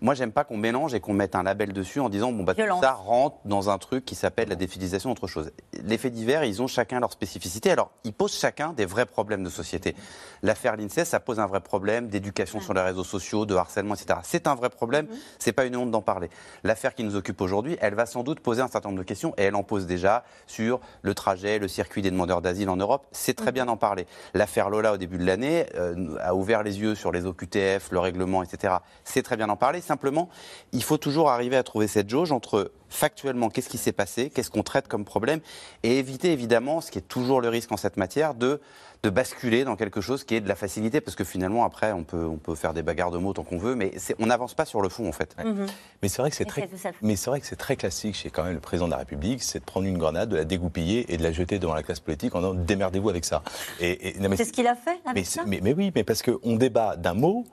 Moi, 0.00 0.14
j'aime 0.14 0.32
pas 0.32 0.44
qu'on 0.44 0.56
mélange 0.56 0.94
et 0.94 1.00
qu'on 1.00 1.14
mette 1.14 1.34
un 1.36 1.42
label 1.42 1.72
dessus 1.72 2.00
en 2.00 2.08
disant 2.08 2.32
bon 2.32 2.42
bah 2.42 2.54
tout 2.54 2.62
ça 2.80 2.92
rentre 2.92 3.36
dans 3.44 3.70
un 3.70 3.78
truc 3.78 4.04
qui 4.04 4.14
s'appelle 4.14 4.48
la 4.48 4.56
défilisation 4.56 5.10
autre 5.10 5.26
chose. 5.26 5.52
Les 5.84 5.98
faits 5.98 6.12
divers, 6.12 6.44
ils 6.44 6.62
ont 6.62 6.66
chacun 6.66 7.00
leur 7.00 7.12
spécificité. 7.12 7.70
Alors, 7.70 7.92
ils 8.02 8.12
posent 8.12 8.36
chacun 8.36 8.72
des 8.72 8.86
vrais 8.86 9.06
problèmes 9.06 9.44
de 9.44 9.50
société. 9.50 9.94
L'affaire 10.42 10.76
l'INSEE, 10.76 11.04
ça 11.04 11.20
pose 11.20 11.38
un 11.38 11.46
vrai 11.46 11.60
problème 11.60 12.08
d'éducation 12.08 12.60
sur 12.60 12.74
les 12.74 12.80
réseaux 12.80 13.04
sociaux, 13.04 13.46
de 13.46 13.54
harcèlement, 13.54 13.94
etc. 13.94 14.20
C'est 14.24 14.46
un 14.46 14.54
vrai 14.54 14.70
problème. 14.70 15.06
C'est 15.38 15.52
pas 15.52 15.64
une 15.64 15.76
honte 15.76 15.90
d'en 15.90 16.02
parler. 16.02 16.28
L'affaire 16.64 16.94
qui 16.94 17.04
nous 17.04 17.16
occupe 17.16 17.40
aujourd'hui, 17.40 17.76
elle 17.80 17.94
va 17.94 18.06
sans 18.06 18.24
doute 18.24 18.40
poser 18.40 18.62
un 18.62 18.68
certain 18.68 18.88
nombre 18.88 19.00
de 19.00 19.06
questions 19.06 19.34
et 19.36 19.43
elle 19.44 19.54
en 19.54 19.62
pose 19.62 19.86
déjà 19.86 20.24
sur 20.46 20.80
le 21.02 21.14
trajet, 21.14 21.58
le 21.58 21.68
circuit 21.68 22.02
des 22.02 22.10
demandeurs 22.10 22.42
d'asile 22.42 22.68
en 22.68 22.76
Europe. 22.76 23.06
C'est 23.12 23.34
très 23.34 23.52
bien 23.52 23.66
d'en 23.66 23.76
parler. 23.76 24.06
L'affaire 24.34 24.70
Lola 24.70 24.94
au 24.94 24.96
début 24.96 25.18
de 25.18 25.24
l'année 25.24 25.66
euh, 25.76 26.16
a 26.20 26.34
ouvert 26.34 26.62
les 26.62 26.80
yeux 26.80 26.94
sur 26.94 27.12
les 27.12 27.26
OQTF, 27.26 27.90
le 27.90 27.98
règlement, 27.98 28.42
etc. 28.42 28.74
C'est 29.04 29.22
très 29.22 29.36
bien 29.36 29.46
d'en 29.46 29.56
parler. 29.56 29.80
Simplement, 29.80 30.28
il 30.72 30.82
faut 30.82 30.98
toujours 30.98 31.30
arriver 31.30 31.56
à 31.56 31.62
trouver 31.62 31.86
cette 31.86 32.10
jauge 32.10 32.32
entre 32.32 32.72
factuellement 32.88 33.50
qu'est-ce 33.50 33.68
qui 33.68 33.78
s'est 33.78 33.92
passé, 33.92 34.30
qu'est-ce 34.30 34.50
qu'on 34.50 34.62
traite 34.62 34.88
comme 34.88 35.04
problème, 35.04 35.40
et 35.82 35.98
éviter 35.98 36.32
évidemment, 36.32 36.80
ce 36.80 36.90
qui 36.90 36.98
est 36.98 37.08
toujours 37.08 37.40
le 37.40 37.48
risque 37.48 37.72
en 37.72 37.76
cette 37.76 37.96
matière, 37.96 38.34
de, 38.34 38.60
de 39.04 39.10
basculer 39.10 39.64
dans 39.64 39.76
quelque 39.76 40.00
chose 40.00 40.24
qui 40.24 40.34
est 40.34 40.40
de 40.40 40.48
la 40.48 40.54
facilité, 40.54 41.02
parce 41.02 41.14
que 41.14 41.24
finalement, 41.24 41.64
après, 41.64 41.92
on 41.92 42.04
peut, 42.04 42.24
on 42.24 42.38
peut 42.38 42.54
faire 42.54 42.72
des 42.72 42.82
bagarres 42.82 43.10
de 43.10 43.18
mots 43.18 43.34
tant 43.34 43.44
qu'on 43.44 43.58
veut, 43.58 43.74
mais 43.74 43.92
on 44.18 44.26
n'avance 44.26 44.54
pas 44.54 44.64
sur 44.64 44.80
le 44.80 44.88
fond, 44.88 45.06
en 45.06 45.12
fait. 45.12 45.36
Mhm. 45.44 45.66
Mais 46.02 46.08
c'est 46.08 46.22
vrai 46.22 46.30
que 46.30 46.36
c'est 46.36 46.46
très, 46.46 46.62
c'est 46.62 46.68
tout 46.68 46.78
ça. 46.78 46.90
mais 47.02 47.14
c'est 47.14 47.28
vrai 47.28 47.38
que 47.40 47.46
c'est 47.46 47.54
très 47.56 47.76
classique 47.76 48.14
chez 48.16 48.30
quand 48.30 48.42
même 48.44 48.54
le 48.54 48.60
président 48.60 48.86
de 48.86 48.92
la 48.92 48.96
République, 48.96 49.42
c'est 49.42 49.58
de 49.60 49.64
prendre 49.64 49.86
une 49.86 49.98
grenade, 49.98 50.30
de 50.30 50.36
la 50.36 50.44
dégoupiller 50.46 51.12
et 51.12 51.18
de 51.18 51.22
la 51.22 51.32
jeter 51.32 51.58
devant 51.58 51.74
la 51.74 51.82
classe 51.82 52.00
politique 52.00 52.34
en 52.34 52.38
disant 52.40 52.54
démerdez-vous 52.54 53.10
avec 53.10 53.26
ça. 53.26 53.42
Et, 53.78 54.14
C'est 54.36 54.44
ce 54.46 54.52
qu'il 54.52 54.66
a 54.66 54.74
fait 54.74 54.98
avec 55.04 55.14
mais, 55.14 55.24
ça 55.24 55.42
mais- 55.46 55.60
mais 55.62 55.74
oui, 55.74 55.92
mais 55.94 56.02
parce 56.02 56.22
qu'on 56.22 56.56
débat 56.56 56.96
d'un 56.96 57.14
mot 57.14 57.44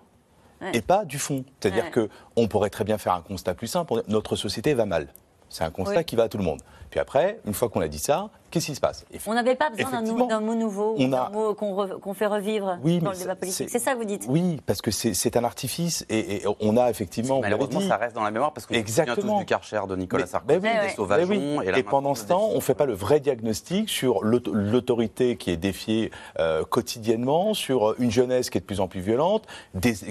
Ouais. 0.62 0.72
et 0.76 0.82
pas 0.82 1.04
du 1.06 1.18
fond. 1.20 1.44
C'est-à-dire 1.60 1.86
Ouais. 1.86 1.92
que 1.92 2.10
on 2.36 2.48
pourrait 2.48 2.70
très 2.70 2.84
bien 2.84 2.98
faire 3.00 3.14
un 3.16 3.22
constat 3.22 3.56
plus 3.56 3.66
simple. 3.68 4.04
Notre 4.08 4.36
société 4.36 4.74
va 4.76 4.86
mal. 4.86 5.08
C'est 5.52 5.64
un 5.66 5.70
constat 5.70 5.98
Oui. 5.98 6.06
qui 6.06 6.16
va 6.16 6.24
à 6.24 6.30
tout 6.30 6.38
le 6.38 6.44
monde. 6.46 6.62
Puis 6.90 7.00
après, 7.00 7.40
une 7.46 7.54
fois 7.54 7.70
qu'on 7.70 7.80
a 7.80 7.88
dit 7.88 8.00
ça, 8.00 8.30
qu'est-ce 8.50 8.66
qui 8.66 8.76
se 8.76 8.82
passe? 8.82 9.06
On 9.26 9.34
n'avait 9.34 9.56
pas 9.56 9.70
besoin 9.70 10.02
d'un 10.02 10.40
mot 10.42 10.56
nouveau, 10.56 10.98
d'un 10.98 11.14
a- 11.14 11.30
mot 11.30 11.54
qu'on 11.54 11.74
re- 11.74 12.00
qu'on 12.00 12.14
fait 12.14 12.26
revivre 12.26 12.80
Oui, 12.84 13.00
dans 13.00 13.12
le 13.12 13.18
débat 13.18 13.32
c'est- 13.34 13.40
politique. 13.40 13.70
c'est- 13.70 13.80
C'est 13.80 13.84
ça 13.84 13.94
que 13.94 13.98
vous 14.00 14.04
dites? 14.06 14.26
Oui, 14.28 14.60
parce 14.66 14.82
que 14.82 14.92
c'est 14.92 15.14
c'est 15.14 15.38
un 15.38 15.44
artifice 15.46 16.06
et, 16.10 16.38
et 16.38 16.44
on 16.60 16.76
a 16.76 16.90
effectivement. 16.90 17.40
Malheureusement, 17.40 17.80
dit, 17.80 17.88
ça 17.88 17.96
reste 17.96 18.14
dans 18.16 18.24
la 18.24 18.32
mémoire 18.32 18.52
parce 18.54 18.66
qu'on 18.66 18.74
souvient 18.74 18.84
tous 18.84 18.90
Exactement. 19.02 19.40
du 19.40 19.46
Karcher 19.46 19.80
de 19.88 19.96
Nicolas 19.96 20.24
Mais- 20.24 20.30
Sarkozy, 20.30 20.60
oui, 20.64 20.88
des 20.88 20.94
sauvageons. 20.96 21.30
oui. 21.60 21.70
Et, 21.78 21.84
pendant 21.84 22.14
ce 22.16 22.26
temps, 22.26 22.50
on 22.52 22.56
ne 22.56 22.60
fait 22.62 22.76
pas 22.76 22.86
le 22.86 22.94
vrai 22.94 23.22
diagnostic 23.22 23.88
sur 23.90 24.22
l'aut- 24.24 24.42
l'autorité 24.52 25.38
qui 25.38 25.52
est 25.52 25.58
défiée 25.58 26.12
euh, 26.40 26.64
quotidiennement, 26.66 27.54
sur 27.54 27.96
une 28.00 28.12
jeunesse 28.12 28.50
qui 28.50 28.58
est 28.58 28.62
de 28.62 28.66
plus 28.66 28.82
en 28.82 28.88
plus 28.90 29.00
violente, 29.02 29.46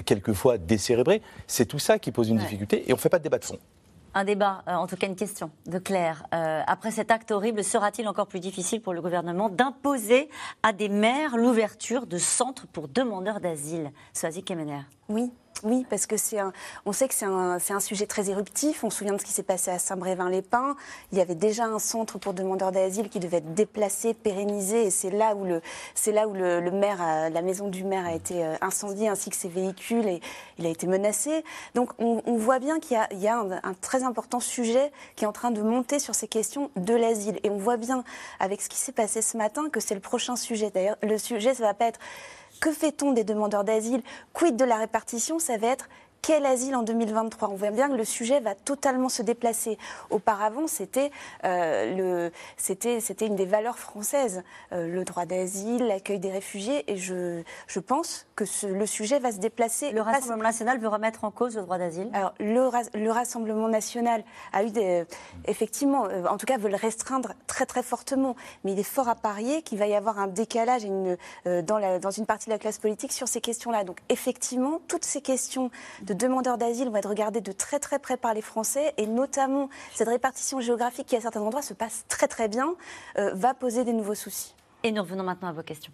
quelquefois 0.05 0.57
décérébrée. 0.57 1.21
C'est 1.47 1.65
tout 1.65 1.79
ça 1.79 1.99
qui 1.99 2.11
pose 2.11 2.29
une 2.29 2.37
Ouais. 2.37 2.43
difficulté 2.43 2.85
et 2.89 2.93
on 2.93 2.95
ne 2.95 3.01
fait 3.01 3.09
pas 3.09 3.19
de 3.19 3.23
débat 3.23 3.37
de 3.37 3.45
fond. 3.45 3.57
Un 4.13 4.25
débat, 4.25 4.63
euh, 4.67 4.73
en 4.73 4.87
tout 4.87 4.97
cas 4.97 5.07
une 5.07 5.15
question 5.15 5.51
de 5.67 5.79
Claire. 5.79 6.25
Euh, 6.33 6.61
après 6.67 6.91
cet 6.91 7.11
acte 7.11 7.31
horrible, 7.31 7.63
sera-t-il 7.63 8.07
encore 8.09 8.27
plus 8.27 8.41
difficile 8.41 8.81
pour 8.81 8.93
le 8.93 9.01
gouvernement 9.01 9.47
d'imposer 9.47 10.29
à 10.63 10.73
des 10.73 10.89
maires 10.89 11.37
l'ouverture 11.37 12.07
de 12.07 12.17
centres 12.17 12.67
pour 12.67 12.89
demandeurs 12.89 13.39
d'asile? 13.39 13.91
Soazic 14.11 14.45
Kemener. 14.45 14.81
Oui, 15.07 15.31
oui, 15.63 15.85
parce 15.89 16.07
que 16.07 16.17
c'est 16.17 16.39
un, 16.39 16.53
on 16.85 16.91
sait 16.91 17.07
que 17.07 17.13
c'est 17.13 17.25
un, 17.25 17.57
un 17.69 17.79
sujet 17.79 18.07
très 18.07 18.29
éruptif. 18.29 18.83
On 18.83 18.89
se 18.89 18.97
souvient 18.97 19.13
de 19.13 19.19
ce 19.19 19.25
qui 19.25 19.31
s'est 19.31 19.43
passé 19.43 19.69
à 19.69 19.77
Saint-Brévin-les-Pins. 19.77 20.75
Il 21.11 21.17
y 21.17 21.21
avait 21.21 21.35
déjà 21.35 21.65
un 21.65 21.77
centre 21.77 22.17
pour 22.17 22.33
demandeurs 22.33 22.71
d'asile 22.71 23.09
qui 23.09 23.19
devait 23.19 23.37
être 23.37 23.53
déplacé, 23.53 24.13
pérennisé, 24.13 24.85
et 24.85 24.89
c'est 24.89 25.11
là 25.11 25.35
où 25.35 25.45
le, 25.45 25.61
c'est 25.93 26.11
là 26.11 26.27
où 26.27 26.33
le, 26.33 26.71
maire, 26.71 27.29
la 27.31 27.41
maison 27.41 27.67
du 27.67 27.83
maire 27.83 28.05
a 28.05 28.13
été 28.13 28.43
euh, 28.43 28.55
incendiée 28.61 29.07
ainsi 29.07 29.29
que 29.29 29.35
ses 29.35 29.49
véhicules 29.49 30.07
et 30.07 30.21
il 30.57 30.65
a 30.65 30.69
été 30.69 30.87
menacé. 30.87 31.43
Donc 31.75 31.91
on, 31.99 32.21
voit 32.37 32.59
bien 32.59 32.79
qu'il 32.79 32.97
y 33.13 33.27
a, 33.27 33.39
un 33.39 33.73
très 33.81 34.03
important 34.03 34.39
sujet 34.39 34.91
qui 35.15 35.25
est 35.25 35.27
en 35.27 35.31
train 35.31 35.51
de 35.51 35.61
monter 35.61 35.99
sur 35.99 36.15
ces 36.15 36.27
questions 36.27 36.71
de 36.75 36.95
l'asile. 36.95 37.39
Et 37.43 37.49
on 37.49 37.57
voit 37.57 37.77
bien 37.77 38.03
avec 38.39 38.61
ce 38.61 38.69
qui 38.69 38.77
s'est 38.77 38.91
passé 38.91 39.21
ce 39.21 39.37
matin 39.37 39.69
que 39.69 39.79
c'est 39.79 39.93
le 39.93 40.01
prochain 40.01 40.35
sujet. 40.35 40.71
D'ailleurs, 40.71 40.97
le 41.03 41.17
sujet, 41.17 41.53
ça 41.53 41.63
va 41.63 41.73
pas 41.73 41.85
être 41.85 41.99
que 42.61 42.71
fait-on 42.71 43.11
des 43.11 43.25
demandeurs 43.25 43.65
d'asile? 43.65 44.01
Quid 44.31 44.55
de 44.55 44.63
la 44.63 44.77
répartition? 44.77 45.39
Ça 45.39 45.57
va 45.57 45.67
être 45.67 45.89
quel 46.21 46.45
asile 46.45 46.75
en 46.75 46.83
2023 46.83 47.49
On 47.49 47.55
voit 47.55 47.71
bien 47.71 47.89
que 47.89 47.95
le 47.95 48.05
sujet 48.05 48.39
va 48.39 48.55
totalement 48.55 49.09
se 49.09 49.21
déplacer. 49.23 49.77
Auparavant, 50.09 50.67
c'était 50.67 51.11
euh, 51.45 52.29
une 53.21 53.35
des 53.35 53.45
valeurs 53.45 53.77
françaises, 53.77 54.43
euh, 54.71 54.87
le 54.87 55.03
droit 55.03 55.25
d'asile, 55.25 55.85
l'accueil 55.87 56.19
des 56.19 56.31
réfugiés, 56.31 56.83
et 56.91 56.97
je, 56.97 57.41
je 57.67 57.79
pense 57.79 58.25
que 58.35 58.45
ce- 58.45 58.67
le 58.67 58.85
sujet 58.85 59.19
va 59.19 59.31
se 59.31 59.37
déplacer. 59.37 59.91
Le 59.91 60.01
Rassemblement 60.01 60.43
national 60.43 60.79
veut 60.79 60.87
remettre 60.87 61.23
en 61.23 61.31
cause 61.31 61.55
le 61.55 61.61
droit 61.63 61.77
d'asile 61.77 62.09
Alors, 62.13 62.33
le, 62.39 62.67
Ras- 62.67 62.89
le 62.93 63.11
Rassemblement 63.11 63.67
national 63.67 64.23
a 64.53 64.63
eu 64.63 64.71
des, 64.71 65.05
effectivement, 65.45 66.05
euh, 66.05 66.25
en 66.27 66.37
tout 66.37 66.45
cas, 66.45 66.57
veut 66.57 66.69
le 66.69 66.75
restreindre 66.75 67.33
très 67.47 67.65
très 67.65 67.83
fortement, 67.83 68.35
mais 68.63 68.73
il 68.73 68.79
est 68.79 68.83
fort 68.83 69.09
à 69.09 69.15
parier 69.15 69.61
qu'il 69.61 69.77
va 69.79 69.87
y 69.87 69.95
avoir 69.95 70.19
un 70.19 70.27
décalage 70.27 70.83
une, 70.83 71.17
euh, 71.47 71.61
dans, 71.61 71.77
la- 71.77 71.99
dans 71.99 72.11
une 72.11 72.25
partie 72.25 72.45
de 72.47 72.51
la 72.53 72.59
classe 72.59 72.77
politique 72.77 73.11
sur 73.11 73.27
ces 73.27 73.41
questions-là. 73.41 73.83
Donc, 73.83 73.99
effectivement, 74.09 74.79
toutes 74.87 75.05
ces 75.05 75.21
questions 75.21 75.69
de 76.03 76.10
demandeurs 76.13 76.57
d'asile 76.57 76.89
vont 76.89 76.95
être 76.97 77.09
regardées 77.09 77.41
de 77.41 77.51
très 77.51 77.79
très 77.79 77.99
près 77.99 78.17
par 78.17 78.33
les 78.33 78.41
Français, 78.41 78.93
et 78.97 79.07
notamment 79.07 79.69
cette 79.93 80.07
répartition 80.07 80.59
géographique 80.59 81.07
qui 81.07 81.15
à 81.15 81.21
certains 81.21 81.41
endroits 81.41 81.61
se 81.61 81.73
passe 81.73 82.05
très 82.07 82.27
très 82.27 82.47
bien, 82.47 82.75
euh, 83.17 83.33
va 83.33 83.53
poser 83.53 83.83
des 83.83 83.93
nouveaux 83.93 84.15
soucis. 84.15 84.55
Et 84.83 84.91
nous 84.91 85.01
revenons 85.01 85.23
maintenant 85.23 85.49
à 85.49 85.53
vos 85.53 85.63
questions. 85.63 85.91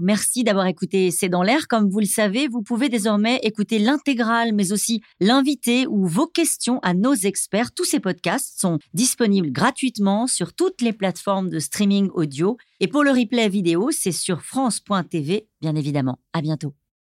Merci 0.00 0.42
d'avoir 0.42 0.66
écouté 0.66 1.10
C'est 1.10 1.28
dans 1.28 1.42
l'air. 1.42 1.68
Comme 1.68 1.88
vous 1.88 2.00
le 2.00 2.06
savez, 2.06 2.48
vous 2.48 2.62
pouvez 2.62 2.88
désormais 2.88 3.38
écouter 3.44 3.78
l'intégrale, 3.78 4.52
mais 4.52 4.72
aussi 4.72 5.00
l'invité 5.20 5.86
ou 5.86 6.06
vos 6.06 6.26
questions 6.26 6.80
à 6.82 6.92
nos 6.92 7.14
experts. 7.14 7.72
Tous 7.72 7.84
ces 7.84 8.00
podcasts 8.00 8.58
sont 8.58 8.78
disponibles 8.94 9.52
gratuitement 9.52 10.26
sur 10.26 10.54
toutes 10.54 10.80
les 10.80 10.92
plateformes 10.92 11.50
de 11.50 11.58
streaming 11.58 12.08
audio. 12.14 12.56
Et 12.80 12.88
pour 12.88 13.04
le 13.04 13.10
replay 13.10 13.48
vidéo, 13.48 13.90
c'est 13.92 14.12
sur 14.12 14.42
France.tv, 14.42 15.46
bien 15.60 15.76
évidemment. 15.76 16.18
À 16.32 16.40
bientôt. 16.40 16.74